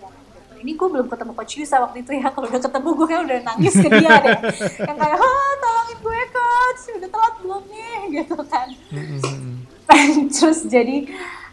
Ini 0.64 0.72
gue 0.74 0.88
belum 0.88 1.06
ketemu 1.06 1.32
Coach 1.36 1.54
Yusa 1.60 1.76
waktu 1.78 2.00
itu 2.00 2.16
ya. 2.16 2.32
Kalau 2.32 2.48
udah 2.48 2.56
ketemu 2.58 2.88
gue 2.90 3.06
kayak 3.06 3.22
udah 3.22 3.38
nangis 3.44 3.74
ke 3.76 3.88
dia 3.92 4.14
deh. 4.16 4.38
Yang 4.80 4.96
kayak, 4.96 5.18
ah 5.20 5.52
tolongin 5.60 5.98
gue 6.00 6.20
Coach, 6.32 6.82
udah 6.96 7.10
telat 7.12 7.34
belum 7.38 7.62
nih? 7.68 7.96
Gitu 8.16 8.36
kan. 8.48 8.68
Terus 10.34 10.58
jadi 10.64 10.96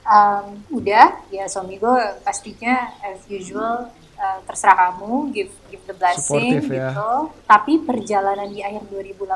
um, 0.07 0.45
udah 0.71 1.07
ya 1.27 1.43
suami 1.45 1.75
gue 1.75 1.95
pastinya 2.23 2.95
as 3.03 3.19
usual 3.27 3.91
uh, 4.15 4.39
terserah 4.47 4.95
kamu 4.95 5.35
give 5.35 5.51
give 5.67 5.83
the 5.83 5.93
blessing 5.93 6.23
Supportive 6.63 6.71
ya. 6.71 6.95
gitu. 6.95 7.11
Tapi 7.43 7.73
perjalanan 7.83 8.47
di 8.47 8.63
akhir 8.63 8.87
2018 8.87 9.27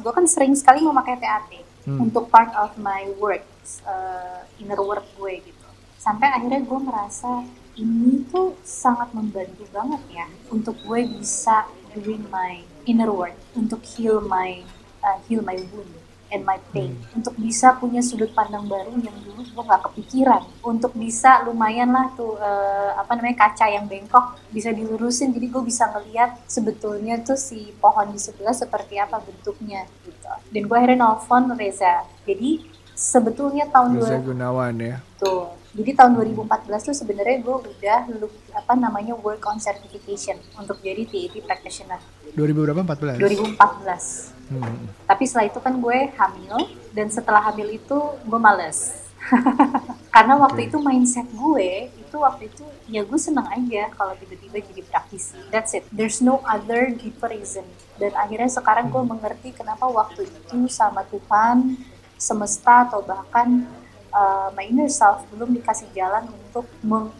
gue 0.00 0.12
kan 0.12 0.24
sering 0.24 0.56
sekali 0.56 0.80
memakai 0.80 1.20
TAT 1.20 1.52
Hmm. 1.82 1.98
untuk 1.98 2.30
part 2.30 2.54
of 2.54 2.78
my 2.78 3.10
work 3.18 3.42
uh, 3.82 4.38
inner 4.62 4.78
work 4.78 5.02
gue 5.18 5.42
gitu. 5.42 5.66
Sampai 5.98 6.30
akhirnya 6.30 6.62
gue 6.62 6.78
merasa 6.78 7.42
ini 7.78 8.24
tuh 8.28 8.56
sangat 8.60 9.12
membantu 9.16 9.64
banget 9.72 10.02
ya 10.12 10.26
untuk 10.52 10.76
gue 10.84 11.08
bisa 11.08 11.64
doing 11.96 12.24
my 12.28 12.60
inner 12.84 13.08
work 13.08 13.36
untuk 13.56 13.80
heal 13.84 14.20
my 14.20 14.60
uh, 15.00 15.18
heal 15.28 15.40
my 15.40 15.56
wound 15.72 16.02
and 16.32 16.48
my 16.48 16.56
pain. 16.72 16.96
Untuk 17.12 17.36
bisa 17.36 17.76
punya 17.76 18.00
sudut 18.00 18.32
pandang 18.32 18.64
baru 18.64 18.96
yang 18.96 19.14
dulu 19.20 19.44
gue 19.44 19.62
nggak 19.62 19.92
kepikiran. 19.92 20.42
Untuk 20.64 20.96
bisa 20.96 21.44
lumayan 21.44 21.92
lah 21.92 22.08
tuh 22.16 22.40
eh, 22.40 22.90
apa 22.96 23.12
namanya 23.20 23.46
kaca 23.46 23.68
yang 23.68 23.84
bengkok 23.84 24.40
bisa 24.48 24.72
dilurusin. 24.72 25.36
Jadi 25.36 25.46
gue 25.52 25.62
bisa 25.62 25.92
ngeliat 25.92 26.40
sebetulnya 26.48 27.20
tuh 27.20 27.36
si 27.36 27.76
pohon 27.76 28.08
di 28.10 28.18
sebelah 28.18 28.56
seperti 28.56 28.96
apa 28.96 29.20
bentuknya 29.20 29.84
gitu. 30.08 30.32
Dan 30.48 30.66
gue 30.66 30.76
akhirnya 30.76 31.04
nelfon 31.04 31.52
Reza. 31.52 32.08
Jadi 32.24 32.71
sebetulnya 32.94 33.68
tahun 33.72 33.98
Reza 33.98 34.20
2000 34.20 34.28
Gunawan 34.28 34.74
ya. 34.78 34.96
Tuh. 35.18 35.52
Jadi 35.72 35.90
tahun 35.96 36.12
2014 36.20 36.88
tuh 36.92 36.96
sebenarnya 36.96 37.40
gue 37.40 37.56
udah 37.56 38.00
look, 38.20 38.32
apa 38.52 38.76
namanya 38.76 39.16
work 39.16 39.40
on 39.48 39.56
certification 39.56 40.36
untuk 40.60 40.76
jadi 40.84 41.08
TAT 41.08 41.40
practitioner 41.48 41.96
2000 42.36 42.64
berapa? 42.64 42.80
14. 42.84 43.20
2014. 43.20 44.52
Hmm. 44.52 44.76
Tapi 45.08 45.24
setelah 45.24 45.46
itu 45.48 45.60
kan 45.60 45.74
gue 45.76 45.98
hamil 46.16 46.56
dan 46.92 47.08
setelah 47.12 47.40
hamil 47.44 47.68
itu 47.72 47.98
gue 48.24 48.40
males. 48.40 49.00
Karena 50.14 50.34
waktu 50.36 50.68
itu 50.68 50.76
mindset 50.76 51.24
gue 51.32 51.88
itu 51.88 52.16
waktu 52.20 52.52
itu 52.52 52.64
ya 52.90 53.00
gue 53.00 53.16
seneng 53.16 53.48
aja 53.48 53.88
kalau 53.96 54.12
tiba-tiba 54.16 54.60
jadi 54.60 54.82
praktisi. 54.84 55.40
That's 55.48 55.72
it. 55.76 55.88
There's 55.92 56.20
no 56.20 56.44
other 56.44 56.92
deeper 56.92 57.32
reason. 57.32 57.64
Dan 57.96 58.12
akhirnya 58.16 58.48
sekarang 58.48 58.92
gue 58.92 59.00
mengerti 59.04 59.56
kenapa 59.56 59.88
waktu 59.88 60.28
itu 60.28 60.68
sama 60.68 61.04
Tuhan, 61.08 61.80
semesta 62.22 62.86
atau 62.86 63.02
bahkan 63.02 63.66
uh, 64.14 64.48
my 64.54 64.62
inner 64.70 64.86
self 64.86 65.26
belum 65.34 65.50
dikasih 65.58 65.90
jalan 65.90 66.30
untuk 66.30 66.68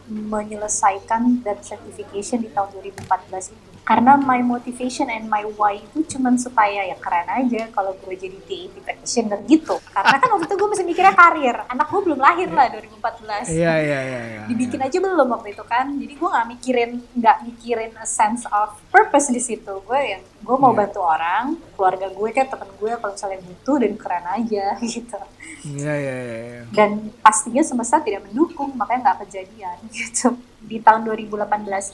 menyelesaikan 0.06 1.42
that 1.42 1.64
certification 1.66 2.44
di 2.44 2.52
tahun 2.54 2.70
2014 2.78 3.50
itu. 3.50 3.68
Karena 3.82 4.14
my 4.14 4.38
motivation 4.46 5.10
and 5.10 5.26
my 5.26 5.42
why 5.58 5.74
itu 5.74 6.06
cuman 6.06 6.38
supaya 6.38 6.86
ya 6.86 6.94
keren 7.02 7.26
aja 7.26 7.66
kalau 7.74 7.98
gue 7.98 8.14
jadi 8.14 8.38
TAT 8.46 8.78
practitioner 8.78 9.42
gitu. 9.50 9.74
Karena 9.90 10.22
kan 10.22 10.28
waktu 10.38 10.46
itu 10.46 10.54
gue 10.54 10.68
masih 10.70 10.86
mikirnya 10.86 11.14
karir. 11.18 11.56
Anak 11.66 11.90
gue 11.90 12.00
belum 12.06 12.20
lahir 12.22 12.46
lah 12.54 12.70
2014 12.70 13.50
Iya 13.50 13.74
iya 13.82 14.00
iya 14.06 14.22
iya. 14.22 14.42
dibikin 14.46 14.78
aja 14.78 14.98
belum 15.02 15.26
waktu 15.34 15.54
itu 15.54 15.64
kan 15.66 15.98
jadi 15.98 16.14
gue 16.14 16.28
nggak 16.30 16.48
mikirin 16.54 16.90
nggak 17.18 17.36
mikirin 17.42 17.90
a 17.98 18.06
sense 18.06 18.46
of 18.50 18.78
purpose 18.94 19.34
di 19.34 19.42
situ 19.42 19.82
gue 19.82 19.98
yang 19.98 20.22
gue 20.42 20.56
mau 20.58 20.74
Iya. 20.74 20.78
bantu 20.82 21.00
orang 21.00 21.44
keluarga 21.78 22.06
gue 22.10 22.28
kan 22.34 22.46
temen 22.50 22.70
gue 22.76 22.92
kalau 22.98 23.12
misalnya 23.14 23.40
butuh 23.46 23.76
dan 23.78 23.92
keren 23.94 24.26
aja 24.26 24.66
gitu 24.92 25.18
Iya 25.62 25.94
iya 25.94 26.16
iya. 26.18 26.38
iya. 26.42 26.62
dan 26.74 26.90
pastinya 27.22 27.62
semesta 27.62 28.02
tidak 28.02 28.26
mendukung 28.26 28.74
makanya 28.74 29.14
nggak 29.14 29.18
kejadian 29.26 29.78
gitu 29.94 30.34
di 30.62 30.78
tahun 30.78 31.02
2018 31.06 31.46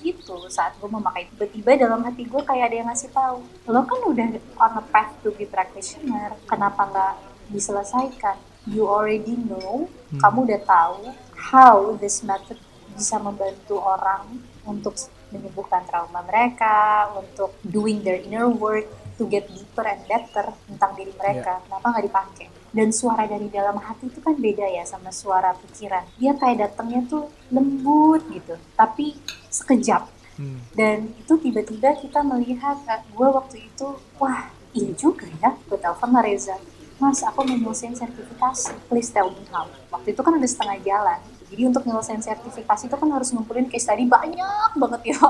itu 0.04 0.36
saat 0.48 0.76
gue 0.76 0.88
memakai 0.88 1.28
tiba-tiba 1.32 1.76
dalam 1.76 2.00
hati 2.04 2.24
gue 2.24 2.40
kayak 2.40 2.64
ada 2.72 2.76
yang 2.80 2.88
ngasih 2.88 3.10
tahu 3.12 3.40
lo 3.68 3.80
kan 3.84 4.00
udah 4.04 4.26
on 4.60 4.72
a 4.76 4.84
path 4.88 5.12
to 5.20 5.28
be 5.36 5.44
practitioner 5.44 6.32
kenapa 6.44 6.84
nggak 6.88 7.14
diselesaikan 7.48 8.36
you 8.68 8.84
already 8.84 9.36
know 9.48 9.88
kamu 10.20 10.44
udah 10.48 10.60
tahu 10.64 11.00
how 11.32 11.96
this 11.96 12.20
method 12.20 12.60
bisa 12.92 13.16
membantu 13.16 13.80
orang 13.80 14.40
untuk 14.68 14.92
menyembuhkan 15.34 15.84
trauma 15.88 16.24
mereka 16.24 17.08
untuk 17.16 17.56
doing 17.64 18.00
their 18.04 18.20
inner 18.20 18.48
work 18.48 18.86
to 19.18 19.26
get 19.26 19.46
deeper 19.50 19.84
and 19.84 20.02
better 20.06 20.46
tentang 20.70 20.94
diri 20.94 21.12
mereka. 21.18 21.58
Kenapa 21.66 21.86
nggak 21.90 22.06
dipakai? 22.06 22.46
Dan 22.68 22.92
suara 22.92 23.24
dari 23.24 23.48
dalam 23.48 23.80
hati 23.80 24.12
itu 24.12 24.20
kan 24.20 24.36
beda 24.36 24.66
ya 24.68 24.84
sama 24.84 25.10
suara 25.10 25.56
pikiran. 25.56 26.04
Dia 26.20 26.36
kayak 26.36 26.68
datangnya 26.68 27.04
tuh 27.08 27.32
lembut 27.50 28.22
gitu 28.30 28.54
tapi 28.76 29.16
sekejap. 29.48 30.16
Hmm. 30.38 30.62
dan 30.70 31.10
itu 31.18 31.34
tiba-tiba 31.34 31.98
kita 31.98 32.22
melihat 32.22 32.78
eh, 32.86 33.02
gue 33.10 33.26
waktu 33.26 33.58
itu 33.58 33.98
wah 34.22 34.46
iya 34.70 34.94
juga 34.94 35.26
ya 35.42 35.50
gue 35.66 35.74
telepon 35.74 35.98
sama 35.98 36.22
Reza 36.22 36.54
mas 36.98 37.22
aku 37.22 37.46
mau 37.46 37.54
nyelesain 37.54 37.94
sertifikasi. 37.94 38.74
Please 38.90 39.14
tell 39.14 39.30
me 39.30 39.42
how. 39.54 39.70
Waktu 39.94 40.12
itu 40.12 40.20
kan 40.20 40.34
udah 40.34 40.50
setengah 40.50 40.78
jalan 40.82 41.18
jadi 41.48 41.62
untuk 41.68 41.82
nyelesain 41.88 42.20
sertifikasi 42.20 42.86
itu 42.86 42.96
kan 42.96 43.08
harus 43.08 43.32
ngumpulin 43.32 43.66
case 43.72 43.88
tadi 43.88 44.04
banyak 44.04 44.72
banget 44.76 45.16
ya 45.16 45.18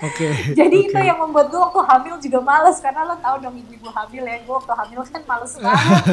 Oke. 0.00 0.32
Jadi 0.60 0.76
oke. 0.80 0.86
itu 0.88 0.98
yang 1.00 1.20
membuat 1.20 1.52
gue 1.52 1.60
waktu 1.60 1.80
hamil 1.84 2.14
juga 2.24 2.40
males 2.40 2.80
karena 2.80 3.04
lo 3.04 3.16
tau 3.20 3.36
dong 3.36 3.52
ibu-ibu 3.52 3.88
hamil 3.92 4.24
ya 4.24 4.36
gue 4.40 4.54
waktu 4.56 4.72
hamil 4.72 5.00
kan 5.04 5.22
males 5.28 5.52
banget 5.60 6.04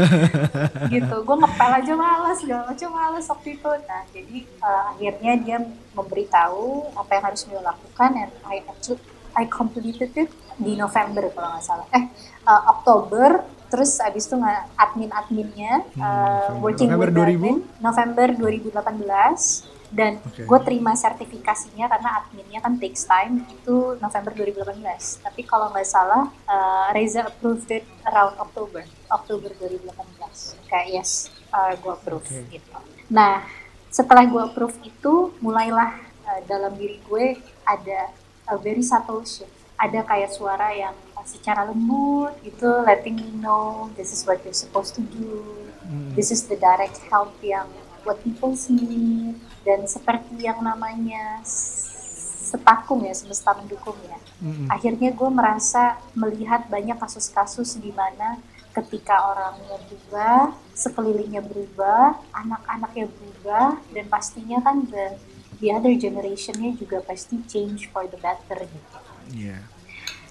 gitu. 0.93 1.15
Gue 1.23 1.35
ngepel 1.39 1.71
aja 1.71 1.93
males, 1.95 2.37
segala 2.43 2.61
macam 2.67 2.89
males 2.91 3.25
waktu 3.31 3.47
itu. 3.55 3.71
Nah 3.87 4.01
jadi 4.11 4.37
uh, 4.59 4.81
akhirnya 4.91 5.33
dia 5.39 5.57
memberitahu 5.95 6.91
apa 6.99 7.11
yang 7.15 7.23
harus 7.31 7.41
gue 7.47 7.61
lakukan 7.63 8.11
and 8.19 8.31
I 8.43 8.59
actually 8.67 8.99
I 9.31 9.47
completed 9.47 10.11
it 10.19 10.29
di 10.59 10.75
November 10.75 11.31
kalau 11.31 11.55
nggak 11.55 11.63
salah. 11.63 11.87
Eh 11.95 12.03
uh, 12.43 12.61
Oktober 12.75 13.39
terus 13.67 13.99
abis 13.99 14.27
itu 14.27 14.35
admin-adminnya 14.79 15.83
uh, 15.99 16.03
November. 16.03 16.63
working 16.63 16.89
November 16.91 17.07
with 17.07 17.15
2000? 17.15 17.35
admin, 17.35 17.57
November 17.83 18.27
2018 18.35 19.77
dan 19.87 20.19
Oke. 20.19 20.43
gue 20.43 20.59
terima 20.67 20.91
sertifikasinya 20.99 21.87
karena 21.87 22.09
adminnya 22.19 22.59
kan 22.59 22.75
takes 22.75 23.07
time 23.07 23.47
itu 23.47 23.95
November 24.03 24.35
2018 24.35 25.23
tapi 25.23 25.41
kalau 25.47 25.71
nggak 25.71 25.87
salah 25.87 26.27
uh, 26.43 26.91
Reza 26.91 27.23
approved 27.23 27.71
it 27.71 27.87
around 28.03 28.35
Oktober 28.35 28.83
Oktober 29.07 29.47
2018 29.55 30.67
kayak 30.67 30.87
yes 30.91 31.31
uh, 31.55 31.71
gue 31.79 31.91
approve 31.91 32.19
Oke. 32.27 32.51
gitu 32.51 32.77
nah 33.07 33.47
setelah 33.87 34.27
gue 34.27 34.41
approve 34.43 34.75
itu 34.83 35.31
mulailah 35.39 35.95
uh, 36.27 36.39
dalam 36.43 36.75
diri 36.75 36.99
gue 37.07 37.39
ada 37.63 38.11
a 38.51 38.55
very 38.59 38.83
subtle 38.83 39.23
shift 39.23 39.56
ada 39.77 40.01
kayak 40.03 40.33
suara 40.33 40.73
yang 40.73 40.95
uh, 41.13 41.25
secara 41.25 41.65
lembut 41.69 42.33
gitu 42.41 42.81
letting 42.83 43.17
me 43.17 43.29
know 43.37 43.89
this 43.93 44.09
is 44.09 44.25
what 44.25 44.41
you're 44.41 44.55
supposed 44.57 44.97
to 44.97 45.01
do 45.13 45.53
Hmm. 45.87 46.11
this 46.19 46.35
is 46.35 46.43
the 46.51 46.59
direct 46.59 46.99
help 47.07 47.31
yang 47.39 47.63
what 48.03 48.19
people 48.19 48.51
need 48.67 49.39
dan 49.63 49.87
seperti 49.87 50.43
yang 50.43 50.59
namanya 50.59 51.39
setakung 51.47 53.07
ya 53.07 53.15
semesta 53.15 53.55
mendukung 53.55 53.95
ya 54.03 54.19
Mm-mm. 54.43 54.67
akhirnya 54.67 55.15
gue 55.15 55.29
merasa 55.31 55.95
melihat 56.11 56.67
banyak 56.67 56.99
kasus-kasus 56.99 57.79
di 57.79 57.95
mana 57.95 58.35
ketika 58.75 59.31
orangnya 59.31 59.79
berubah 59.87 60.39
sekelilingnya 60.75 61.39
berubah 61.39 62.19
anak-anaknya 62.35 63.07
berubah 63.07 63.79
dan 63.95 64.05
pastinya 64.11 64.59
kan 64.59 64.83
the 64.91 65.15
the 65.63 65.71
other 65.71 65.95
generationnya 65.95 66.75
juga 66.75 66.99
pasti 66.99 67.39
change 67.47 67.87
for 67.95 68.03
the 68.11 68.19
better 68.19 68.59
gitu 68.59 68.96
Yeah. 69.33 69.61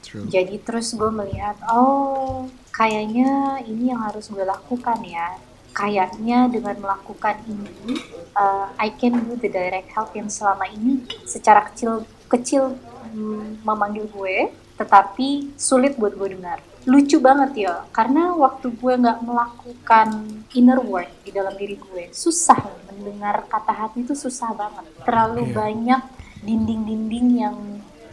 True. 0.06 0.22
jadi 0.30 0.62
terus 0.62 0.94
gue 0.94 1.10
melihat, 1.10 1.58
oh 1.66 2.46
kayaknya 2.70 3.58
ini 3.66 3.90
yang 3.90 4.06
harus 4.06 4.30
gue 4.30 4.46
lakukan 4.46 5.02
ya. 5.02 5.34
Kayaknya 5.74 6.48
dengan 6.48 6.78
melakukan 6.80 7.36
ini, 7.44 8.00
uh, 8.32 8.70
I 8.80 8.94
can 8.96 9.18
do 9.28 9.36
the 9.36 9.50
direct 9.50 9.92
help 9.92 10.14
yang 10.16 10.30
selama 10.32 10.64
ini 10.72 11.04
secara 11.28 11.68
kecil 11.68 12.06
kecil 12.30 12.78
mm, 13.12 13.60
memanggil 13.66 14.08
gue, 14.08 14.54
tetapi 14.78 15.52
sulit 15.58 15.98
buat 16.00 16.16
gue 16.16 16.38
dengar. 16.38 16.62
Lucu 16.86 17.18
banget 17.20 17.66
ya, 17.66 17.84
karena 17.92 18.30
waktu 18.32 18.72
gue 18.72 18.94
nggak 18.94 19.20
melakukan 19.26 20.08
inner 20.54 20.80
work 20.80 21.10
di 21.26 21.34
dalam 21.34 21.52
diri 21.58 21.76
gue, 21.76 22.08
susah 22.14 22.56
mendengar 22.94 23.44
kata 23.50 23.74
hati 23.74 24.06
itu 24.06 24.14
susah 24.16 24.54
banget. 24.56 24.86
Terlalu 25.04 25.50
Iya. 25.50 25.54
banyak 25.60 26.02
dinding-dinding 26.40 27.28
yang 27.36 27.56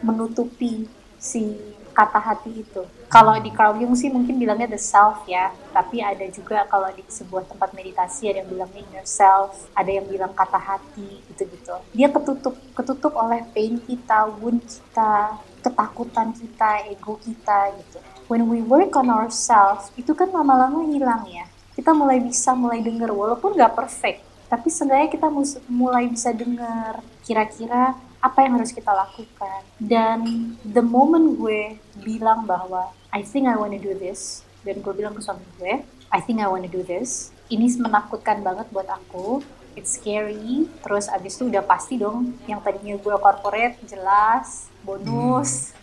menutupi 0.04 0.84
si 1.16 1.56
kata 1.94 2.18
hati 2.18 2.66
itu. 2.66 2.82
Kalau 3.06 3.38
di 3.38 3.54
Carl 3.54 3.78
Jung 3.78 3.94
sih 3.94 4.10
mungkin 4.10 4.34
bilangnya 4.34 4.74
the 4.74 4.80
self 4.82 5.22
ya, 5.30 5.54
tapi 5.70 6.02
ada 6.02 6.26
juga 6.26 6.66
kalau 6.66 6.90
di 6.90 7.06
sebuah 7.06 7.46
tempat 7.46 7.70
meditasi 7.70 8.34
ada 8.34 8.42
yang 8.42 8.50
bilangnya 8.50 8.82
inner 8.82 9.06
self, 9.06 9.70
ada 9.70 9.86
yang 9.86 10.02
bilang 10.10 10.34
kata 10.34 10.58
hati 10.58 11.22
gitu-gitu. 11.30 11.78
Dia 11.94 12.10
ketutup 12.10 12.58
ketutup 12.74 13.14
oleh 13.14 13.46
pain 13.54 13.78
kita, 13.78 14.26
wound 14.26 14.66
kita, 14.66 15.38
ketakutan 15.62 16.34
kita, 16.34 16.90
ego 16.90 17.14
kita 17.22 17.70
gitu. 17.78 18.02
When 18.26 18.50
we 18.50 18.66
work 18.66 18.98
on 18.98 19.14
ourselves, 19.14 19.94
itu 19.94 20.10
kan 20.18 20.34
lama-lama 20.34 20.82
hilang 20.90 21.22
ya. 21.30 21.46
Kita 21.78 21.94
mulai 21.94 22.18
bisa 22.18 22.50
mulai 22.58 22.82
dengar 22.82 23.14
walaupun 23.14 23.54
nggak 23.54 23.78
perfect, 23.78 24.26
tapi 24.50 24.66
seenggaknya 24.66 25.08
kita 25.14 25.28
mulai 25.70 26.10
bisa 26.10 26.34
dengar 26.34 26.98
kira-kira 27.22 27.94
apa 28.24 28.40
yang 28.40 28.56
harus 28.56 28.72
kita 28.72 28.88
lakukan. 28.88 29.60
Dan 29.76 30.56
the 30.64 30.80
moment 30.80 31.36
gue 31.36 31.76
bilang 32.00 32.48
bahwa 32.48 32.88
I 33.12 33.20
think 33.20 33.44
I 33.44 33.60
wanna 33.60 33.76
do 33.76 33.92
this, 33.92 34.40
dan 34.64 34.80
gue 34.80 34.94
bilang 34.96 35.12
ke 35.12 35.20
suami 35.20 35.44
gue, 35.60 35.84
I 36.08 36.20
think 36.24 36.40
I 36.40 36.48
wanna 36.48 36.72
do 36.72 36.80
this, 36.80 37.28
ini 37.52 37.68
menakutkan 37.76 38.40
banget 38.40 38.72
buat 38.72 38.88
aku, 38.88 39.44
it's 39.76 40.00
scary, 40.00 40.64
terus 40.80 41.12
abis 41.12 41.36
itu 41.36 41.52
udah 41.52 41.60
pasti 41.60 42.00
dong, 42.00 42.32
yang 42.48 42.64
tadinya 42.64 42.96
gue 42.96 43.14
corporate, 43.20 43.76
jelas, 43.84 44.72
bonus, 44.80 45.76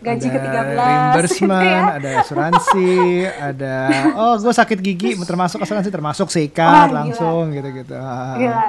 gaji 0.00 0.26
ada 0.32 0.32
ke-13 0.32 0.48
gitu 0.48 0.78
reimbursement, 0.80 1.64
ya. 1.68 1.96
ada 2.00 2.10
asuransi, 2.24 2.92
ada 3.36 3.74
oh 4.16 4.34
gue 4.40 4.54
sakit 4.56 4.78
gigi 4.80 5.10
termasuk 5.20 5.60
asuransi 5.60 5.90
termasuk 5.92 6.28
sikat 6.32 6.88
gila. 6.88 6.96
langsung 7.04 7.52
gitu-gitu. 7.52 7.94
Ah. 8.00 8.36
Gila. 8.40 8.64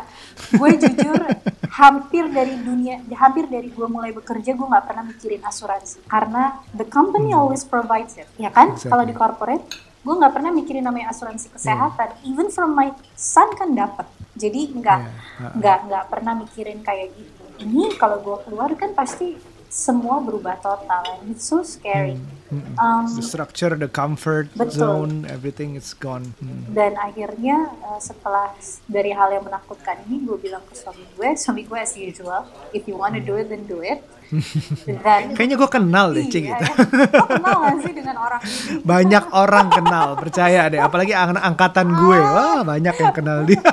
Gue 0.60 0.70
jujur 0.76 1.20
hampir 1.72 2.28
dari 2.28 2.60
dunia, 2.60 3.00
hampir 3.16 3.48
dari 3.48 3.72
gue 3.72 3.88
mulai 3.88 4.12
bekerja 4.12 4.52
gue 4.60 4.68
nggak 4.68 4.86
pernah 4.92 5.08
mikirin 5.08 5.40
asuransi 5.40 6.04
karena 6.04 6.60
the 6.76 6.84
company 6.84 7.32
always 7.32 7.64
provides 7.64 8.20
it, 8.20 8.28
ya 8.36 8.52
kan? 8.52 8.76
Hmm. 8.76 8.76
Exactly. 8.76 8.92
Kalau 8.92 9.04
di 9.08 9.16
corporate, 9.16 9.66
gue 10.04 10.14
nggak 10.20 10.34
pernah 10.36 10.52
mikirin 10.52 10.84
namanya 10.84 11.16
asuransi 11.16 11.48
kesehatan. 11.56 12.12
Even 12.28 12.52
from 12.52 12.76
my 12.76 12.92
son 13.16 13.56
kan 13.56 13.72
dapat. 13.72 14.04
Jadi 14.36 14.76
nggak 14.76 15.00
Yeah. 15.00 15.48
Uh-uh. 15.48 15.54
nggak 15.58 15.78
nggak 15.88 16.04
pernah 16.12 16.34
mikirin 16.44 16.80
kayak 16.84 17.16
gitu. 17.16 17.44
Ini 17.64 17.96
kalau 17.96 18.20
gue 18.20 18.38
keluar 18.44 18.70
kan 18.76 18.92
pasti 18.92 19.40
semua 19.72 20.20
berubah 20.20 20.60
total. 20.60 21.24
And 21.24 21.32
it's 21.32 21.48
so 21.48 21.64
scary. 21.64 22.20
Mm-mm. 22.52 22.76
Um, 22.76 23.08
The 23.08 23.24
structure, 23.24 23.72
the 23.74 23.88
comfort 23.88 24.52
Betul. 24.52 24.76
zone, 24.76 25.14
everything 25.26 25.74
is 25.74 25.96
gone. 25.96 26.36
Hmm. 26.38 26.68
dan 26.72 26.94
akhirnya 26.96 27.72
uh, 27.80 27.96
setelah 27.98 28.52
dari 28.86 29.10
hal 29.10 29.32
yang 29.32 29.44
menakutkan 29.44 30.04
ini 30.06 30.20
gue 30.22 30.36
bilang 30.36 30.60
ke 30.64 30.76
suami 30.76 31.08
gue 31.16 31.30
suami 31.34 31.64
gue 31.64 31.80
as 31.80 31.96
usual 31.96 32.44
if 32.72 32.84
you 32.86 32.94
wanna 32.94 33.18
do 33.18 33.36
it 33.36 33.48
then 33.48 33.64
do 33.66 33.80
it 33.80 34.04
dan 35.04 35.32
Kayaknya 35.32 35.56
gue 35.56 35.70
kenal 35.70 36.08
deh, 36.12 36.24
Cik. 36.24 36.44
iya, 36.44 36.56
gitu. 36.56 36.64
ya. 36.64 37.24
Kenal 37.28 37.56
gak 37.58 37.76
sih 37.80 37.94
dengan 37.94 38.16
orang 38.18 38.42
ini 38.44 38.84
Banyak 38.92 39.24
orang 39.32 39.68
kenal, 39.70 40.08
percaya 40.16 40.62
deh. 40.68 40.80
Apalagi 40.80 41.12
ang- 41.12 41.40
angkatan 41.40 41.88
gue, 41.88 42.20
wah 42.20 42.64
banyak 42.64 42.96
yang 42.96 43.12
kenal 43.12 43.44
dia. 43.44 43.60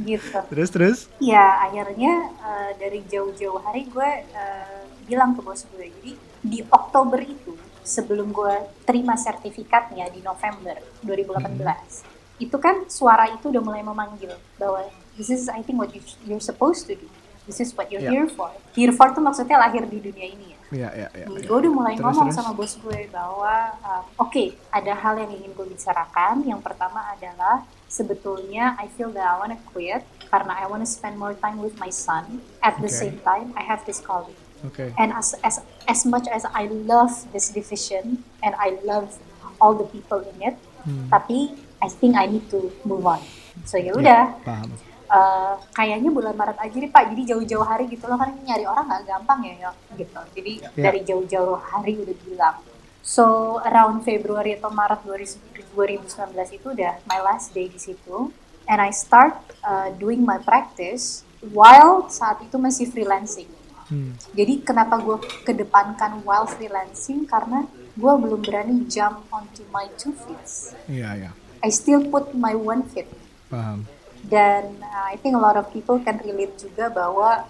gitu 0.00 0.32
terus 0.48 0.68
terus. 0.72 0.98
ya 1.20 1.60
akhirnya 1.60 2.32
uh, 2.40 2.72
dari 2.80 3.04
jauh-jauh 3.04 3.60
hari 3.60 3.84
gue 3.84 4.10
uh, 4.32 4.80
bilang 5.04 5.36
ke 5.36 5.44
bos 5.44 5.60
gue 5.68 5.92
jadi 5.92 6.12
di 6.40 6.64
Oktober 6.66 7.20
itu 7.20 7.52
sebelum 7.80 8.30
gue 8.30 8.54
terima 8.84 9.16
sertifikatnya 9.16 10.08
di 10.08 10.20
November 10.20 10.78
2018 11.02 12.40
itu 12.40 12.56
kan 12.56 12.88
suara 12.88 13.28
itu 13.28 13.48
udah 13.48 13.60
mulai 13.60 13.82
memanggil 13.82 14.32
bahwa 14.56 14.84
this 15.14 15.28
is 15.28 15.48
I 15.48 15.60
think 15.60 15.76
what 15.76 15.92
you, 15.92 16.00
you're 16.24 16.40
supposed 16.40 16.88
to 16.88 16.96
do 16.96 17.08
this 17.44 17.58
is 17.58 17.72
what 17.72 17.88
you're 17.88 18.00
Ya. 18.00 18.12
here 18.14 18.28
for 18.28 18.48
here 18.72 18.92
for 18.92 19.10
tuh 19.10 19.20
maksudnya 19.20 19.58
lahir 19.58 19.84
di 19.84 20.00
dunia 20.00 20.28
ini 20.28 20.46
ya 20.48 20.58
Ya 20.70 20.88
ya 20.94 21.08
ya. 21.10 21.26
ya. 21.26 21.40
gue 21.42 21.56
udah 21.56 21.72
mulai 21.74 21.98
Terus, 21.98 22.04
ngomong 22.06 22.30
terus. 22.30 22.36
sama 22.38 22.50
bos 22.54 22.72
gue 22.78 23.00
bahwa 23.10 23.54
uh, 23.82 24.02
oke 24.16 24.44
ada 24.70 24.92
hal 24.94 25.18
yang 25.18 25.32
ingin 25.34 25.50
gue 25.50 25.66
bicarakan 25.66 26.46
yang 26.46 26.62
pertama 26.62 27.10
adalah 27.10 27.66
sebetulnya 27.90 28.78
I 28.78 28.86
feel 28.88 29.10
that 29.10 29.26
I 29.26 29.34
wanna 29.36 29.58
quit 29.74 30.06
karena 30.30 30.54
I 30.54 30.64
wanna 30.64 30.86
spend 30.86 31.18
more 31.18 31.34
time 31.34 31.58
with 31.58 31.74
my 31.76 31.90
son 31.90 32.38
at 32.62 32.78
the 32.78 32.86
Okay. 32.86 33.10
same 33.10 33.18
time 33.20 33.50
I 33.52 33.66
have 33.66 33.82
this 33.82 33.98
calling 33.98 34.38
Oke. 34.62 34.92
and 34.94 35.10
as 35.10 35.32
as 35.40 35.58
as 35.84 36.04
much 36.04 36.28
as 36.28 36.44
I 36.46 36.68
love 36.84 37.12
this 37.30 37.48
division 37.48 38.20
and 38.40 38.52
I 38.54 38.76
love 38.82 39.16
all 39.56 39.72
the 39.72 39.86
people 39.86 40.20
in 40.24 40.38
it 40.42 40.56
Hmm. 40.80 41.12
tapi 41.12 41.52
I 41.76 41.92
think 41.92 42.16
I 42.16 42.24
need 42.24 42.48
to 42.48 42.72
move 42.82 43.04
on 43.04 43.20
so 43.64 43.76
ya 43.76 43.92
udah 43.92 44.32
Ya, 44.32 44.40
paham. 44.40 44.68
Eh, 45.10 45.54
kayaknya 45.74 46.08
bulan 46.08 46.38
Maret 46.38 46.54
aja 46.56 46.70
nih 46.72 46.86
Pak, 46.86 47.10
jadi 47.10 47.34
jauh-jauh 47.34 47.66
hari 47.66 47.90
gitu 47.90 48.06
loh 48.06 48.14
kan 48.14 48.30
nyari 48.40 48.62
orang 48.62 48.86
nggak 48.86 49.04
gampang 49.04 49.42
ya, 49.42 49.54
ya 49.58 49.70
gitu. 49.92 50.20
Jadi 50.32 50.52
Ya. 50.62 50.70
dari 50.86 51.02
jauh-jauh 51.02 51.58
hari 51.58 51.98
udah 51.98 52.16
bilang. 52.22 52.56
So 53.02 53.58
around 53.60 54.06
Februari 54.06 54.54
atau 54.54 54.70
Maret 54.70 55.02
2019 55.02 56.54
itu 56.54 56.66
udah 56.70 57.02
my 57.04 57.18
last 57.20 57.50
day 57.50 57.66
di 57.66 57.76
situ, 57.76 58.30
and 58.64 58.78
I 58.78 58.94
start 58.94 59.34
uh, 59.60 59.90
doing 59.98 60.22
my 60.22 60.38
practice 60.38 61.26
while 61.42 62.06
saat 62.06 62.38
itu 62.40 62.54
masih 62.54 62.86
freelancing. 62.86 63.50
Hmm. 63.90 64.14
Jadi 64.38 64.62
kenapa 64.62 65.02
gue 65.02 65.18
kedepankan 65.42 66.22
while 66.22 66.46
freelancing 66.46 67.26
karena 67.26 67.66
gue 67.98 68.12
belum 68.14 68.40
berani 68.40 68.86
jump 68.86 69.26
onto 69.34 69.66
my 69.74 69.90
two 69.98 70.14
feet. 70.14 70.74
Iya 70.86 71.28
ya. 71.28 71.30
I 71.60 71.68
still 71.68 72.08
put 72.08 72.32
my 72.32 72.56
one 72.56 72.88
feet 72.88 73.10
Paham. 73.52 73.84
dan 74.24 74.80
uh, 74.80 75.06
I 75.12 75.20
think 75.20 75.36
a 75.36 75.42
lot 75.42 75.60
of 75.60 75.68
people 75.74 76.00
can 76.00 76.16
relate 76.24 76.56
juga 76.56 76.88
bahwa 76.88 77.44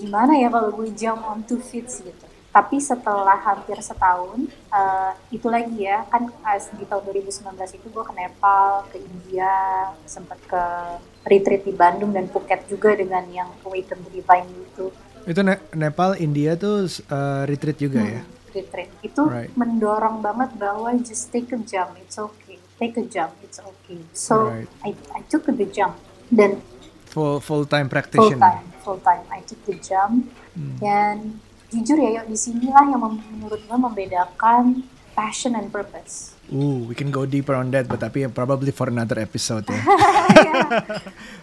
gimana 0.00 0.34
ya 0.38 0.50
kalau 0.50 0.74
gue 0.74 0.90
jump 0.94 1.22
on 1.22 1.46
two 1.46 1.62
feet 1.62 1.86
gitu 1.86 2.26
tapi 2.52 2.76
setelah 2.76 3.40
hampir 3.40 3.80
setahun 3.80 4.44
uh, 4.68 5.16
itu 5.32 5.48
lagi 5.48 5.88
ya 5.88 6.04
kan 6.12 6.28
as 6.44 6.68
di 6.76 6.84
tahun 6.84 7.08
2019 7.08 7.48
itu 7.80 7.86
gue 7.88 8.04
ke 8.04 8.12
Nepal 8.12 8.84
ke 8.92 9.00
India 9.00 9.88
sempat 10.04 10.36
ke 10.44 10.64
retreat 11.24 11.62
di 11.62 11.72
Bandung 11.72 12.10
dan 12.10 12.26
Phuket 12.26 12.66
juga 12.66 12.92
dengan 12.92 13.22
yang 13.28 13.48
Awaken 13.62 13.98
the 14.02 14.10
Divine 14.12 14.48
itu 14.50 14.90
Itu 15.22 15.40
Ne- 15.40 15.62
Nepal, 15.72 16.18
India 16.18 16.54
tuh 16.54 16.82
uh, 17.06 17.46
retreat 17.46 17.78
juga 17.78 18.02
ya. 18.02 18.22
retreat 18.50 18.90
itu 19.00 19.22
Right. 19.22 19.48
mendorong 19.54 20.20
banget 20.20 20.50
bahwa 20.56 20.92
just 20.98 21.30
take 21.30 21.48
a 21.48 21.58
jump 21.58 21.94
it's 21.96 22.14
okay 22.14 22.58
take 22.76 22.92
a 22.94 23.04
jump 23.04 23.32
it's 23.40 23.56
okay 23.56 24.02
so 24.10 24.50
Right. 24.50 24.68
I 24.82 24.90
I 25.12 25.22
took 25.24 25.46
the 25.46 25.64
jump 25.64 25.96
dan 26.28 26.60
Full 27.08 27.38
full 27.38 27.64
time 27.64 27.86
full 27.86 27.92
practitioner. 27.92 28.40
time 28.40 28.64
full 28.78 28.98
time 28.98 29.24
I 29.28 29.40
took 29.42 29.62
the 29.62 29.76
jump 29.78 30.28
Hmm. 30.52 30.76
dan 30.76 31.16
jujur 31.68 31.96
ya 31.96 32.20
yuk 32.20 32.26
di 32.26 32.36
sinilah 32.36 32.84
yang 32.84 33.00
menurut 33.00 33.56
gue 33.58 33.78
membedakan 33.78 34.84
passion 35.12 35.52
and 35.52 35.68
purpose 35.68 36.31
Ooh, 36.52 36.84
we 36.84 36.92
can 36.92 37.08
go 37.08 37.24
deeper 37.24 37.54
on 37.54 37.70
that, 37.70 37.84
but 37.84 37.96
tapi 37.96 38.28
probably 38.28 38.70
for 38.70 38.86
another 38.86 39.16
episode 39.18 39.64
ya. 39.64 39.80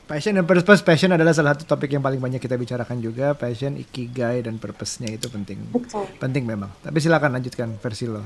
passion 0.05 0.33
dan 0.33 0.45
purpose, 0.45 0.79
passion 0.79 1.09
adalah 1.09 1.31
salah 1.31 1.51
satu 1.51 1.65
topik 1.67 1.89
yang 1.89 1.99
paling 1.99 2.17
banyak 2.17 2.37
kita 2.37 2.53
bicarakan 2.55 2.99
juga. 2.99 3.33
Passion, 3.33 3.73
ikigai, 3.75 4.41
dan 4.41 4.55
purpose-nya 4.55 5.09
itu 5.09 5.25
penting. 5.25 5.57
betul 5.67 6.05
Penting 6.15 6.45
memang. 6.45 6.69
Tapi 6.79 6.97
silakan 6.97 7.33
lanjutkan 7.33 7.73
versi 7.75 8.05
lo. 8.05 8.21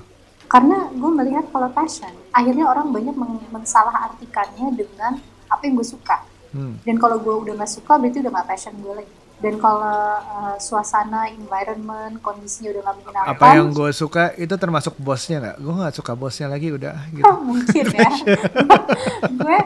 karena 0.46 0.86
gue 0.88 1.10
melihat 1.10 1.50
kalau 1.50 1.66
passion 1.68 2.14
akhirnya 2.30 2.68
orang 2.68 2.94
banyak 2.94 3.16
meng- 3.16 3.42
mensalahartikannya 3.50 4.76
dengan 4.76 5.18
apa 5.48 5.62
yang 5.64 5.76
gue 5.76 5.88
suka 5.88 6.30
Hmm. 6.52 6.78
dan 6.80 7.02
kalau 7.02 7.18
gue 7.18 7.34
udah 7.34 7.58
nggak 7.58 7.72
suka 7.72 7.98
berarti 7.98 8.22
udah 8.22 8.30
nggak 8.30 8.46
passion 8.46 8.78
gue 8.78 8.94
lagi 8.94 9.10
dan 9.44 9.60
kalau 9.60 9.84
uh, 10.24 10.56
suasana 10.56 11.28
environment 11.28 12.16
kondisinya 12.24 12.72
udah 12.72 12.82
nggak 12.88 12.96
menyenangkan. 13.04 13.36
Apa 13.36 13.48
yang 13.60 13.76
gue 13.76 13.92
suka 13.92 14.32
itu 14.40 14.56
termasuk 14.56 14.96
bosnya 14.96 15.44
nggak? 15.44 15.58
Gue 15.60 15.74
nggak 15.84 15.96
suka 16.00 16.14
bosnya 16.16 16.48
lagi 16.48 16.72
udah 16.72 16.96
gitu. 17.12 17.28
Oh, 17.28 17.44
mungkin 17.44 17.84
ya. 17.92 18.08
Gue 19.44 19.60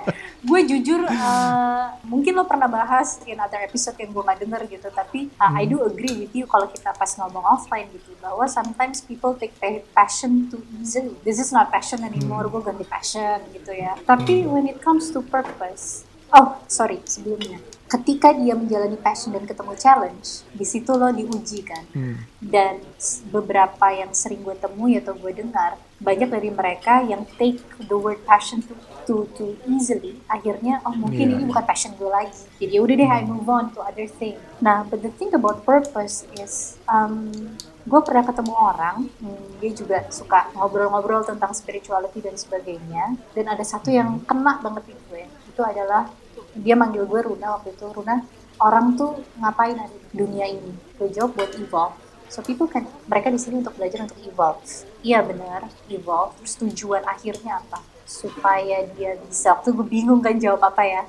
gue 0.47 0.59
jujur 0.73 1.05
uh, 1.05 1.93
mungkin 2.07 2.33
lo 2.33 2.49
pernah 2.49 2.65
bahas 2.65 3.21
in 3.29 3.37
other 3.37 3.61
episode 3.61 3.93
yang 3.99 4.15
gue 4.15 4.23
nggak 4.23 4.39
denger 4.47 4.61
gitu 4.69 4.87
tapi 4.95 5.27
uh, 5.37 5.51
I 5.53 5.67
do 5.67 5.83
agree 5.83 6.23
with 6.25 6.33
you 6.33 6.47
kalau 6.47 6.71
kita 6.71 6.95
pas 6.95 7.09
ngomong 7.19 7.43
offline 7.43 7.91
gitu 7.91 8.15
bahwa 8.23 8.47
sometimes 8.47 9.03
people 9.03 9.35
take 9.35 9.53
pa- 9.59 9.83
passion 9.93 10.49
too 10.49 10.63
easily. 10.79 11.13
This 11.21 11.37
is 11.37 11.53
not 11.53 11.69
passion 11.69 12.01
anymore 12.01 12.49
gue 12.49 12.61
ganti 12.63 12.85
passion 12.87 13.45
gitu 13.53 13.75
ya. 13.75 13.93
Tapi 14.07 14.47
when 14.49 14.65
it 14.65 14.81
comes 14.81 15.13
to 15.13 15.21
purpose 15.21 16.07
oh 16.33 16.59
sorry 16.67 16.99
sebelumnya 17.05 17.59
ketika 17.87 18.35
dia 18.35 18.51
menjalani 18.51 18.99
passion 18.99 19.31
dan 19.31 19.47
ketemu 19.47 19.73
challenge 19.79 20.43
di 20.51 20.65
situ 20.67 20.91
lo 20.91 21.07
diuji 21.11 21.63
kan. 21.63 21.83
Hmm. 21.95 22.19
dan 22.37 22.83
beberapa 23.33 23.89
yang 23.89 24.13
sering 24.13 24.45
gue 24.45 24.53
temui 24.53 24.99
atau 25.01 25.17
gue 25.17 25.33
dengar 25.33 25.79
banyak 25.97 26.29
dari 26.29 26.53
mereka 26.53 27.01
yang 27.01 27.25
take 27.41 27.57
the 27.89 27.97
word 27.97 28.21
passion 28.29 28.61
to 28.61 28.77
to, 29.07 29.25
to 29.33 29.57
easily. 29.65 30.19
Akhirnya 30.29 30.83
oh 30.85 30.93
mungkin 30.93 31.33
Iya, 31.33 31.41
ini 31.41 31.43
bukan 31.49 31.65
passion 31.65 31.97
gue 31.97 32.05
lagi. 32.05 32.45
Jadi 32.61 32.77
ya 32.77 32.81
udah 32.83 32.95
deh 32.99 33.09
I 33.09 33.23
move 33.25 33.49
on 33.49 33.73
to 33.73 33.81
other 33.81 34.05
thing. 34.05 34.37
Nah 34.61 34.85
but 34.85 35.01
the 35.01 35.09
thing 35.17 35.33
about 35.33 35.65
purpose 35.65 36.29
is 36.37 36.77
um, 36.85 37.33
gue 37.87 38.01
pernah 38.05 38.21
ketemu 38.21 38.53
orang 38.53 39.07
hmm, 39.07 39.63
dia 39.63 39.71
juga 39.73 39.97
suka 40.13 40.51
ngobrol-ngobrol 40.53 41.25
tentang 41.25 41.55
spirituality 41.57 42.21
dan 42.21 42.37
sebagainya. 42.37 43.17
Dan 43.33 43.49
ada 43.49 43.65
satu 43.65 43.89
yang 43.89 44.21
kena 44.27 44.61
banget 44.61 44.93
di 44.93 44.95
gue 45.09 45.23
itu 45.25 45.61
adalah 45.65 46.05
dia 46.57 46.73
manggil 46.73 47.03
gue 47.03 47.19
Runa 47.23 47.55
waktu 47.55 47.71
itu. 47.71 47.85
Runa 47.87 48.21
orang 48.57 48.93
tuh 48.93 49.11
ngapain 49.37 49.75
ada 49.75 49.89
di 49.89 50.15
dunia 50.15 50.45
ini? 50.45 50.71
Gue 50.93 51.09
jawab 51.09 51.33
buat 51.33 51.51
evolve. 51.55 51.95
So 52.27 52.41
people 52.41 52.67
kan 52.67 52.83
mereka 53.05 53.29
di 53.29 53.37
sini 53.37 53.61
untuk 53.61 53.73
belajar 53.73 54.03
untuk 54.03 54.19
evolve. 54.19 54.59
Iya 54.99 55.21
benar. 55.21 55.65
Evolve 55.87 56.35
terus 56.37 56.53
tujuan 56.57 57.01
akhirnya 57.03 57.59
apa? 57.59 57.79
Supaya 58.03 58.83
dia 58.89 59.15
bisa. 59.19 59.53
Waktu 59.53 59.71
gue 59.71 59.87
bingung 59.87 60.19
kan 60.19 60.35
jawab 60.35 60.63
apa 60.65 60.83
ya. 60.83 61.03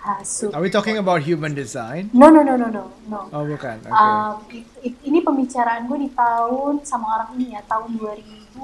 Ah, 0.00 0.22
sup- 0.22 0.50
Are 0.50 0.60
we 0.60 0.68
talking 0.68 0.96
about 0.96 1.20
human 1.20 1.52
design? 1.52 2.08
no 2.10 2.28
no 2.28 2.40
no 2.40 2.54
no 2.54 2.68
no 2.68 2.88
no. 3.04 3.20
Oh 3.28 3.44
bukan. 3.44 3.84
Um, 3.86 4.40
it- 4.48 4.64
it- 4.82 5.00
ini 5.02 5.20
pembicaraan 5.20 5.84
gue 5.84 5.98
di 5.98 6.10
tahun 6.10 6.80
sama 6.82 7.18
orang 7.18 7.36
ini 7.36 7.52
ya 7.52 7.60
tahun 7.62 8.00
2000 8.00 8.56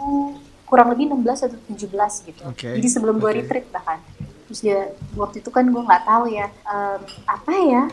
kurang 0.65 0.91
lebih 0.91 1.13
16 1.13 1.47
atau 1.47 1.59
17 1.69 1.87
gitu. 2.25 2.41
Oke, 2.43 2.75
Jadi 2.75 2.89
sebelum 2.89 3.17
gue 3.17 3.29
oke. 3.29 3.39
retreat 3.39 3.69
bahkan. 3.71 4.01
Terus 4.47 4.61
dia 4.63 4.95
waktu 5.19 5.43
itu 5.43 5.51
kan 5.51 5.67
gue 5.67 5.83
nggak 5.83 6.07
tahu 6.07 6.31
ya 6.31 6.47
um, 6.65 7.03
apa 7.27 7.53
ya 7.55 7.85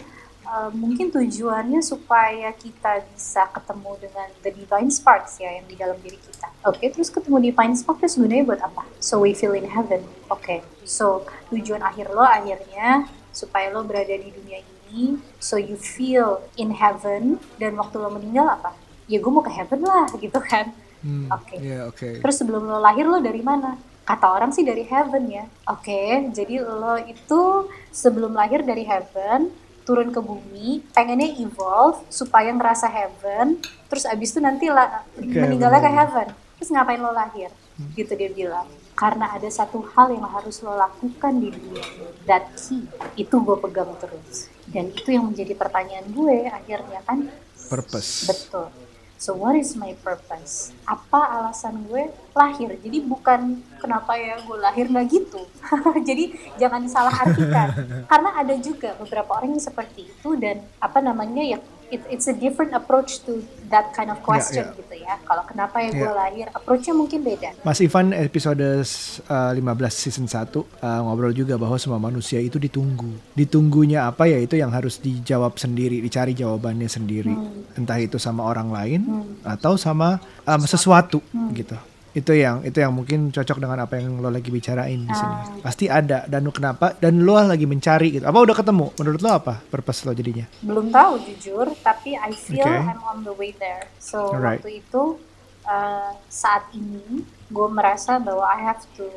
um, 0.47 0.71
mungkin 0.75 1.09
tujuannya 1.09 1.81
supaya 1.81 2.51
kita 2.53 3.03
bisa 3.13 3.47
ketemu 3.51 3.91
dengan 3.99 4.27
the 4.45 4.51
divine 4.53 4.91
sparks 4.91 5.41
ya 5.41 5.49
yang 5.59 5.65
di 5.65 5.75
dalam 5.75 5.97
diri 5.99 6.19
kita. 6.19 6.47
Oke, 6.67 6.87
terus 6.93 7.09
ketemu 7.09 7.51
divine 7.51 7.75
spark 7.75 7.99
terus 7.99 8.15
gunanya 8.15 8.43
buat 8.45 8.61
apa? 8.61 8.83
So 9.01 9.23
we 9.23 9.35
feel 9.35 9.55
in 9.57 9.67
heaven. 9.67 10.05
Oke, 10.29 10.61
so 10.85 11.25
tujuan 11.49 11.81
akhir 11.83 12.11
lo 12.13 12.23
akhirnya 12.23 13.09
supaya 13.33 13.73
lo 13.73 13.81
berada 13.81 14.13
di 14.13 14.29
dunia 14.29 14.61
ini, 14.61 15.17
so 15.41 15.57
you 15.57 15.73
feel 15.73 16.45
in 16.55 16.69
heaven 16.77 17.41
dan 17.57 17.73
waktu 17.79 17.97
lo 17.97 18.13
meninggal 18.13 18.47
apa? 18.61 18.77
Ya 19.09 19.19
gue 19.19 19.31
mau 19.31 19.43
ke 19.43 19.51
heaven 19.51 19.83
lah 19.83 20.07
gitu 20.23 20.39
kan. 20.39 20.71
Hmm, 21.03 21.27
oke. 21.27 21.59
Iya 21.59 21.91
oke. 21.91 22.23
Terus 22.23 22.35
sebelum 22.39 22.63
lo 22.63 22.79
lahir 22.79 23.03
lo 23.03 23.19
dari 23.19 23.43
mana? 23.43 23.75
Kata 24.03 24.35
orang 24.35 24.51
sih 24.51 24.67
dari 24.67 24.83
heaven 24.83 25.31
ya. 25.31 25.47
Oke, 25.71 26.27
jadi 26.35 26.59
lo 26.59 26.99
itu 27.07 27.71
sebelum 27.87 28.35
lahir 28.35 28.59
dari 28.67 28.83
heaven, 28.83 29.47
turun 29.87 30.11
ke 30.11 30.19
bumi, 30.19 30.83
pengennya 30.91 31.39
evolve 31.39 32.03
supaya 32.11 32.51
ngerasa 32.51 32.87
heaven, 32.91 33.59
terus 33.87 34.03
abis 34.07 34.35
itu 34.35 34.39
nanti 34.43 34.67
lah 34.67 35.07
Oke, 35.15 35.39
meninggalnya 35.39 35.79
ke 35.79 35.91
heaven. 35.91 36.27
Terus 36.59 36.69
ngapain 36.71 36.99
lo 36.99 37.11
lahir? 37.11 37.51
Gitu 37.95 38.11
dia 38.15 38.31
bilang. 38.31 38.67
Karena 38.93 39.31
ada 39.33 39.49
satu 39.49 39.81
hal 39.95 40.13
yang 40.13 40.27
harus 40.27 40.59
lo 40.63 40.75
lakukan 40.75 41.33
di 41.39 41.49
dunia. 41.51 41.83
That 42.27 42.55
key. 42.59 42.87
Itu 43.19 43.39
gue 43.39 43.57
pegang 43.59 43.91
terus. 43.99 44.47
Dan 44.69 44.91
itu 44.91 45.09
yang 45.11 45.27
menjadi 45.27 45.55
pertanyaan 45.55 46.07
gue 46.11 46.47
akhirnya 46.47 46.99
kan. 47.03 47.27
Purpose. 47.67 48.29
Betul. 48.29 48.82
So 49.23 49.31
what 49.39 49.55
is 49.55 49.79
my 49.79 49.95
purpose? 50.03 50.75
Apa 50.83 51.39
alasan 51.39 51.87
gue 51.87 52.11
lahir? 52.35 52.75
Jadi 52.75 53.07
bukan 53.07 53.63
kenapa 53.79 54.19
ya 54.19 54.35
gue 54.43 54.57
lahir 54.59 54.91
nggak 54.91 55.07
gitu. 55.07 55.47
Jadi 56.11 56.35
jangan 56.59 56.83
salah 56.91 57.15
artikan. 57.15 57.71
Karena 58.11 58.35
ada 58.35 58.51
juga 58.59 58.99
beberapa 58.99 59.31
orang 59.39 59.55
yang 59.55 59.63
seperti 59.63 60.11
itu 60.11 60.35
dan 60.35 60.59
apa 60.75 60.99
namanya 60.99 61.39
ya 61.39 61.63
it- 61.93 62.07
it's 62.09 62.25
a 62.25 62.33
different 62.33 62.73
approach 62.73 63.21
to 63.21 63.39
that 63.69 63.93
kind 63.93 64.09
of 64.09 64.17
question 64.19 64.65
ya. 64.65 64.73
gitu 64.73 64.95
ya. 64.97 65.15
Kalau 65.21 65.43
kenapa 65.43 65.77
ya 65.77 65.89
gue 65.89 66.01
Ya. 66.01 66.13
lahir, 66.13 66.45
approach-nya 66.49 66.93
mungkin 66.93 67.21
beda. 67.21 67.53
Mas 67.61 67.77
Ivan 67.79 68.11
episode 68.11 68.61
uh, 68.61 69.51
15 69.53 69.61
season 69.93 70.25
1 70.25 70.49
uh, 70.57 70.99
ngobrol 71.03 71.31
juga 71.31 71.53
bahwa 71.55 71.77
semua 71.77 71.97
manusia 71.97 72.37
itu 72.37 72.57
ditunggu. 72.57 73.13
Ditunggunya 73.33 74.05
apa 74.05 74.25
ya 74.25 74.37
itu 74.37 74.55
yang 74.55 74.69
harus 74.69 74.97
dijawab 74.97 75.55
sendiri, 75.55 76.01
dicari 76.01 76.33
jawabannya 76.33 76.87
sendiri. 76.87 77.33
Entah 77.73 77.97
itu 77.97 78.17
sama 78.17 78.41
orang 78.43 78.69
lain 78.69 79.01
atau 79.41 79.77
sama 79.77 80.17
um, 80.43 80.61
sesuatu 80.63 81.21
gitu. 81.51 81.77
Itu 82.13 82.29
yang 82.31 82.61
itu 82.61 82.77
yang 82.77 82.93
mungkin 82.93 83.29
cocok 83.29 83.57
dengan 83.57 83.81
apa 83.81 83.97
yang 83.97 84.21
lo 84.21 84.29
lagi 84.29 84.47
bicarain 84.47 85.01
di 85.01 85.09
sini. 85.11 85.35
Pasti 85.59 85.89
ada 85.89 86.29
dan 86.29 86.45
lo 86.45 86.53
kenapa 86.53 86.93
dan 86.93 87.25
lo 87.25 87.33
lagi 87.35 87.65
mencari 87.65 88.13
gitu. 88.13 88.25
Apa 88.25 88.37
udah 88.37 88.53
ketemu? 88.53 88.93
Menurut 88.95 89.19
lo 89.19 89.29
apa 89.33 89.65
purpose 89.65 90.05
lo 90.05 90.13
jadinya? 90.13 90.45
belum 90.61 90.89
tahu 90.89 91.13
jujur 91.25 91.73
tapi 91.81 92.13
I 92.13 92.29
feel 92.31 92.61
Okay. 92.61 92.79
I'm 92.85 93.01
on 93.03 93.25
the 93.25 93.33
way 93.33 93.51
there 93.51 93.89
so 93.97 94.29
Alright. 94.29 94.61
waktu 94.61 94.79
itu 94.79 95.17
uh, 95.65 96.13
saat 96.29 96.69
ini 96.71 97.25
gue 97.49 97.67
merasa 97.67 98.21
bahwa 98.21 98.45
I 98.45 98.61
have 98.61 98.85
to 98.95 99.09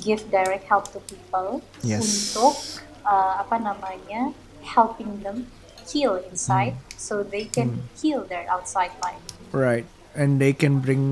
give 0.00 0.24
direct 0.28 0.64
help 0.66 0.88
to 0.92 1.00
people 1.04 1.60
Yes. 1.84 2.32
untuk 2.32 2.56
uh, 3.04 3.40
apa 3.40 3.60
namanya 3.60 4.32
helping 4.64 5.20
them 5.20 5.44
heal 5.86 6.16
inside 6.24 6.72
Hmm. 6.72 6.96
so 6.96 7.14
they 7.20 7.44
can 7.44 7.84
heal 7.96 8.24
their 8.24 8.48
outside 8.48 8.92
life 9.00 9.20
Right. 9.50 9.84
And 10.10 10.38
they 10.38 10.50
can 10.52 10.78
bring, 10.78 11.02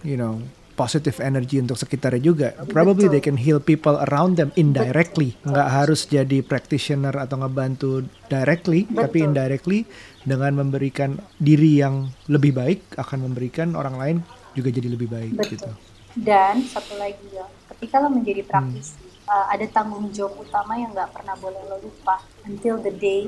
you 0.00 0.14
know, 0.14 0.42
positive 0.76 1.16
energy 1.18 1.56
untuk 1.56 1.74
sekitarnya 1.74 2.20
juga. 2.20 2.48
Probably 2.68 3.08
Betul. 3.08 3.14
they 3.16 3.24
can 3.24 3.38
heal 3.40 3.58
people 3.58 3.96
around 4.06 4.36
them 4.36 4.52
indirectly. 4.54 5.34
Nggak 5.42 5.68
harus 5.72 6.04
jadi 6.04 6.44
practitioner 6.44 7.16
atau 7.16 7.40
ngebantu 7.40 8.04
directly, 8.28 8.84
tapi 8.86 9.24
Betul. 9.24 9.28
indirectly 9.32 9.78
dengan 10.22 10.52
memberikan 10.54 11.16
diri 11.40 11.80
yang 11.80 12.12
lebih 12.28 12.52
baik 12.52 12.94
akan 12.94 13.24
memberikan 13.24 13.72
orang 13.72 13.96
lain 13.96 14.16
juga 14.52 14.68
jadi 14.68 14.88
lebih 14.88 15.08
baik 15.08 15.32
Betul. 15.34 15.52
gitu. 15.56 15.70
Dan 16.16 16.60
satu 16.62 16.96
lagi 16.96 17.24
ya, 17.28 17.44
ketika 17.72 18.00
lo 18.00 18.08
menjadi 18.08 18.40
Hmm. 18.40 18.48
praktisi, 18.48 18.96
uh, 19.26 19.52
ada 19.52 19.64
tanggung 19.66 20.08
jawab 20.10 20.40
utama 20.40 20.76
yang 20.76 20.92
nggak 20.92 21.12
pernah 21.12 21.36
boleh 21.36 21.60
lo 21.66 21.76
lupa. 21.80 22.20
Until 22.44 22.78
the 22.78 22.92
day 22.92 23.26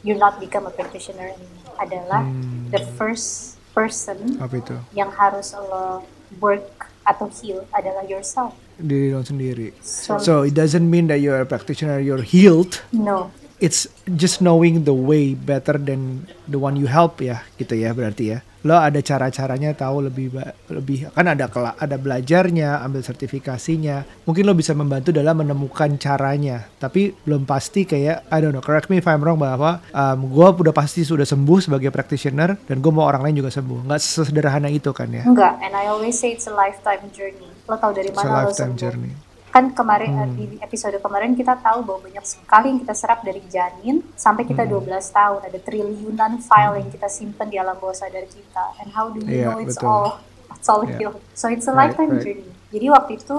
you 0.00 0.14
not 0.14 0.38
become 0.38 0.64
a 0.64 0.72
practitioner 0.72 1.32
anymore. 1.32 1.76
Adalah 1.76 2.22
Hmm. 2.24 2.72
the 2.72 2.80
first 2.96 3.56
person 3.76 4.40
Apa 4.40 4.56
itu? 4.56 4.72
yang 4.92 5.12
harus 5.12 5.52
lo 5.52 6.00
work 6.38 6.64
atau 7.06 7.30
heal 7.30 7.62
adalah 7.70 8.02
yourself. 8.04 8.54
Diri 8.76 9.14
lo 9.14 9.24
sendiri. 9.24 9.72
So, 9.80 10.18
So 10.20 10.32
it 10.44 10.52
doesn't 10.52 10.84
mean 10.84 11.08
that 11.08 11.24
you're 11.24 11.40
a 11.40 11.48
practitioner, 11.48 11.96
you're 11.98 12.20
healed. 12.20 12.82
no, 12.92 13.32
it's 13.56 13.88
just 14.20 14.44
knowing 14.44 14.84
the 14.84 14.92
way 14.92 15.32
better 15.32 15.80
than 15.80 16.28
the 16.44 16.60
one 16.60 16.76
you 16.76 16.84
help 16.92 17.24
ya 17.24 17.40
gitu 17.56 17.72
ya 17.72 17.96
berarti 17.96 18.36
ya 18.36 18.38
lo 18.66 18.76
ada 18.76 18.98
cara-caranya 18.98 19.70
tahu 19.72 20.10
lebih 20.10 20.34
lebih 20.68 21.08
kan 21.14 21.24
ada 21.24 21.46
kela- 21.46 21.78
ada 21.78 21.94
belajarnya, 21.94 22.82
ambil 22.82 23.00
sertifikasinya. 23.00 24.26
Mungkin 24.26 24.42
lo 24.42 24.52
bisa 24.52 24.74
membantu 24.74 25.14
dalam 25.14 25.38
menemukan 25.38 25.94
caranya. 25.96 26.66
Tapi 26.76 27.14
belum 27.22 27.46
pasti 27.46 27.86
kayak 27.86 28.26
I 28.28 28.38
don't 28.42 28.50
know, 28.50 28.60
correct 28.60 28.90
me 28.90 28.98
if 28.98 29.06
I'm 29.06 29.22
wrong 29.22 29.38
bahwa 29.38 29.78
um, 29.90 30.26
gue 30.26 30.48
udah 30.66 30.74
pasti 30.74 31.06
sudah 31.06 31.22
sembuh 31.22 31.58
sebagai 31.62 31.94
practitioner 31.94 32.58
dan 32.66 32.82
gue 32.82 32.90
mau 32.90 33.06
orang 33.06 33.22
lain 33.22 33.38
juga 33.38 33.54
sembuh. 33.54 33.86
Nggak 33.86 34.00
sesederhana 34.02 34.66
itu 34.66 34.90
kan 34.90 35.06
ya. 35.08 35.22
Enggak, 35.22 35.62
and 35.62 35.72
I 35.72 35.86
always 35.86 36.18
say 36.18 36.34
it's 36.34 36.50
a 36.50 36.54
lifetime 36.54 37.06
journey. 37.14 37.46
Lo 37.70 37.78
tau 37.78 37.94
dari 37.94 38.10
It's 38.10 38.18
a 38.18 38.26
mana 38.26 38.30
lo 38.42 38.50
lifetime 38.50 38.74
sembuh? 38.74 38.82
journey. 38.82 39.12
Kan 39.56 39.72
kemarin 39.72 40.12
Hmm. 40.12 40.20
eh, 40.20 40.28
di 40.36 40.44
episode 40.60 41.00
kemarin 41.00 41.32
kita 41.32 41.56
tahu 41.56 41.80
bahwa 41.80 42.04
banyak 42.04 42.20
sekali 42.28 42.76
yang 42.76 42.80
kita 42.84 42.92
serap 42.92 43.24
dari 43.24 43.40
janin 43.48 44.04
sampai 44.12 44.44
kita 44.44 44.68
Hmm. 44.68 44.84
12 44.84 45.08
tahun. 45.08 45.48
Ada 45.48 45.58
triliunan 45.64 46.44
file 46.44 46.84
yang 46.84 46.92
kita 46.92 47.08
simpan 47.08 47.48
di 47.48 47.56
alam 47.56 47.72
bawah 47.72 47.96
sadar 47.96 48.28
kita. 48.28 48.76
And 48.84 48.92
how 48.92 49.08
do 49.08 49.24
we 49.24 49.40
Iya, 49.40 49.48
know 49.48 49.64
it's 49.64 49.80
betul. 49.80 49.88
all 49.88 50.08
it's 50.52 50.68
all 50.68 50.84
Iya. 50.84 51.00
healed? 51.00 51.24
So 51.32 51.48
it's 51.48 51.64
a 51.64 51.72
Right, 51.72 51.88
lifetime 51.88 52.12
right. 52.12 52.20
journey. 52.20 52.52
Jadi 52.68 52.86
waktu 52.92 53.12
itu 53.16 53.38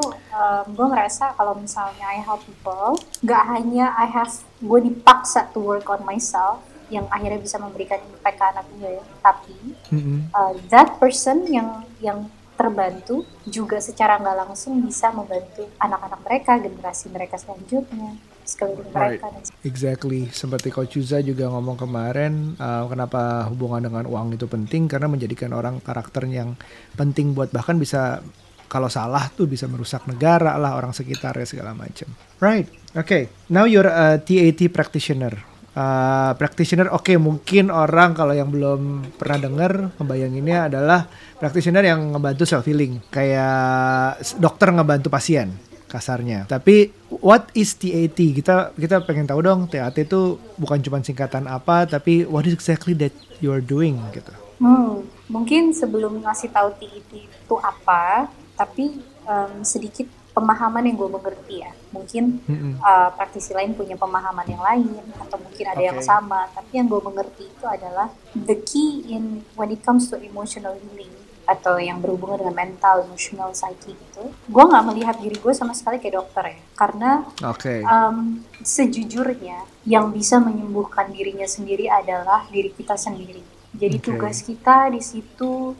gue 0.74 0.88
ngerasa 0.90 1.38
kalau 1.38 1.54
misalnya 1.54 2.10
I 2.10 2.18
help 2.18 2.42
people, 2.42 2.98
nggak 3.22 3.44
hanya 3.54 3.94
I 3.94 4.10
have 4.10 4.34
gue 4.58 4.80
dipaksa 4.82 5.54
to 5.54 5.62
work 5.62 5.86
on 5.86 6.02
myself 6.02 6.66
yang 6.90 7.06
akhirnya 7.14 7.38
bisa 7.38 7.60
memberikan 7.60 8.02
impact 8.10 8.42
ke 8.42 8.46
anak 8.48 8.66
gue, 8.74 8.90
ya, 8.96 9.04
tapi 9.20 9.76
Mm-mm. 9.94 10.32
uh, 10.32 10.56
that 10.72 10.98
person 10.98 11.44
yang 11.46 11.84
yang 12.00 12.32
terbantu 12.58 13.22
juga 13.46 13.78
secara 13.78 14.18
nggak 14.18 14.38
langsung 14.50 14.82
bisa 14.82 15.14
membantu 15.14 15.70
anak-anak 15.78 16.20
mereka, 16.26 16.52
generasi 16.58 17.06
mereka 17.14 17.38
selanjutnya, 17.38 18.18
sekeliling 18.42 18.90
mereka. 18.90 19.30
Exactly, 19.62 20.26
seperti 20.34 20.74
Coach 20.74 20.98
Yuza 20.98 21.22
juga 21.22 21.54
ngomong 21.54 21.78
kemarin, 21.78 22.58
uh, 22.58 22.90
kenapa 22.90 23.46
hubungan 23.54 23.86
dengan 23.86 24.10
uang 24.10 24.34
itu 24.34 24.50
penting 24.50 24.90
karena 24.90 25.06
menjadikan 25.06 25.54
orang 25.54 25.78
karakter 25.86 26.26
yang 26.26 26.58
penting 26.98 27.38
buat 27.38 27.54
bahkan 27.54 27.78
bisa 27.78 28.26
kalau 28.68 28.92
salah 28.92 29.32
tuh 29.32 29.48
bisa 29.48 29.64
merusak 29.70 30.04
negara 30.10 30.60
lah 30.60 30.76
orang 30.76 30.92
sekitar 30.92 31.38
ya 31.40 31.48
segala 31.48 31.72
macam. 31.72 32.12
Right, 32.42 32.68
okay. 32.98 33.32
Now 33.48 33.64
you're 33.64 33.88
a 33.88 34.20
TAT 34.20 34.60
practitioner. 34.74 35.57
Uh, 35.78 36.34
practitioner, 36.42 36.90
oke 36.90 37.14
mungkin 37.22 37.70
orang 37.70 38.18
kalau 38.18 38.34
yang 38.34 38.50
belum 38.50 39.14
pernah 39.14 39.46
dengar 39.46 39.72
ngebayanginnya 40.02 40.74
adalah 40.74 41.06
practitioner 41.38 41.86
yang 41.86 42.18
ngebantu 42.18 42.50
self 42.50 42.66
healing, 42.66 42.98
kayak 43.14 44.18
dokter 44.42 44.74
ngebantu 44.74 45.14
pasien 45.14 45.54
kasarnya. 45.86 46.50
Tapi 46.50 46.90
what 47.22 47.54
is 47.54 47.78
TAT? 47.78 48.18
Kita 48.18 48.74
kita 48.74 49.06
pengen 49.06 49.30
tahu 49.30 49.46
dong 49.46 49.70
TAT 49.70 50.02
itu 50.02 50.42
bukan 50.58 50.82
cuma 50.82 50.98
singkatan 51.06 51.46
apa, 51.46 51.86
tapi 51.86 52.26
what 52.26 52.50
is 52.50 52.58
exactly 52.58 52.98
that 52.98 53.14
you 53.38 53.54
are 53.54 53.62
doing 53.62 54.02
gitu. 54.18 54.34
Hmm, 54.58 55.06
mungkin 55.30 55.78
sebelum 55.78 56.26
ngasih 56.26 56.50
tahu 56.50 56.74
TIT 56.82 57.30
itu 57.30 57.56
apa, 57.62 58.34
tapi 58.58 58.98
em, 59.30 59.62
sedikit 59.62 60.10
pemahaman 60.38 60.86
yang 60.86 61.02
gue 61.02 61.10
mengerti 61.10 61.66
ya. 61.66 61.74
Mungkin 61.90 62.46
Mm-mm. 62.46 62.74
uh, 62.78 63.10
praktisi 63.18 63.58
lain 63.58 63.74
punya 63.74 63.98
pemahaman 63.98 64.46
yang 64.46 64.62
lain 64.62 65.02
atau 65.18 65.42
mungkin 65.42 65.66
ada 65.66 65.82
yang 65.82 65.98
Oke. 65.98 66.06
sama. 66.06 66.46
Tapi 66.54 66.78
yang 66.78 66.86
gue 66.86 67.02
mengerti 67.02 67.50
itu 67.50 67.66
adalah 67.66 68.14
the 68.38 68.62
key 68.62 69.10
in 69.10 69.42
when 69.58 69.74
it 69.74 69.82
comes 69.82 70.14
to 70.14 70.22
emotional 70.22 70.78
healing 70.78 71.10
atau 71.48 71.80
yang 71.80 72.04
berhubungan 72.04 72.44
dengan 72.44 72.68
mental, 72.68 73.08
emotional, 73.08 73.56
psyche 73.56 73.96
gitu. 73.96 74.24
Gue 74.52 74.64
nggak 74.68 74.84
melihat 74.84 75.16
diri 75.16 75.40
gue 75.40 75.54
sama 75.56 75.72
sekali 75.72 75.98
kayak 75.98 76.20
dokter 76.20 76.44
ya, 76.54 76.60
karena 76.76 77.24
Oke. 77.48 77.88
um, 77.88 78.44
sejujurnya 78.60 79.64
yang 79.88 80.12
bisa 80.12 80.44
menyembuhkan 80.44 81.08
dirinya 81.08 81.48
sendiri 81.48 81.88
adalah 81.88 82.44
diri 82.52 82.76
kita 82.76 83.00
sendiri. 83.00 83.40
Jadi 83.72 83.96
Oke. 83.96 84.06
tugas 84.12 84.44
kita 84.44 84.92
di 84.92 85.00
situ 85.00 85.72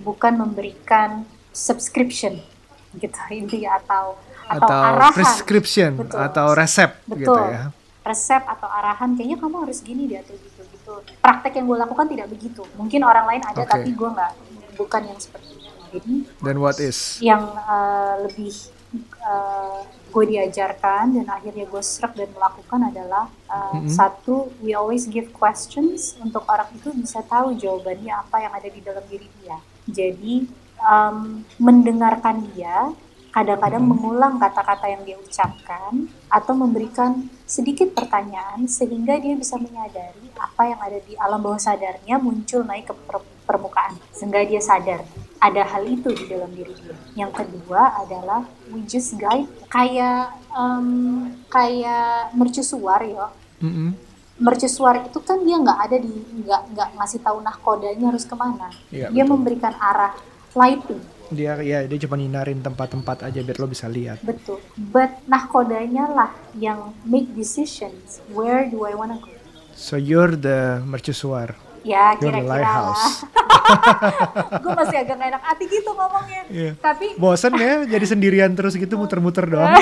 bukan 0.00 0.40
memberikan 0.40 1.28
subscription 1.52 2.40
gitu 2.96 3.18
intinya 3.40 3.78
atau 3.78 4.18
atau, 4.50 4.66
atau 4.66 4.80
arahan 4.82 5.14
prescription 5.14 5.90
Betul. 5.94 6.18
atau 6.18 6.46
resep 6.54 6.90
Betul. 7.06 7.18
gitu 7.22 7.40
ya. 7.46 7.62
resep 8.02 8.42
atau 8.42 8.66
arahan 8.66 9.14
kayaknya 9.14 9.38
kamu 9.38 9.56
harus 9.62 9.78
gini 9.80 10.10
deh 10.10 10.18
atau 10.18 10.34
gitu 10.34 10.60
gitu 10.66 10.92
praktek 11.20 11.60
yang 11.60 11.66
gue 11.68 11.78
lakukan 11.78 12.06
tidak 12.08 12.26
begitu 12.26 12.62
mungkin 12.74 13.00
orang 13.04 13.30
lain 13.30 13.42
ada 13.46 13.62
Oke. 13.62 13.70
tapi 13.70 13.90
gue 13.92 14.08
nggak 14.10 14.32
bukan 14.74 15.02
yang 15.06 15.20
seperti 15.20 15.54
itu 15.54 15.70
jadi 15.90 16.14
Then 16.40 16.58
what 16.58 16.78
is? 16.80 17.20
yang 17.20 17.44
uh, 17.46 18.26
lebih 18.26 18.54
uh, 19.22 19.86
gue 20.10 20.24
diajarkan 20.26 21.14
dan 21.14 21.26
akhirnya 21.30 21.62
gue 21.62 21.82
serap 21.84 22.18
dan 22.18 22.26
melakukan 22.34 22.90
adalah 22.90 23.30
uh, 23.46 23.78
Mhm. 23.78 23.86
satu 23.86 24.50
we 24.58 24.74
always 24.74 25.06
give 25.06 25.30
questions 25.30 26.18
untuk 26.18 26.42
orang 26.50 26.66
itu 26.74 26.90
bisa 26.90 27.22
tahu 27.22 27.54
jawabannya 27.54 28.10
apa 28.10 28.36
yang 28.42 28.50
ada 28.50 28.66
di 28.66 28.80
dalam 28.82 29.04
diri 29.06 29.30
dia 29.38 29.58
jadi 29.86 30.50
um, 30.82 31.44
mendengarkan 31.56 32.44
dia 32.52 32.92
kadang-kadang 33.30 33.86
Mhm. 33.86 33.90
mengulang 33.94 34.34
kata-kata 34.36 34.90
yang 34.90 35.02
dia 35.06 35.14
ucapkan 35.14 36.10
atau 36.26 36.50
memberikan 36.52 37.30
sedikit 37.46 37.94
pertanyaan 37.94 38.66
sehingga 38.66 39.22
dia 39.22 39.38
bisa 39.38 39.54
menyadari 39.54 40.34
apa 40.34 40.62
yang 40.66 40.80
ada 40.82 40.98
di 40.98 41.14
alam 41.14 41.38
bawah 41.38 41.58
sadarnya 41.58 42.18
muncul 42.18 42.66
naik 42.66 42.90
ke 42.90 42.94
per- 43.06 43.26
permukaan 43.46 43.94
sehingga 44.10 44.42
dia 44.42 44.58
sadar 44.58 45.06
ada 45.38 45.62
hal 45.64 45.86
itu 45.86 46.10
di 46.10 46.26
dalam 46.26 46.50
diri 46.52 46.74
dia. 46.74 46.94
Yang 47.16 47.42
kedua 47.42 48.02
adalah 48.02 48.44
we 48.70 48.82
just 48.84 49.14
guide 49.14 49.46
kayak 49.70 50.34
em, 50.50 50.86
kayak 51.46 52.34
mercusuar 52.34 53.00
ya. 53.02 53.30
Mm-mm. 53.62 53.94
Mercusuar 54.40 55.04
itu 55.04 55.18
kan 55.20 55.38
dia 55.44 55.54
nggak 55.54 55.78
ada 55.80 55.96
di 55.96 56.12
nggak 56.40 56.62
nggak 56.72 56.88
ngasih 56.98 57.20
tahu 57.20 57.38
nahkodanya 57.40 58.10
harus 58.10 58.24
ke 58.24 58.34
mana. 58.34 58.68
Iya, 58.88 59.12
dia 59.12 59.22
betul. 59.22 59.32
memberikan 59.36 59.74
arah 59.76 60.12
lighting. 60.54 61.00
Dia 61.30 61.54
ya 61.62 61.86
dia 61.86 61.98
cuma 62.02 62.18
nyinarin 62.18 62.58
tempat-tempat 62.58 63.30
aja 63.30 63.38
biar 63.38 63.56
lo 63.62 63.70
bisa 63.70 63.86
lihat. 63.86 64.18
Betul. 64.26 64.58
But 64.74 65.22
nahkodanya 65.30 66.10
lah 66.10 66.30
yang 66.58 66.90
make 67.06 67.30
decisions. 67.38 68.18
Where 68.34 68.66
do 68.66 68.82
I 68.82 68.98
wanna 68.98 69.22
go? 69.22 69.30
So 69.78 69.94
you're 69.94 70.34
the 70.34 70.82
mercusuar. 70.82 71.54
Ya 71.80 72.12
You're 72.18 72.34
the 72.34 72.44
kira-kira 72.44 72.44
lah. 72.44 72.60
lighthouse. 72.60 73.04
Gue 74.66 74.72
masih 74.76 74.96
agak 75.00 75.16
gak 75.16 75.28
enak 75.32 75.42
hati 75.46 75.64
gitu 75.70 75.90
ngomongnya. 75.94 76.42
Iya. 76.50 76.72
Tapi 76.76 77.06
Bosen 77.16 77.54
ya 77.56 77.86
jadi 77.86 78.04
sendirian 78.04 78.52
terus 78.52 78.74
gitu 78.76 78.98
muter-muter 78.98 79.46
doang. 79.48 79.72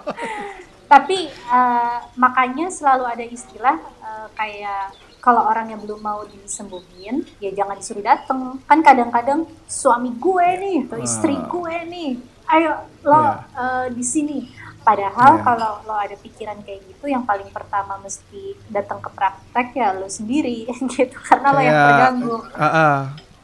tapi 0.92 1.28
eh, 1.30 1.96
makanya 2.16 2.72
selalu 2.72 3.04
ada 3.06 3.24
istilah 3.26 3.76
eh, 4.00 4.26
kayak 4.38 5.09
kalau 5.20 5.44
orang 5.44 5.68
yang 5.68 5.78
belum 5.78 6.00
mau 6.00 6.24
disembuhin 6.26 7.22
ya 7.36 7.52
jangan 7.52 7.76
disuruh 7.76 8.02
dateng 8.02 8.58
kan 8.62 8.80
kadang-kadang 8.80 9.40
suami 9.64 10.10
gue 10.12 10.48
nih 10.58 10.76
atau 10.84 10.98
istri 10.98 11.34
Ah. 11.34 11.44
gue 11.46 11.74
nih 11.86 12.10
ayo 12.48 12.72
lo 13.02 13.14
Iya. 13.14 13.32
eh, 13.54 13.86
di 13.90 14.02
sini 14.02 14.38
padahal 14.80 15.32
Iya. 15.34 15.44
kalau 15.44 15.72
lo 15.82 15.94
ada 15.94 16.16
pikiran 16.16 16.58
kayak 16.60 16.80
gitu 16.84 17.04
yang 17.06 17.22
paling 17.22 17.46
pertama 17.48 17.94
mesti 17.96 18.42
datang 18.66 18.98
ke 18.98 19.08
praktek 19.08 19.68
ya 19.72 19.92
lo 19.92 20.08
sendiri 20.08 20.64
gitu 20.90 21.16
karena 21.20 21.48
lo 21.48 21.60
yang 21.60 21.78
terganggu 21.78 22.36
Ah, 22.50 22.64
ah. 22.66 22.96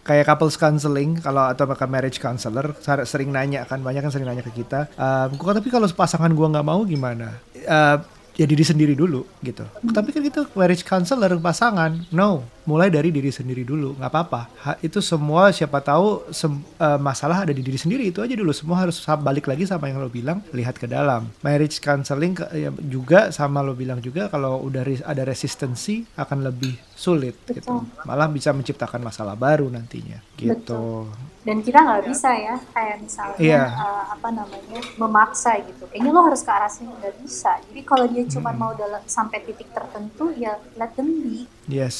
kayak 0.03 0.25
couples 0.25 0.55
counseling 0.55 1.19
kalau 1.19 1.45
atau 1.45 1.67
bahkan 1.67 1.87
marriage 1.87 2.17
counselor 2.17 2.73
ser- 2.79 3.05
sering 3.05 3.29
nanya 3.29 3.63
kan 3.63 3.79
banyak 3.79 4.01
kan 4.01 4.09
sering 4.09 4.25
nanya 4.25 4.41
ke 4.41 4.55
kita 4.55 4.87
"Ehm, 4.93 5.35
gua 5.35 5.51
tapi 5.51 5.67
kalau 5.67 5.85
pasangan 5.89 6.31
gua 6.31 6.47
nggak 6.49 6.63
mau 6.65 6.81
gimana 6.83 7.37
Eh, 7.53 7.97
ya 8.37 8.45
diri 8.45 8.63
sendiri 8.63 8.93
dulu 8.93 9.25
gitu. 9.41 9.65
Tapi 9.91 10.13
kan 10.13 10.23
itu 10.23 10.45
marriage 10.53 10.85
counselor 10.85 11.35
pasangan. 11.41 12.05
No 12.13 12.45
mulai 12.67 12.91
dari 12.91 13.15
diri 13.15 13.31
sendiri 13.31 13.63
dulu 13.63 13.95
nggak 13.97 14.11
apa-apa. 14.11 14.41
Itu 14.83 14.99
semua 15.01 15.55
siapa 15.55 15.79
tahu 15.81 16.29
sem- 16.35 16.63
eh, 16.77 16.99
masalah 17.01 17.47
ada 17.47 17.53
di 17.55 17.63
diri 17.65 17.79
sendiri 17.79 18.11
itu 18.11 18.21
aja 18.21 18.35
dulu. 18.35 18.51
Semua 18.53 18.85
harus 18.85 19.01
balik 19.23 19.47
lagi 19.49 19.65
sama 19.65 19.89
yang 19.89 20.03
lo 20.03 20.11
bilang 20.11 20.43
lihat 20.53 20.77
ke 20.77 20.85
dalam. 20.87 21.31
Marriage 21.41 21.79
counseling 21.81 22.37
ke- 22.37 22.51
ya, 22.55 22.71
juga 22.77 23.31
sama 23.33 23.63
lo 23.65 23.73
bilang 23.73 24.03
juga 24.03 24.29
kalau 24.29 24.61
udah 24.67 24.83
res- 24.83 25.07
ada 25.07 25.23
resistensi 25.23 26.05
akan 26.19 26.47
lebih 26.47 26.75
sulit 26.97 27.37
gitu. 27.45 27.61
Betul. 27.77 27.85
malah 28.03 28.25
bisa 28.27 28.51
menciptakan 28.51 29.05
masalah 29.05 29.37
baru 29.37 29.69
nantinya 29.69 30.17
gitu. 30.35 31.13
Dan 31.45 31.61
kita 31.61 31.79
nggak 31.79 32.09
bisa 32.09 32.33
ya 32.33 32.57
kayak 32.73 32.97
misalnya 32.99 33.37
Iya. 33.37 33.63
eh, 33.69 34.05
apa 34.11 34.29
namanya 34.31 34.81
memaksa 34.97 35.61
gitu. 35.61 35.85
Kayaknya 35.87 36.11
lo 36.11 36.21
harus 36.25 36.41
ke 36.41 36.51
arah 36.51 36.67
sini 36.67 36.91
nggak 36.91 37.17
bisa. 37.21 37.53
Jadi 37.63 37.81
kalau 37.85 38.09
dia 38.09 38.25
cuma 38.27 38.51
Hmm. 38.51 38.59
mau 38.59 38.73
dalam 38.73 38.99
sampai 39.05 39.45
titik 39.45 39.69
tertentu 39.71 40.33
ya 40.35 40.57
let 40.75 40.97
them 40.97 41.21
be. 41.21 41.45
Yes. 41.69 41.97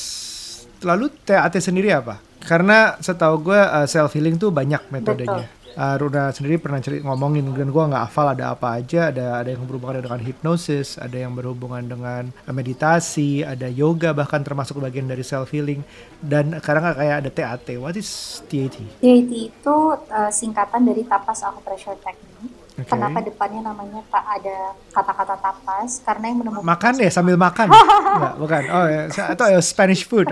Lalu 0.81 1.13
TAT 1.23 1.55
sendiri 1.57 1.93
apa? 1.93 2.19
Karena 2.41 2.97
setahu 2.97 3.45
gue 3.45 3.61
self 3.87 4.11
healing 4.11 4.37
tuh 4.37 4.49
banyak 4.49 4.81
metodenya 4.89 5.47
Uh, 5.77 5.97
Runa 6.01 6.33
sendiri 6.33 6.57
pernah 6.57 6.81
cerita 6.81 7.05
ngomongin 7.05 7.53
dan 7.53 7.69
gue 7.69 7.85
nggak 7.93 8.05
hafal 8.09 8.33
ada 8.33 8.57
apa 8.57 8.81
aja? 8.81 9.13
Ada 9.13 9.45
ada 9.45 9.49
yang 9.53 9.69
berhubungan 9.69 10.01
dengan 10.01 10.21
hipnosis 10.25 10.97
ada 10.97 11.17
yang 11.21 11.37
berhubungan 11.37 11.85
dengan 11.85 12.33
meditasi 12.49 13.45
ada 13.45 13.69
yoga 13.69 14.17
bahkan 14.17 14.41
termasuk 14.41 14.81
bagian 14.81 15.05
dari 15.05 15.21
self 15.21 15.53
healing 15.53 15.85
dan 16.25 16.57
sekarang 16.59 16.97
kayak 16.97 17.17
ada 17.21 17.31
TAT 17.31 17.69
what 17.77 17.93
is 17.93 18.41
TAT 18.49 18.81
TAT 19.05 19.31
itu 19.31 19.77
eh, 20.11 20.31
singkatan 20.33 20.89
dari 20.89 21.05
tapas 21.05 21.45
acupressure 21.45 22.01
technique. 22.01 22.55
Oke. 22.77 22.93
kenapa 22.93 23.25
depannya 23.25 23.73
namanya 23.73 24.05
tak 24.13 24.21
ada 24.37 24.77
kata-kata 24.93 25.41
tapas? 25.41 26.05
Karena 26.05 26.29
yang 26.29 26.45
menemukan 26.45 26.69
makan 26.69 26.93
ya 27.01 27.09
sambil 27.09 27.37
makan? 27.41 27.73
Nggak, 28.21 28.35
bukan. 28.37 28.63
Oh 28.69 28.85
ya 28.85 29.03
atau 29.09 29.47
ya 29.49 29.61
Spanish 29.65 30.05
food? 30.05 30.29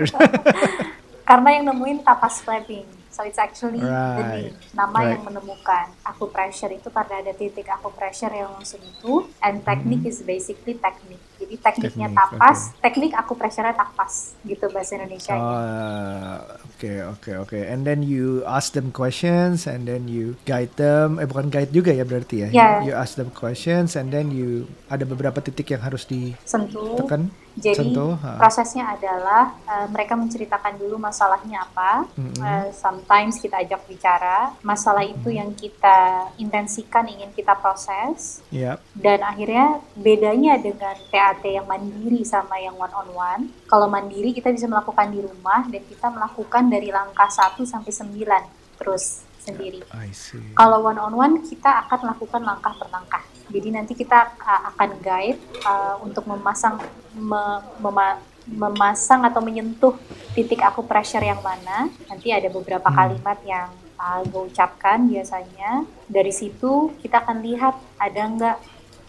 Karena 1.29 1.49
yang 1.57 1.73
nemuin 1.73 2.05
tapas 2.05 2.45
flapping. 2.45 2.85
So 3.15 3.23
it's 3.23 3.39
actually 3.39 3.79
the 3.79 3.87
Right. 3.87 4.51
name, 4.51 4.59
nama 4.75 4.99
Right. 4.99 5.11
yang 5.15 5.23
menemukan 5.23 5.87
acupressure 6.03 6.67
itu 6.75 6.91
karena 6.91 7.23
ada 7.23 7.31
titik 7.31 7.63
acupressure 7.63 8.35
yang 8.35 8.51
langsung 8.51 8.83
itu, 8.83 9.31
and 9.39 9.63
technique 9.63 10.03
is 10.03 10.19
basically 10.19 10.75
teknik. 10.75 11.23
Jadi 11.35 11.55
tekniknya. 11.59 12.07
Teknik, 12.09 12.17
tapas, 12.17 12.59
teknik 12.79 13.11
acupressure 13.13 13.69
tapas 13.75 14.33
gitu 14.47 14.65
bahasa 14.71 14.97
Indonesia. 14.97 15.35
Oh, 15.35 16.35
oke 16.73 16.91
oke 17.19 17.31
oke. 17.43 17.59
And 17.59 17.83
then 17.83 18.01
you 18.01 18.41
ask 18.47 18.73
them 18.73 18.89
questions 18.95 19.67
and 19.67 19.85
then 19.85 20.07
you 20.09 20.39
guide 20.47 20.73
them. 20.79 21.19
Eh 21.19 21.27
bukan 21.27 21.51
guide 21.51 21.75
juga 21.75 21.91
ya 21.91 22.07
berarti 22.07 22.47
ya. 22.47 22.49
Yeah. 22.49 22.73
You 22.87 22.93
ask 22.95 23.19
them 23.19 23.29
questions 23.35 23.93
and 23.99 24.09
then 24.15 24.31
you 24.31 24.65
ada 24.87 25.03
beberapa 25.03 25.43
titik 25.43 25.75
yang 25.75 25.83
harus 25.83 26.07
Sentuh. 26.45 26.95
ditekan. 26.95 27.33
Jadi 27.55 27.95
sentuh, 27.95 28.19
ha. 28.19 28.35
prosesnya 28.35 28.83
adalah 28.99 29.55
uh, 29.63 29.87
mereka 29.87 30.19
menceritakan 30.19 30.75
dulu 30.75 30.99
masalahnya 30.99 31.63
apa. 31.63 32.03
Mm-mm. 32.19 32.35
Uh, 32.35 32.67
sometimes 32.75 33.39
kita 33.39 33.63
ajak 33.63 33.79
bicara 33.87 34.51
masalah 34.59 35.07
itu 35.07 35.31
yang 35.31 35.55
kita 35.55 36.27
intensikan 36.35 37.07
ingin 37.07 37.31
kita 37.31 37.55
proses. 37.55 38.43
Ya. 38.51 38.75
Dan 38.91 39.23
akhirnya 39.23 39.79
bedanya 39.95 40.59
dengan 40.59 40.99
TAT 41.35 41.51
yang 41.51 41.67
mandiri 41.67 42.23
sama 42.23 42.55
yang 42.57 42.79
one 42.79 42.95
on 42.95 43.09
one. 43.11 43.41
Kalau 43.67 43.91
mandiri 43.91 44.31
kita 44.31 44.49
bisa 44.49 44.65
melakukan 44.65 45.11
di 45.11 45.19
rumah 45.19 45.67
dan 45.67 45.83
kita 45.83 46.07
melakukan 46.07 46.63
dari 46.71 46.89
langkah 46.89 47.27
1 47.27 47.59
sampai 47.67 47.91
9 47.91 48.79
terus 48.79 49.23
sendiri. 49.43 49.83
See. 50.09 50.41
Kalau 50.57 50.81
one 50.81 50.97
on 50.97 51.13
one 51.13 51.33
kita 51.43 51.85
akan 51.85 52.09
melakukan 52.09 52.41
langkah 52.41 52.73
per 52.73 52.89
langkah. 52.89 53.23
Jadi 53.45 53.67
nanti 53.69 53.93
kita 53.93 54.33
uh, 54.41 54.61
akan 54.73 54.89
guide 55.03 55.37
uh, 55.61 56.01
untuk 56.01 56.25
memasang 56.25 56.81
me- 57.13 57.61
mema- 57.77 58.17
memasang 58.45 59.21
atau 59.25 59.41
menyentuh 59.41 59.93
titik 60.33 60.65
acupressure 60.65 61.21
yang 61.21 61.41
mana. 61.45 61.89
Nanti 62.09 62.33
ada 62.33 62.49
beberapa 62.49 62.89
Hmm. 62.89 62.97
kalimat 62.97 63.37
yang 63.45 63.69
uh, 64.01 64.25
gue 64.25 64.49
ucapkan 64.49 65.05
biasanya. 65.05 65.85
Dari 66.09 66.33
situ 66.33 66.93
kita 67.01 67.21
akan 67.21 67.45
lihat 67.45 67.77
ada 68.01 68.21
nggak 68.25 68.57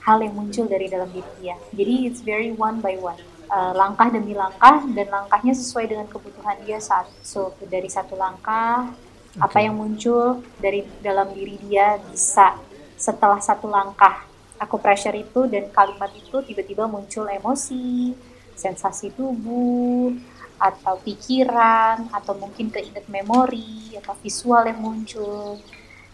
hal 0.07 0.23
yang 0.23 0.39
muncul 0.39 0.71
dari 0.71 0.87
dalam 0.87 1.11
diri 1.11 1.27
dia. 1.43 1.59
Jadi 1.75 1.95
it's 2.07 2.23
very 2.23 2.55
one 2.55 2.79
by 2.79 2.95
one. 2.97 3.19
Uh, 3.47 3.75
langkah 3.75 4.11
demi 4.11 4.35
langkah 4.35 4.83
dan 4.91 5.07
langkahnya 5.07 5.55
sesuai 5.55 5.87
dengan 5.87 6.07
kebutuhan 6.11 6.59
dia 6.67 6.83
saat 6.83 7.07
so 7.23 7.55
dari 7.63 7.87
satu 7.87 8.19
langkah 8.19 8.91
apa 9.39 9.55
Oke. 9.55 9.63
yang 9.63 9.79
muncul 9.79 10.43
dari 10.59 10.83
dalam 10.99 11.31
diri 11.31 11.55
dia 11.63 11.95
bisa 12.11 12.59
setelah 12.99 13.39
satu 13.39 13.71
langkah 13.71 14.27
aku 14.57 14.81
pressure 14.81 15.15
itu 15.15 15.47
dan 15.47 15.69
kalimat 15.71 16.11
itu 16.17 16.41
tiba-tiba 16.43 16.89
muncul 16.89 17.29
emosi, 17.29 18.17
sensasi 18.57 19.13
tubuh, 19.13 20.17
atau 20.57 20.97
pikiran, 21.05 22.09
atau 22.13 22.33
mungkin 22.37 22.73
keinget 22.73 23.05
memori, 23.13 23.93
atau 24.01 24.17
visual 24.25 24.65
yang 24.65 24.81
muncul. 24.81 25.61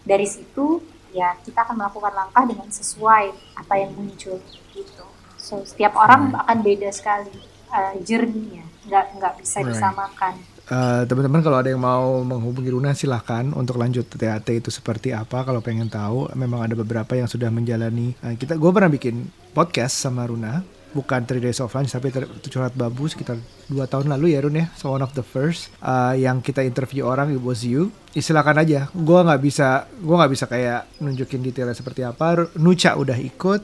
Dari 0.03 0.27
situ 0.27 0.83
ya 1.13 1.37
kita 1.45 1.61
akan 1.61 1.77
melakukan 1.77 2.11
langkah 2.11 2.43
dengan 2.43 2.67
sesuai 2.67 3.25
apa 3.55 3.73
yang 3.77 3.93
muncul 3.93 4.41
gitu. 4.73 5.05
So 5.37 5.61
setiap 5.63 5.93
orang 5.93 6.33
akan 6.33 6.57
beda 6.65 6.89
sekali 6.89 7.31
uh, 7.69 7.93
journey-nya, 8.01 8.65
nggak 8.89 9.05
nggak 9.21 9.33
bisa 9.39 9.61
Right. 9.61 9.69
disamakan. 9.71 10.33
Eh, 10.63 11.03
teman-teman 11.11 11.43
kalau 11.43 11.59
ada 11.59 11.67
yang 11.67 11.83
mau 11.83 12.23
menghubungi 12.23 12.71
Runa 12.71 12.95
silahkan 12.95 13.43
untuk 13.51 13.75
lanjut 13.75 14.07
TAT 14.07 14.47
itu 14.47 14.71
seperti 14.71 15.11
apa 15.11 15.43
kalau 15.43 15.59
pengen 15.59 15.91
tahu 15.91 16.31
memang 16.39 16.63
ada 16.63 16.71
beberapa 16.71 17.19
yang 17.19 17.27
sudah 17.27 17.51
menjalani 17.51 18.15
eh, 18.23 18.39
kita 18.39 18.55
gue 18.55 18.71
pernah 18.71 18.87
bikin 18.87 19.27
podcast 19.51 19.91
sama 19.99 20.23
Runa 20.23 20.63
bukan 20.93 21.25
3 21.25 21.41
days 21.41 21.59
of 21.59 21.73
lunch 21.73 21.91
tapi 21.91 22.13
curhat 22.47 22.77
babu 22.77 23.09
sekitar 23.09 23.41
dua 23.67 23.89
tahun 23.89 24.13
lalu 24.13 24.37
ya 24.37 24.39
Run 24.45 24.61
ya. 24.61 24.69
So 24.77 24.93
one 24.93 25.01
of 25.01 25.17
the 25.17 25.25
first 25.25 25.73
eh, 25.81 26.21
yang 26.21 26.39
kita 26.39 26.61
interview 26.61 27.09
orang 27.09 27.33
it 27.33 27.41
was 27.41 27.65
you. 27.65 27.89
Ya, 28.13 28.21
silakan 28.21 28.61
aja. 28.61 28.87
Gue 28.93 29.19
nggak 29.19 29.41
bisa 29.41 29.89
gue 29.89 30.15
nggak 30.15 30.31
bisa 30.31 30.45
kayak 30.45 30.87
nunjukin 31.01 31.41
detailnya 31.41 31.73
seperti 31.73 32.05
apa. 32.05 32.47
Nuca 32.61 32.93
udah 32.93 33.17
ikut 33.17 33.61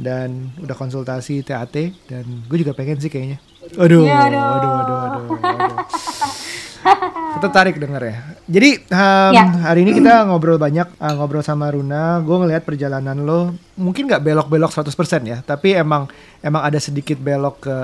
dan 0.00 0.56
udah 0.56 0.72
konsultasi 0.72 1.44
TAT 1.44 1.76
dan 2.08 2.24
gue 2.48 2.58
juga 2.58 2.72
pengen 2.72 2.96
sih 2.96 3.12
kayaknya 3.12 3.51
aduh 3.78 4.02
Ya, 4.04 4.26
aduh 4.26 4.42
aduh. 4.42 4.50
aduh 4.52 4.72
aduh, 4.72 4.98
aduh, 5.38 5.38
aduh. 5.42 5.76
Tertarik 7.38 7.78
denger 7.78 8.02
ya. 8.02 8.16
Jadi 8.46 8.70
um, 8.90 9.32
Ya. 9.34 9.46
hari 9.66 9.86
ini 9.86 10.02
kita 10.02 10.26
ngobrol 10.26 10.58
banyak, 10.58 10.86
uh, 10.98 11.14
ngobrol 11.14 11.42
sama 11.42 11.70
Runa. 11.70 12.18
Gue 12.22 12.42
ngelihat 12.42 12.66
perjalanan 12.66 13.18
lo 13.22 13.54
mungkin 13.78 14.06
nggak 14.06 14.22
belok-belok 14.22 14.70
100% 14.70 14.90
ya, 15.26 15.38
tapi 15.42 15.74
emang 15.74 16.06
emang 16.42 16.62
ada 16.62 16.78
sedikit 16.78 17.18
belok 17.18 17.66
ke. 17.66 17.74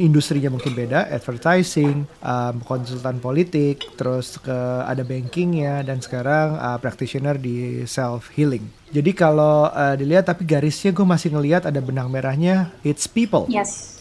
Industrinya 0.00 0.48
mungkin 0.48 0.72
beda, 0.72 1.08
advertising, 1.08 2.04
um, 2.20 2.54
konsultan 2.64 3.20
politik, 3.20 3.84
terus 3.96 4.36
ke 4.36 4.56
ada 4.84 5.00
bankingnya 5.00 5.80
dan 5.84 6.00
sekarang 6.00 6.56
uh, 6.56 6.76
practitioner 6.76 7.36
di 7.36 7.84
self 7.84 8.32
healing. 8.32 8.64
Jadi 8.90 9.12
kalau 9.12 9.68
uh, 9.68 9.96
dilihat 9.96 10.28
tapi 10.28 10.44
garisnya 10.44 10.90
gue 10.90 11.04
masih 11.04 11.32
ngelihat 11.32 11.68
ada 11.68 11.78
benang 11.78 12.08
merahnya, 12.08 12.72
it's 12.82 13.04
people 13.06 13.44
Yes, 13.46 13.99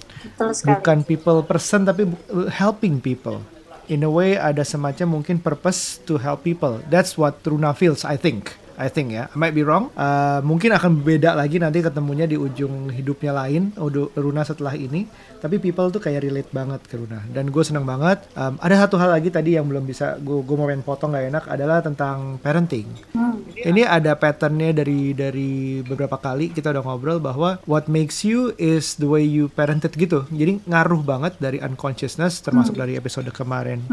bukan 0.66 1.04
people 1.08 1.42
person 1.44 1.88
tapi 1.88 2.08
helping 2.52 3.00
people. 3.00 3.42
In 3.90 4.06
a 4.06 4.12
way 4.12 4.38
ada 4.38 4.62
semacam 4.62 5.20
mungkin 5.20 5.42
purpose 5.42 5.98
to 6.06 6.22
help 6.22 6.46
people. 6.46 6.78
That's 6.94 7.18
what 7.18 7.42
Runa 7.42 7.74
feels 7.74 8.06
I 8.06 8.22
think 8.22 8.54
I 8.80 8.88
think 8.88 9.12
ya. 9.12 9.28
I 9.28 9.36
might 9.36 9.52
be 9.52 9.68
wrong. 9.68 9.92
Uh, 9.92 10.40
mungkin 10.40 10.72
akan 10.72 11.04
beda 11.04 11.36
lagi 11.36 11.60
nanti 11.60 11.84
ketemunya 11.84 12.24
di 12.24 12.40
ujung 12.40 12.88
hidupnya 12.88 13.36
lain 13.36 13.76
Runa 14.16 14.48
setelah 14.48 14.72
ini. 14.72 15.04
Tapi 15.44 15.60
people 15.60 15.92
tuh 15.92 16.00
kayak 16.00 16.24
relate 16.24 16.48
banget 16.56 16.80
ke 16.88 16.96
Runa. 16.96 17.20
Dan 17.28 17.52
gue 17.52 17.60
seneng 17.60 17.84
banget. 17.84 18.24
Um, 18.40 18.56
ada 18.64 18.88
satu 18.88 18.96
hal 18.96 19.12
lagi 19.12 19.28
tadi 19.28 19.60
yang 19.60 19.68
belum 19.68 19.84
bisa 19.84 20.16
gue 20.24 20.40
gue 20.48 20.56
mau 20.56 20.72
main 20.72 20.80
potong 20.80 21.12
gak 21.12 21.28
enak 21.28 21.44
adalah 21.52 21.84
tentang 21.84 22.40
parenting. 22.40 22.88
Hmm. 23.12 23.44
ini 23.60 23.84
ada 23.84 24.16
patternnya 24.16 24.72
dari 24.72 25.12
dari 25.12 25.84
beberapa 25.84 26.16
kali 26.16 26.56
kita 26.56 26.72
udah 26.72 26.84
ngobrol 26.86 27.20
bahwa 27.20 27.60
what 27.68 27.92
makes 27.92 28.24
you 28.24 28.56
is 28.56 28.96
the 28.96 29.10
way 29.10 29.20
you 29.20 29.52
parented 29.52 29.92
gitu. 30.00 30.24
Jadi 30.32 30.64
ngaruh 30.64 31.04
banget 31.04 31.36
dari 31.44 31.60
unconsciousness 31.60 32.40
termasuk 32.40 32.80
dari 32.80 32.96
episode 32.96 33.28
kemarin 33.36 33.84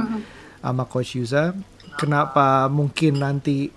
sama 0.63 0.87
Coach 0.87 1.19
Yuza. 1.19 1.51
Kenapa 1.97 2.69
mungkin 2.69 3.19
nanti 3.19 3.73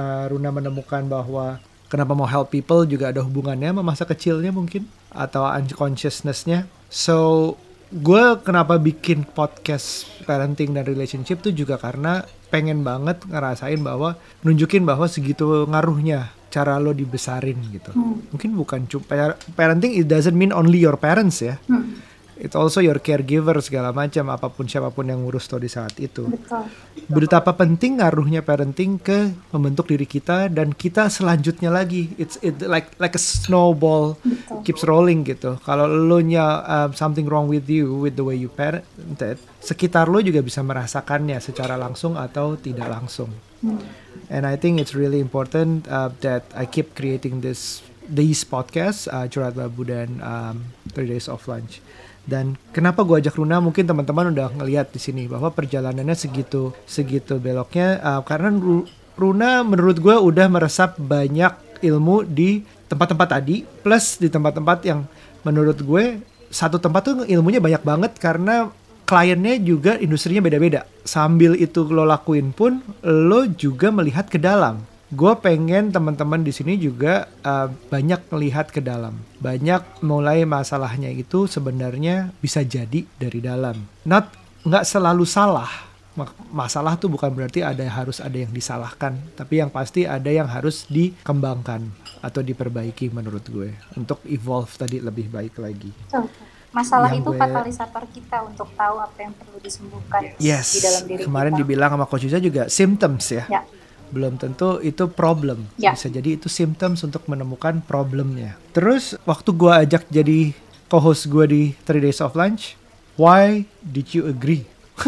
uh, 0.00 0.24
Runa 0.32 0.48
menemukan 0.48 1.04
bahwa 1.04 1.60
kenapa 1.92 2.16
mau 2.16 2.24
help 2.24 2.48
people 2.54 2.88
juga 2.88 3.12
ada 3.12 3.20
hubungannya 3.20 3.76
sama 3.76 3.82
masa 3.84 4.08
kecilnya 4.08 4.48
mungkin 4.54 4.88
atau 5.12 5.44
unconsciousness-nya. 5.44 6.64
So 6.88 7.54
gue 7.90 8.38
kenapa 8.46 8.78
bikin 8.78 9.26
podcast 9.26 10.06
parenting 10.22 10.72
dan 10.72 10.86
relationship 10.86 11.42
tuh 11.42 11.50
juga 11.50 11.74
karena 11.76 12.22
pengen 12.48 12.86
banget 12.86 13.22
ngerasain 13.26 13.82
bahwa 13.82 14.14
nunjukin 14.46 14.86
bahwa 14.86 15.10
segitu 15.10 15.66
ngaruhnya 15.66 16.30
cara 16.50 16.78
lo 16.82 16.90
dibesarin 16.90 17.58
gitu. 17.70 17.94
Mungkin 18.34 18.58
bukan 18.58 18.86
cuma 18.90 19.34
parenting 19.54 19.94
it 19.94 20.10
doesn't 20.10 20.34
mean 20.34 20.50
only 20.50 20.82
your 20.82 20.98
parents 20.98 21.42
ya. 21.42 21.58
Hmm, 21.70 22.02
It's 22.40 22.56
also 22.56 22.80
your 22.80 22.96
caregiver 23.04 23.60
segala 23.60 23.92
macam 23.92 24.32
apa 24.32 24.48
pun 24.48 24.64
siapa 24.64 24.88
pun 24.88 25.12
yang 25.12 25.20
ngurus 25.20 25.52
lo 25.52 25.60
di 25.60 25.68
saat 25.68 25.92
itu. 26.00 26.24
betul. 26.24 26.64
Betapa 27.12 27.52
penting 27.52 28.00
ngaruhnya 28.00 28.40
parenting 28.40 28.96
ke 28.96 29.28
membentuk 29.52 29.92
diri 29.92 30.08
kita 30.08 30.48
dan 30.48 30.72
kita 30.72 31.12
selanjutnya 31.12 31.68
lagi. 31.68 32.16
It's 32.16 32.40
it 32.40 32.64
like 32.64 32.96
like 32.96 33.12
a 33.12 33.20
snowball 33.20 34.16
Betul. 34.24 34.64
keeps 34.64 34.82
rolling 34.88 35.28
gitu. 35.28 35.60
Kalau 35.60 35.84
lo 35.84 36.18
nya 36.24 36.64
um, 36.64 36.96
something 36.96 37.28
wrong 37.28 37.44
with 37.52 37.68
you 37.68 37.92
with 38.00 38.16
the 38.16 38.24
way 38.24 38.40
you 38.40 38.48
parented, 38.48 39.36
sekitar 39.60 40.08
lo 40.08 40.24
juga 40.24 40.40
bisa 40.40 40.64
merasakannya 40.64 41.36
secara 41.44 41.76
langsung 41.76 42.16
atau 42.16 42.56
tidak 42.56 42.88
langsung. 42.88 43.28
Hmm. 43.60 43.84
And 44.32 44.48
I 44.48 44.56
think 44.56 44.80
it's 44.80 44.96
really 44.96 45.20
important 45.20 45.84
uh, 45.90 46.08
that 46.24 46.48
I 46.56 46.64
keep 46.64 46.96
creating 46.96 47.44
this 47.44 47.84
these 48.10 48.42
podcasts, 48.42 49.06
uh, 49.06 49.30
Curhat 49.30 49.54
Babu 49.54 49.86
dan 49.86 50.18
um, 50.24 50.74
Three 50.90 51.06
Days 51.06 51.30
of 51.30 51.46
Lunch. 51.46 51.78
Dan 52.24 52.54
kenapa 52.70 53.02
gue 53.02 53.20
ajak 53.20 53.36
Runa? 53.36 53.58
Mungkin 53.58 53.88
teman-teman 53.88 54.30
udah 54.32 54.52
ngelihat 54.54 54.92
di 54.92 55.00
sini 55.00 55.26
bahwa 55.26 55.50
perjalanannya 55.50 56.14
segitu 56.14 56.70
segitu 56.84 57.40
beloknya 57.40 57.98
uh, 58.00 58.22
karena 58.22 58.52
Ru- 58.54 58.86
Runa 59.18 59.66
menurut 59.66 59.98
gue 59.98 60.16
udah 60.16 60.46
meresap 60.48 60.96
banyak 61.00 61.52
ilmu 61.80 62.28
di 62.28 62.64
tempat-tempat 62.88 63.28
tadi 63.40 63.64
plus 63.64 64.20
di 64.20 64.28
tempat-tempat 64.28 64.78
yang 64.84 65.04
menurut 65.44 65.80
gue 65.80 66.20
satu 66.50 66.82
tempat 66.82 67.00
tuh 67.06 67.14
ilmunya 67.24 67.62
banyak 67.62 67.82
banget 67.86 68.12
karena 68.18 68.68
kliennya 69.06 69.58
juga 69.58 69.98
industrinya 69.98 70.38
beda-beda. 70.38 70.86
Sambil 71.02 71.58
itu 71.58 71.82
lo 71.86 72.06
lakuin 72.06 72.54
pun 72.54 72.78
lo 73.02 73.42
juga 73.50 73.90
melihat 73.90 74.30
ke 74.30 74.38
dalam. 74.38 74.82
Gue 75.10 75.34
pengen 75.36 75.90
teman-teman 75.90 76.38
di 76.38 76.50
sini 76.50 76.74
juga 76.74 77.26
uh, 77.42 77.66
banyak 77.88 78.30
melihat 78.30 78.70
ke 78.70 78.78
dalam. 78.78 79.18
Banyak 79.36 80.00
mulai 80.00 80.46
masalahnya 80.46 81.10
itu 81.10 81.44
sebenarnya 81.44 82.30
bisa 82.38 82.62
jadi 82.62 83.02
dari 83.12 83.40
dalam. 83.40 83.74
Not 84.04 84.30
nggak 84.62 84.84
selalu 84.84 85.26
salah. 85.26 85.66
Ma- 86.12 86.30
Masalah 86.52 86.94
tuh 86.94 87.06
bukan 87.06 87.26
berarti 87.28 87.58
ada 87.60 87.82
harus 87.82 88.18
ada 88.18 88.34
yang 88.34 88.50
disalahkan, 88.50 89.18
tapi 89.34 89.58
yang 89.58 89.66
pasti 89.68 90.02
ada 90.02 90.26
yang 90.26 90.46
harus 90.46 90.86
dikembangkan 90.86 91.86
atau 92.20 92.40
diperbaiki 92.40 93.08
menurut 93.08 93.42
gue 93.44 93.70
untuk 93.94 94.22
evolve 94.24 94.70
tadi 94.72 94.98
lebih 94.98 95.26
baik 95.26 95.54
lagi. 95.56 95.90
Betul. 96.06 96.30
Masalah 96.70 97.10
Yang 97.10 97.18
itu 97.20 97.30
gue- 97.30 97.40
katalisator 97.40 98.04
kita 98.08 98.36
untuk 98.42 98.70
tahu 98.72 98.96
apa 98.96 99.18
yang 99.18 99.34
perlu 99.34 99.58
disembuhkan 99.58 100.22
Yes. 100.36 100.70
di 100.70 100.80
dalam 100.80 101.02
diri 101.04 101.22
Kemarin 101.24 101.52
kita. 101.52 101.60
dibilang 101.60 101.90
sama 101.90 102.06
Coach 102.06 102.24
Yusa 102.26 102.38
juga 102.38 102.62
symptoms 102.66 103.24
ya. 103.28 103.44
Ya. 103.48 103.62
Belum 104.10 104.34
tentu 104.34 104.82
itu 104.82 105.06
problem. 105.06 105.66
Ya. 105.78 105.94
Bisa 105.94 106.10
jadi 106.10 106.34
itu 106.34 106.50
symptoms 106.50 107.02
untuk 107.02 107.24
menemukan 107.26 107.78
problemnya. 107.80 108.58
Terus 108.74 109.14
waktu 109.22 109.50
gua 109.54 109.82
ajak 109.82 110.10
jadi 110.10 110.50
co-host 110.86 111.30
gua 111.30 111.46
di 111.46 111.74
3 111.86 112.02
Days 112.02 112.18
of 112.18 112.34
Lunch, 112.34 112.74
why 113.14 113.62
did 113.80 114.10
you 114.10 114.26
agree? 114.26 114.66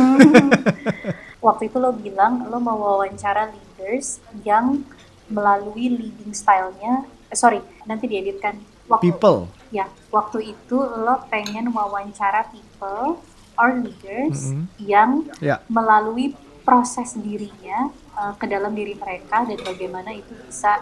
Waktu 1.42 1.66
itu 1.68 1.76
lo 1.76 1.90
bilang 1.90 2.46
lo 2.46 2.62
mau 2.62 2.78
wawancara 2.78 3.50
leaders 3.50 4.22
yang 4.46 4.86
melalui 5.26 5.90
leading 5.90 6.30
stylenya, 6.30 7.02
eh, 7.26 7.34
sorry, 7.34 7.58
nanti 7.82 8.06
dieditkan. 8.06 8.62
Waktu, 8.86 9.10
People. 9.10 9.50
Ya, 9.74 9.88
waktu 10.08 10.54
itu 10.54 10.76
lo 10.76 11.24
pengen 11.26 11.72
wawancara 11.72 12.46
people 12.52 13.18
or 13.56 13.68
leaders 13.74 14.52
Mhm. 14.52 14.62
yang 14.78 15.10
Ya. 15.40 15.58
melalui 15.66 16.36
proses 16.62 17.16
dirinya 17.16 17.90
uh, 18.16 18.34
ke 18.36 18.46
dalam 18.48 18.72
diri 18.72 18.96
mereka 18.96 19.44
dan 19.44 19.58
bagaimana 19.60 20.12
itu 20.12 20.32
bisa 20.46 20.80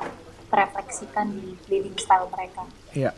terefleksikan 0.51 1.31
di 1.31 1.55
leading 1.71 1.97
style 1.97 2.27
mereka. 2.31 2.67
Ya. 2.93 3.15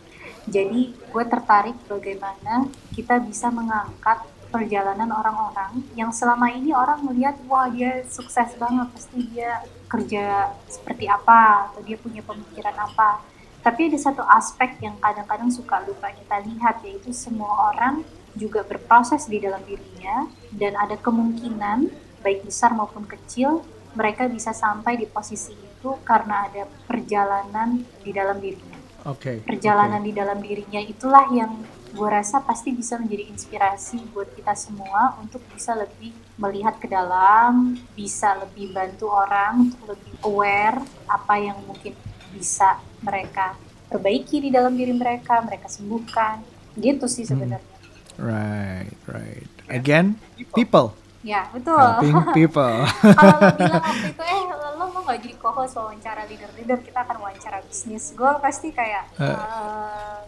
Jadi 0.47 0.93
gue 0.95 1.25
tertarik 1.27 1.77
bagaimana 1.87 2.69
kita 2.93 3.23
bisa 3.23 3.49
mengangkat 3.49 4.27
perjalanan 4.53 5.09
orang-orang 5.09 5.81
yang 5.97 6.13
selama 6.13 6.53
ini 6.53 6.77
orang 6.77 7.01
melihat 7.09 7.41
wah 7.49 7.73
dia 7.73 8.05
sukses 8.05 8.53
banget 8.61 8.87
pasti 8.93 9.19
dia 9.33 9.65
kerja 9.89 10.53
seperti 10.69 11.09
apa 11.09 11.73
atau 11.73 11.81
dia 11.81 11.97
punya 11.97 12.21
pemikiran 12.21 12.77
apa. 12.77 13.25
Tapi 13.63 13.89
ada 13.89 13.99
satu 13.99 14.21
aspek 14.27 14.77
yang 14.83 14.99
kadang-kadang 15.01 15.49
suka 15.49 15.81
lupa 15.87 16.13
kita 16.13 16.43
lihat 16.45 16.85
yaitu 16.85 17.15
semua 17.15 17.73
orang 17.73 18.05
juga 18.37 18.61
berproses 18.67 19.25
di 19.29 19.41
dalam 19.41 19.63
dirinya 19.65 20.29
dan 20.53 20.77
ada 20.77 20.99
kemungkinan 21.01 21.89
baik 22.21 22.45
besar 22.49 22.73
maupun 22.77 23.05
kecil 23.05 23.65
mereka 23.93 24.29
bisa 24.29 24.53
sampai 24.57 24.97
di 24.97 25.07
posisi 25.07 25.53
itu 25.53 25.99
karena 26.07 26.49
ada 26.49 26.65
perjalanan 26.87 27.83
di 28.01 28.11
dalam 28.15 28.39
dirinya 28.39 28.79
Oke. 29.09 29.43
perjalanan 29.43 30.01
di 30.01 30.13
dalam 30.15 30.39
dirinya 30.39 30.79
itulah 30.79 31.27
yang 31.35 31.59
gue 31.93 32.09
rasa 32.09 32.41
pasti 32.41 32.73
bisa 32.73 32.97
menjadi 32.97 33.29
inspirasi 33.29 34.01
buat 34.17 34.33
kita 34.33 34.57
semua 34.57 35.13
untuk 35.21 35.45
bisa 35.53 35.77
lebih 35.77 36.17
melihat 36.41 36.81
ke 36.81 36.89
dalam, 36.89 37.77
bisa 37.93 38.33
lebih 38.41 38.73
bantu 38.73 39.13
orang 39.13 39.69
untuk 39.69 39.93
lebih 39.93 40.13
aware 40.25 40.81
apa 41.05 41.35
yang 41.37 41.61
mungkin 41.69 41.93
bisa 42.33 42.81
mereka 43.05 43.53
perbaiki 43.93 44.41
di 44.41 44.49
dalam 44.49 44.73
diri 44.73 44.97
mereka, 44.97 45.45
mereka 45.45 45.69
sembuhkan. 45.69 46.41
Gitu 46.73 47.05
sih 47.05 47.29
sebenarnya. 47.29 47.69
Right, 48.17 48.97
right. 49.05 49.53
Again, 49.69 50.17
people. 50.57 50.97
Ya, 51.23 51.47
betul. 51.55 51.79
Helping 51.79 52.19
people. 52.37 52.77
Kalau 53.15 53.37
lo 53.39 53.51
bilang 53.55 53.83
waktu 53.87 54.11
itu, 54.11 54.23
eh 54.27 54.43
lo 54.75 54.85
mau 54.91 55.01
gak 55.07 55.19
jadi 55.23 55.35
co-host 55.39 55.75
wawancara 55.79 56.27
leader-leader, 56.27 56.79
kita 56.83 56.99
akan 57.07 57.17
wawancara 57.23 57.63
bisnis. 57.63 58.11
Gue 58.19 58.31
pasti 58.43 58.75
kayak, 58.75 59.07
eh 59.23 59.39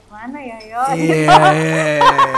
mana 0.07 0.39
ya, 0.39 0.59
yo? 0.63 0.83
Iya, 0.95 1.17
iya, 1.27 1.43
iya, 1.51 1.85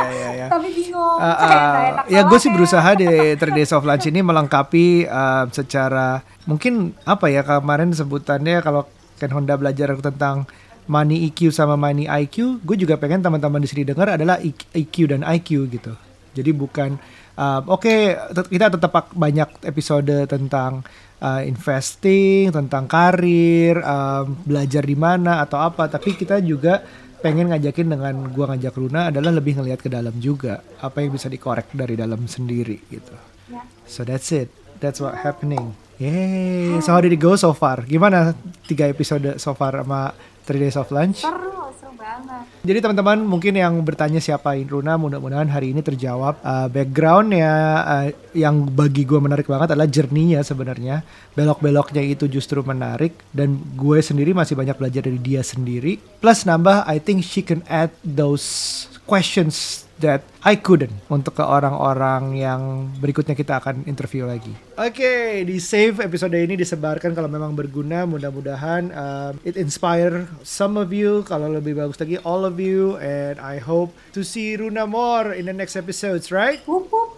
iya, 0.09 0.29
iya. 0.41 0.47
Tapi 0.57 0.69
bingung, 0.73 1.05
Uh, 1.17 1.29
uh, 1.29 2.05
ya 2.09 2.25
gue 2.25 2.39
sih 2.41 2.53
berusaha 2.53 2.97
di 2.97 3.37
3 3.37 3.41
Days 3.53 3.73
of 3.73 3.85
Lunch 3.85 4.09
ini 4.09 4.21
melengkapi 4.21 5.09
uh, 5.09 5.45
secara 5.49 6.21
mungkin 6.45 6.93
apa 7.05 7.29
ya 7.29 7.41
kemarin 7.45 7.93
sebutannya 7.93 8.61
kalau 8.65 8.85
Ken 9.17 9.33
Honda 9.33 9.57
belajar 9.57 9.97
tentang 10.01 10.45
money 10.89 11.29
EQ 11.29 11.53
sama 11.53 11.77
money 11.77 12.09
IQ, 12.09 12.61
gue 12.65 12.77
juga 12.77 12.97
pengen 12.97 13.21
teman-teman 13.25 13.61
di 13.61 13.69
sini 13.69 13.83
dengar 13.85 14.13
adalah 14.17 14.41
EQ 14.73 14.95
dan 15.09 15.21
IQ 15.25 15.69
gitu. 15.73 15.93
Jadi 16.37 16.51
bukan 16.53 17.01
uh, 17.37 17.61
oke 17.69 17.97
tet- 18.35 18.51
kita 18.51 18.73
tetap 18.73 19.13
banyak 19.13 19.63
episode 19.65 20.27
tentang 20.27 20.83
uh, 21.21 21.41
investing, 21.45 22.51
tentang 22.51 22.89
karir, 22.91 23.81
um, 23.81 24.37
belajar 24.45 24.83
di 24.83 24.97
mana 24.97 25.45
atau 25.45 25.61
apa, 25.61 25.89
tapi 25.89 26.17
kita 26.17 26.41
juga 26.43 26.83
pengen 27.21 27.49
ngajakin 27.49 27.97
dengan 27.97 28.15
gua 28.33 28.53
ngajak 28.53 28.75
Runa 28.77 29.09
adalah 29.09 29.33
lebih 29.33 29.57
ngelihat 29.57 29.81
ke 29.81 29.89
dalam 29.89 30.13
juga 30.21 30.61
apa 30.85 31.01
yang 31.01 31.17
bisa 31.17 31.33
dikorek 31.33 31.73
dari 31.73 31.97
dalam 31.97 32.29
sendiri 32.29 32.77
gitu. 32.93 33.17
Ya. 33.49 33.65
So 33.89 34.05
that's 34.05 34.29
it. 34.35 34.53
That's 34.77 35.01
what 35.01 35.17
happening. 35.17 35.73
Yay. 35.97 36.77
So 36.85 36.93
how 36.93 37.01
did 37.01 37.17
it 37.17 37.23
go 37.23 37.41
so 37.41 37.57
far? 37.57 37.89
Gimana 37.89 38.37
tiga 38.69 38.85
episode 38.85 39.41
so 39.41 39.57
far 39.57 39.81
sama 39.81 40.13
3 40.47 40.63
Days 40.63 40.79
of 40.79 40.87
Lunch? 40.95 41.27
Seru, 41.27 41.75
seru 41.75 41.93
banget. 41.99 42.47
Jadi 42.63 42.79
teman-teman 42.79 43.19
mungkin 43.27 43.55
yang 43.59 43.75
bertanya 43.83 44.23
siapa 44.23 44.55
Runa 44.63 44.95
mudah-mudahan 44.95 45.51
hari 45.51 45.75
ini 45.75 45.83
terjawab. 45.83 46.39
Uh, 46.41 46.71
backgroundnya 46.71 47.53
uh, 47.83 48.09
yang 48.31 48.63
bagi 48.71 49.03
gue 49.03 49.19
menarik 49.19 49.51
banget 49.51 49.75
adalah 49.75 49.91
journey-nya 49.91 50.47
sebenarnya. 50.47 51.03
Belok-beloknya 51.35 52.03
itu 52.07 52.31
justru 52.31 52.63
menarik 52.63 53.19
dan 53.35 53.59
gue 53.75 53.99
sendiri 53.99 54.31
masih 54.31 54.55
banyak 54.55 54.79
belajar 54.79 55.03
dari 55.03 55.19
dia 55.19 55.43
sendiri. 55.43 55.99
Plus 56.23 56.47
nambah 56.47 56.87
I 56.87 57.03
think 57.03 57.27
she 57.27 57.43
can 57.43 57.67
add 57.67 57.91
those 58.03 58.87
questions 59.07 59.86
that 60.01 60.25
I 60.45 60.61
couldn't 60.61 60.93
untuk 61.09 61.41
ke 61.41 61.45
orang-orang 61.45 62.37
yang 62.37 62.93
berikutnya 63.01 63.33
kita 63.33 63.59
akan 63.61 63.89
interview 63.89 64.29
lagi. 64.29 64.53
Oke, 64.77 65.43
di 65.49 65.57
save 65.57 66.05
episode 66.05 66.37
ini 66.37 66.55
disebarkan 66.55 67.17
kalau 67.17 67.29
memang 67.29 67.57
berguna. 67.57 68.05
Mudah-mudahan 68.05 68.93
um, 68.93 69.33
it 69.43 69.57
inspire 69.57 70.29
some 70.45 70.77
of 70.77 70.93
you, 70.93 71.25
kalau 71.25 71.49
lebih 71.49 71.77
bagus 71.77 71.97
lagi 71.97 72.21
all 72.23 72.45
of 72.45 72.61
you, 72.61 73.01
and 73.01 73.41
I 73.41 73.57
hope 73.57 73.97
to 74.13 74.21
see 74.21 74.57
Runa 74.57 74.85
more 74.85 75.33
in 75.33 75.49
the 75.49 75.57
next 75.57 75.75
episodes, 75.75 76.29
right? 76.29 76.61
Wup, 76.69 76.93
wup. 76.93 77.17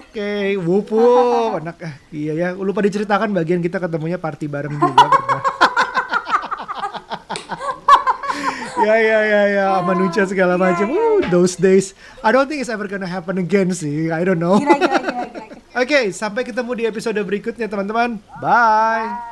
Oke, 0.00 0.56
wupu, 0.56 0.96
anak 1.60 1.76
eh, 1.84 1.94
iya 2.08 2.32
ya, 2.32 2.48
lupa 2.56 2.80
diceritakan 2.80 3.36
bagian 3.36 3.60
kita 3.60 3.76
ketemunya 3.76 4.16
party 4.16 4.48
bareng 4.48 4.72
juga. 4.72 5.06
pernah. 5.12 5.42
Ya 8.84 8.96
ya 8.96 9.20
ya 9.24 9.42
ya, 9.50 9.66
manusia 9.84 10.24
segala 10.24 10.56
macam. 10.56 10.90
Uh, 10.92 11.20
those 11.28 11.56
days, 11.56 11.92
I 12.24 12.32
don't 12.32 12.48
think 12.48 12.64
it's 12.64 12.72
ever 12.72 12.88
gonna 12.88 13.08
happen 13.08 13.36
again 13.36 13.70
sih. 13.72 14.08
I 14.10 14.24
don't 14.24 14.40
know. 14.40 14.58
Oke, 15.80 16.10
sampai 16.10 16.42
ketemu 16.42 16.70
di 16.74 16.84
episode 16.90 17.20
berikutnya 17.22 17.70
teman-teman. 17.70 18.18
Bye. 18.42 19.29